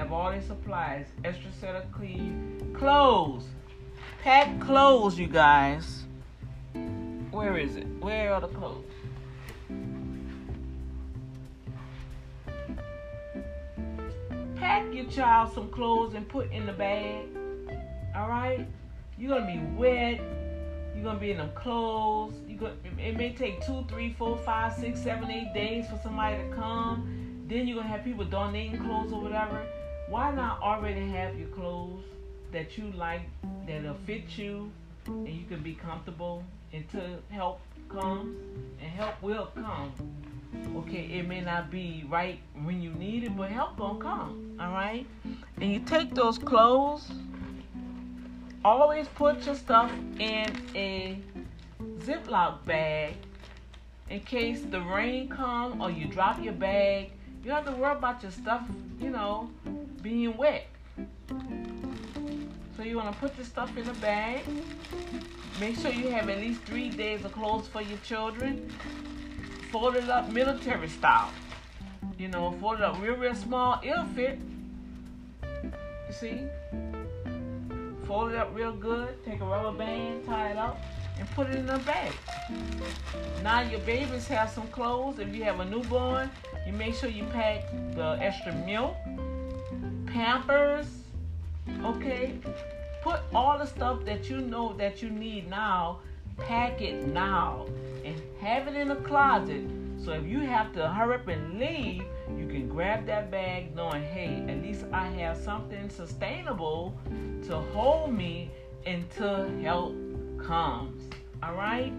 [0.01, 3.45] Have all their supplies, extra set of clean clothes.
[4.23, 6.05] Pack clothes, you guys.
[7.31, 7.87] Where is it?
[8.01, 8.87] Where are the clothes?
[14.57, 17.27] Pack your child some clothes and put in the bag.
[18.17, 18.67] All right?
[19.19, 20.19] You're gonna be wet.
[20.95, 22.33] You're gonna be in them clothes.
[22.49, 26.57] You it may take two, three, four, five, six, seven, eight days for somebody to
[26.57, 27.45] come.
[27.49, 29.63] Then you're gonna have people donating clothes or whatever.
[30.11, 32.03] Why not already have your clothes
[32.51, 33.23] that you like,
[33.67, 34.71] that'll fit you,
[35.07, 36.43] and you can be comfortable
[36.73, 38.37] until help comes,
[38.81, 39.93] and help will come.
[40.79, 44.57] Okay, it may not be right when you need it, but help gonna come.
[44.61, 45.07] All right,
[45.61, 47.09] and you take those clothes
[48.65, 51.19] always put your stuff in a
[52.01, 53.15] Ziploc bag
[54.09, 57.13] in case the rain come or you drop your bag.
[57.43, 58.63] You don't have to worry about your stuff,
[59.01, 59.51] you know,
[60.03, 60.67] being wet.
[62.77, 64.43] So you want to put your stuff in a bag.
[65.61, 68.73] Make sure you have at least three days of clothes for your children.
[69.71, 71.31] Fold it up military style.
[72.19, 73.81] You know, fold it up real, real small.
[73.83, 74.39] It'll fit.
[75.43, 76.41] You see?
[78.11, 80.83] fold it up real good, take a rubber band, tie it up,
[81.17, 82.13] and put it in a bag.
[83.41, 85.21] Now your babies have some clothes.
[85.21, 86.29] If you have a newborn,
[86.67, 88.97] you make sure you pack the extra milk,
[90.13, 90.87] Pampers,
[91.85, 92.39] okay?
[93.03, 96.01] Put all the stuff that you know that you need now,
[96.37, 97.67] pack it now,
[98.05, 99.65] and have it in a closet.
[100.05, 102.03] So if you have to hurry up and leave,
[102.37, 106.99] you can grab that bag knowing, hey, at least I have something sustainable
[107.45, 108.51] to hold me
[108.87, 109.95] until help
[110.43, 111.11] comes.
[111.43, 111.93] All right.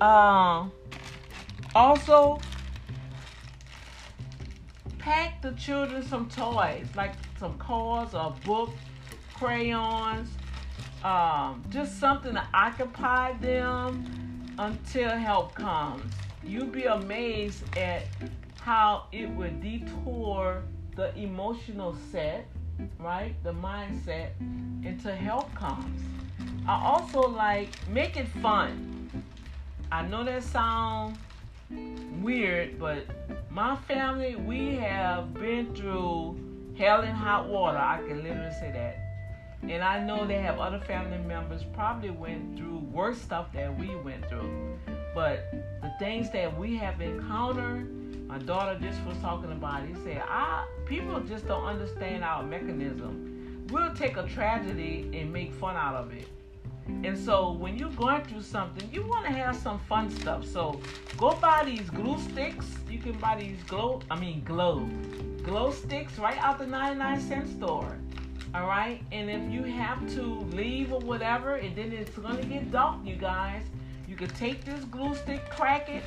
[0.00, 0.66] Uh,
[1.74, 2.40] also,
[5.00, 8.70] pack the children some toys like some cars or book,
[9.34, 10.28] crayons,
[11.02, 16.12] um, just something to occupy them until help comes.
[16.44, 18.02] You'd be amazed at
[18.60, 20.62] how it would detour
[20.96, 22.46] the emotional set,
[22.98, 23.34] right?
[23.42, 24.30] The mindset
[24.84, 26.02] until help comes.
[26.68, 29.10] I also like make it fun.
[29.90, 31.18] I know that sounds
[32.20, 33.06] weird, but
[33.50, 36.38] my family we have been through
[36.78, 37.78] hell and hot water.
[37.78, 38.96] I can literally say that.
[39.68, 43.94] And I know they have other family members probably went through worse stuff that we
[43.96, 44.78] went through.
[45.14, 45.52] But
[45.82, 49.84] the things that we have encountered, my daughter just was talking about.
[49.84, 53.66] He said, "I people just don't understand our mechanism.
[53.70, 56.28] We'll take a tragedy and make fun out of it."
[57.04, 60.46] And so when you're going through something, you want to have some fun stuff.
[60.46, 60.80] So
[61.16, 62.66] go buy these glue sticks.
[62.88, 64.88] You can buy these glow, I mean glow,
[65.42, 67.96] glow sticks right out the 99 cent store.
[68.54, 69.00] All right.
[69.12, 70.22] And if you have to
[70.52, 73.62] leave or whatever, and then it's gonna get dark, you guys,
[74.08, 76.02] you can take this glue stick, crack it,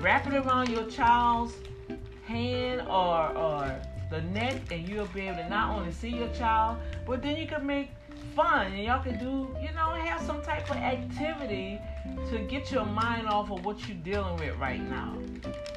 [0.00, 1.54] wrap it around your child's
[2.26, 3.80] hand or or
[4.10, 7.46] the neck, and you'll be able to not only see your child, but then you
[7.46, 7.90] can make
[8.36, 11.80] fun and y'all can do, you know, have some type of activity
[12.28, 15.16] to get your mind off of what you're dealing with right now.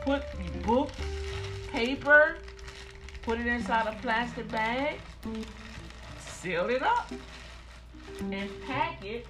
[0.02, 0.24] Put
[0.64, 0.94] books,
[1.72, 2.38] paper,
[3.22, 5.00] put it inside a plastic bag,
[6.20, 7.10] seal it up,
[8.30, 9.26] and pack it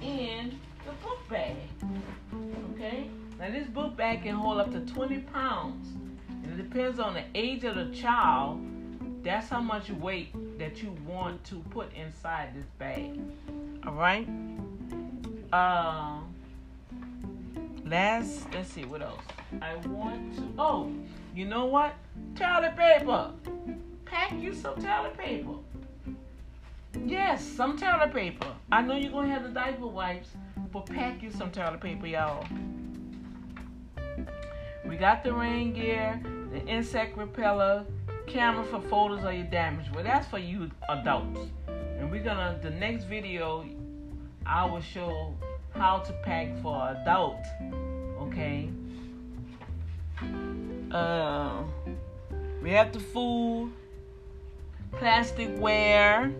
[0.00, 1.56] in the book bag.
[2.74, 3.10] Okay?
[3.38, 5.88] Now this book bag can hold up to 20 pounds.
[6.42, 8.60] And it depends on the age of the child
[9.26, 13.20] that's how much weight that you want to put inside this bag.
[13.84, 14.28] All right.
[15.52, 16.20] Uh,
[17.84, 19.22] last, let's see what else.
[19.60, 20.48] I want to.
[20.58, 20.92] Oh,
[21.34, 21.94] you know what?
[22.36, 23.32] Toilet paper.
[24.04, 25.54] Pack you some toilet paper.
[27.04, 28.54] Yes, some toilet paper.
[28.70, 30.28] I know you're gonna have the diaper wipes,
[30.72, 32.46] but pack you some toilet paper, y'all.
[34.84, 36.20] We got the rain gear,
[36.52, 37.84] the insect repeller,
[38.26, 39.86] camera for photos of your damage.
[39.94, 41.40] Well, that's for you adults.
[41.98, 43.64] And we're gonna the next video
[44.44, 45.34] I will show
[45.74, 47.44] how to pack for adult.
[48.20, 48.68] Okay.
[50.90, 51.62] Uh,
[52.62, 53.72] we have the food,
[54.92, 56.32] plasticware.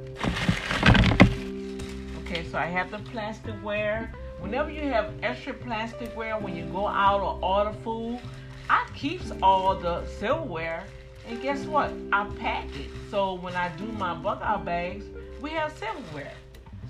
[2.21, 4.09] Okay, so I have the plasticware.
[4.41, 8.21] Whenever you have extra plasticware when you go out or order food,
[8.69, 10.85] I keeps all the silverware
[11.29, 11.93] and guess what?
[12.13, 12.91] I pack it.
[13.11, 15.05] So when I do my bug out bags,
[15.41, 16.35] we have silverware.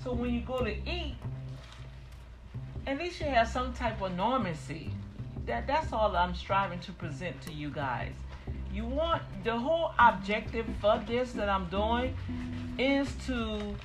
[0.03, 1.15] So when you go to eat,
[2.85, 4.91] at least you have some type of normancy.
[5.45, 8.13] That that's all I'm striving to present to you guys.
[8.73, 12.15] You want the whole objective for this that I'm doing
[12.77, 13.75] is to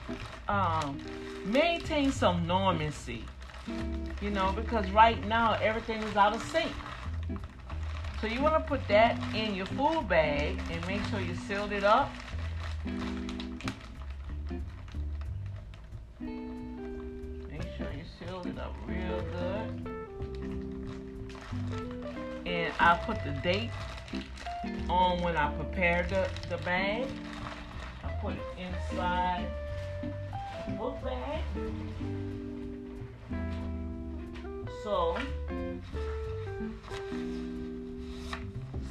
[0.48, 1.00] um,
[1.46, 3.22] maintain some normancy.
[4.20, 6.70] You know, because right now everything is out of sync.
[8.22, 11.72] So you want to put that in your food bag and make sure you sealed
[11.72, 12.08] it up.
[16.20, 19.88] Make sure you sealed it up real good.
[22.46, 23.70] And I put the date
[24.88, 27.08] on when I prepared the, the bag.
[28.04, 29.48] I put it inside
[30.68, 31.42] the book bag.
[34.84, 35.18] So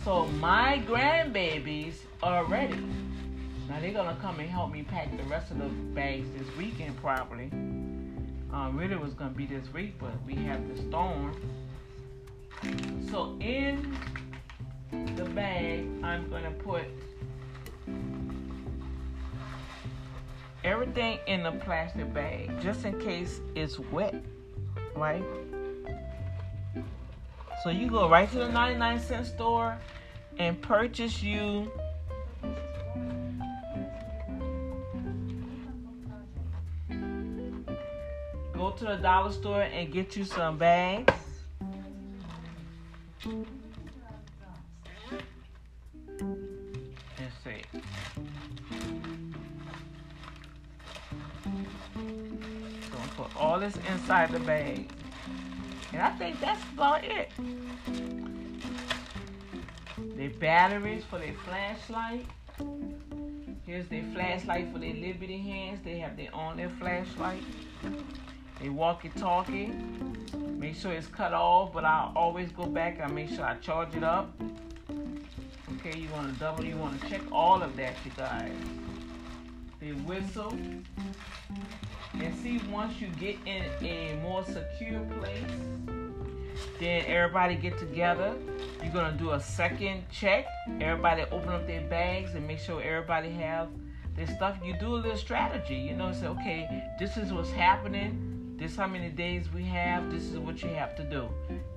[0.03, 2.83] So my grandbabies are ready.
[3.69, 6.97] Now they're gonna come and help me pack the rest of the bags this weekend
[6.97, 7.51] probably.
[8.51, 11.39] Um, really was gonna be this week, but we have the storm.
[13.11, 13.95] So in
[14.91, 16.85] the bag, I'm gonna put
[20.63, 24.15] everything in the plastic bag just in case it's wet,
[24.95, 25.23] right?
[27.63, 29.77] So you go right to the 99 cent store
[30.39, 31.71] and purchase you
[38.53, 41.13] go to the dollar store and get you some bags.
[43.23, 43.43] Let's
[47.43, 47.61] see.
[52.91, 54.89] Gonna put all this inside the bag.
[55.93, 57.31] And I think that's about it.
[60.15, 62.25] The batteries for their flashlight.
[63.65, 65.79] Here's their flashlight for their Liberty hands.
[65.83, 67.43] They have their own their flashlight.
[68.61, 69.73] They walkie-talkie.
[70.57, 73.55] Make sure it's cut off, but I always go back and I make sure I
[73.55, 74.31] charge it up.
[75.77, 78.51] Okay, you want to double, you want to check all of that, you guys.
[79.79, 80.55] The whistle.
[82.13, 85.43] And see, once you get in a more secure place,
[86.79, 88.35] then everybody get together.
[88.83, 90.45] You're gonna do a second check.
[90.79, 93.69] Everybody open up their bags and make sure everybody have
[94.15, 94.57] their stuff.
[94.63, 95.75] You do a little strategy.
[95.75, 98.55] You know, say, okay, this is what's happening.
[98.57, 100.11] This how many days we have.
[100.11, 101.29] This is what you have to do,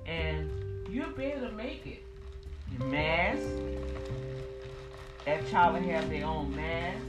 [0.05, 0.51] and
[0.87, 2.03] you'll be able to make it.
[2.83, 3.41] Mask,
[5.25, 6.99] that child will have their own mask,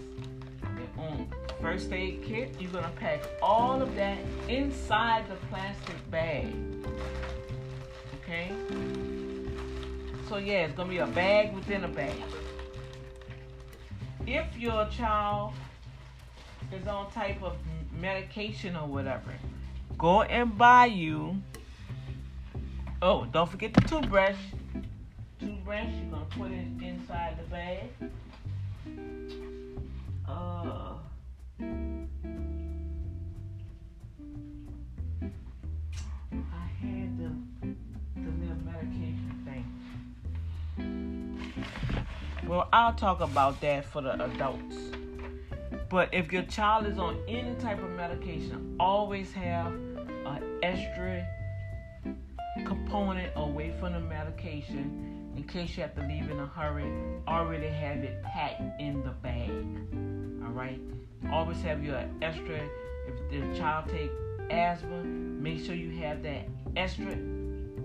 [0.99, 1.29] own
[1.61, 2.55] first aid kit.
[2.59, 4.19] You're gonna pack all of that
[4.49, 6.55] inside the plastic bag.
[8.23, 8.53] Okay?
[10.29, 12.15] So yeah, it's gonna be a bag within a bag.
[14.27, 15.53] If your child
[16.73, 17.57] is on type of
[17.93, 19.33] medication or whatever,
[19.97, 21.41] go and buy you.
[23.01, 24.37] Oh, don't forget the toothbrush.
[25.39, 27.91] Toothbrush, you're gonna put it inside the bag.
[30.29, 30.86] Uh,
[42.47, 44.77] Well, I'll talk about that for the adults.
[45.89, 51.27] But if your child is on any type of medication, always have an extra
[52.65, 56.91] component away from the medication in case you have to leave in a hurry.
[57.27, 59.51] Already have it packed in the bag.
[60.45, 60.81] All right.
[61.31, 62.61] Always have your extra.
[63.09, 64.11] If the child take
[64.51, 67.17] asthma, make sure you have that extra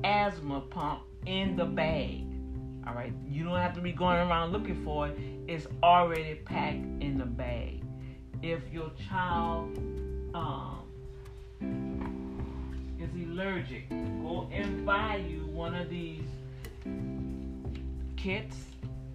[0.04, 2.24] asthma pump in the bag.
[2.88, 3.14] All right.
[3.28, 5.18] You don't have to be going around looking for it.
[5.48, 7.84] It's already packed in the bag.
[8.42, 9.78] If your child
[10.34, 10.80] um,
[13.00, 16.24] is allergic, go and buy you one of these
[18.18, 18.71] kits.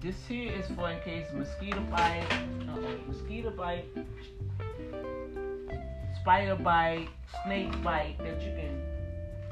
[0.06, 2.22] This here is for in case mosquito bite,
[2.68, 3.86] uh-oh, mosquito bite,
[6.20, 7.08] spider bite,
[7.42, 8.80] snake bite that you can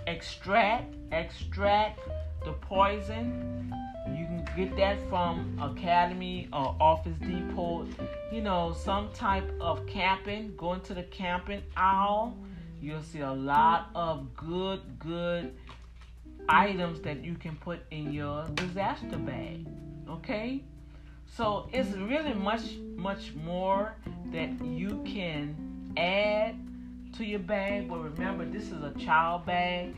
[0.06, 1.98] extract, extract
[2.44, 3.74] the poison.
[4.06, 7.88] You can get that from Academy or Office Depot.
[8.30, 12.38] You know, some type of camping, going to the camping aisle.
[12.80, 15.52] You'll see a lot of good, good
[16.48, 19.66] items that you can put in your disaster bag.
[20.08, 20.62] Okay?
[21.26, 23.96] So it's really much, much more
[24.32, 26.56] that you can add
[27.16, 27.88] to your bag.
[27.88, 29.94] But remember, this is a child bag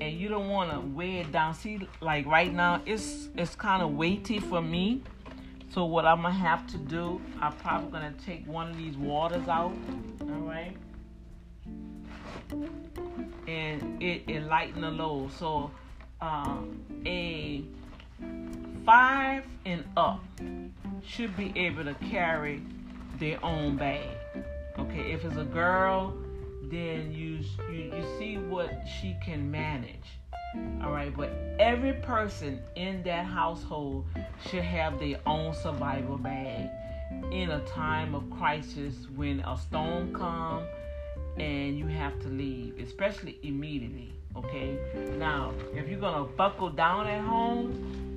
[0.00, 1.54] and you don't want to weigh it down.
[1.54, 5.02] See, like right now, it's it's kind of weighty for me.
[5.72, 9.46] So what I'm gonna have to do, I'm probably gonna take one of these waters
[9.48, 9.72] out.
[10.22, 10.76] All right,
[13.46, 15.32] and it it lighten the load.
[15.32, 15.70] So
[16.20, 17.64] um, a
[18.84, 20.22] five and up
[21.06, 22.62] should be able to carry
[23.18, 24.16] their own bag.
[24.78, 26.14] Okay, if it's a girl,
[26.70, 27.40] then you
[27.72, 28.70] you, you see what
[29.00, 30.18] she can manage.
[30.82, 34.06] All right, but every person in that household
[34.48, 36.68] should have their own survival bag
[37.30, 40.66] in a time of crisis when a storm comes
[41.38, 44.12] and you have to leave, especially immediately.
[44.36, 44.76] Okay,
[45.18, 48.09] now if you're gonna buckle down at home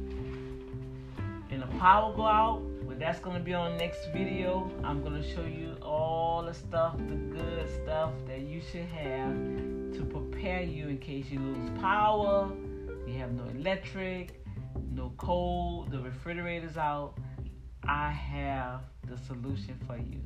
[1.53, 4.71] and the power go out, well, that's gonna be on next video.
[4.83, 9.33] I'm gonna show you all the stuff, the good stuff that you should have
[9.93, 12.51] to prepare you in case you lose power,
[13.05, 14.43] you have no electric,
[14.91, 17.19] no cold, the refrigerator's out.
[17.87, 20.19] I have the solution for you.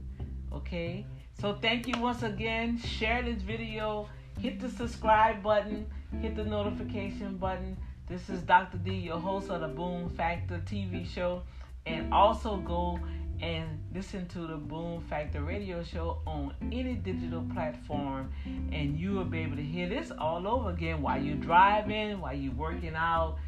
[0.53, 1.05] Okay?
[1.33, 2.79] So thank you once again.
[2.79, 4.07] Share this video.
[4.39, 5.87] Hit the subscribe button.
[6.21, 7.75] Hit the notification button.
[8.09, 8.77] This is Dr.
[8.77, 11.41] D, your host of the Boom Factor TV show.
[11.85, 12.97] And also go
[13.41, 18.31] and listen to the Boom Factor radio show on any digital platform.
[18.71, 22.34] And you will be able to hear this all over again while you're driving, while
[22.34, 23.39] you're working out.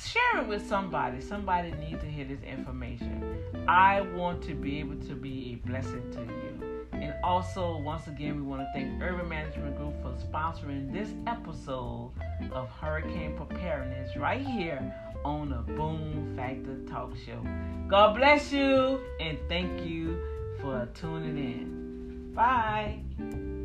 [0.00, 1.20] Share it with somebody.
[1.20, 3.36] Somebody needs to hear this information.
[3.66, 6.77] I want to be able to be a blessing to you.
[6.92, 12.12] And also, once again, we want to thank Urban Management Group for sponsoring this episode
[12.52, 14.94] of Hurricane Preparedness right here
[15.24, 17.42] on the Boom Factor Talk Show.
[17.88, 20.18] God bless you and thank you
[20.60, 22.32] for tuning in.
[22.34, 23.57] Bye.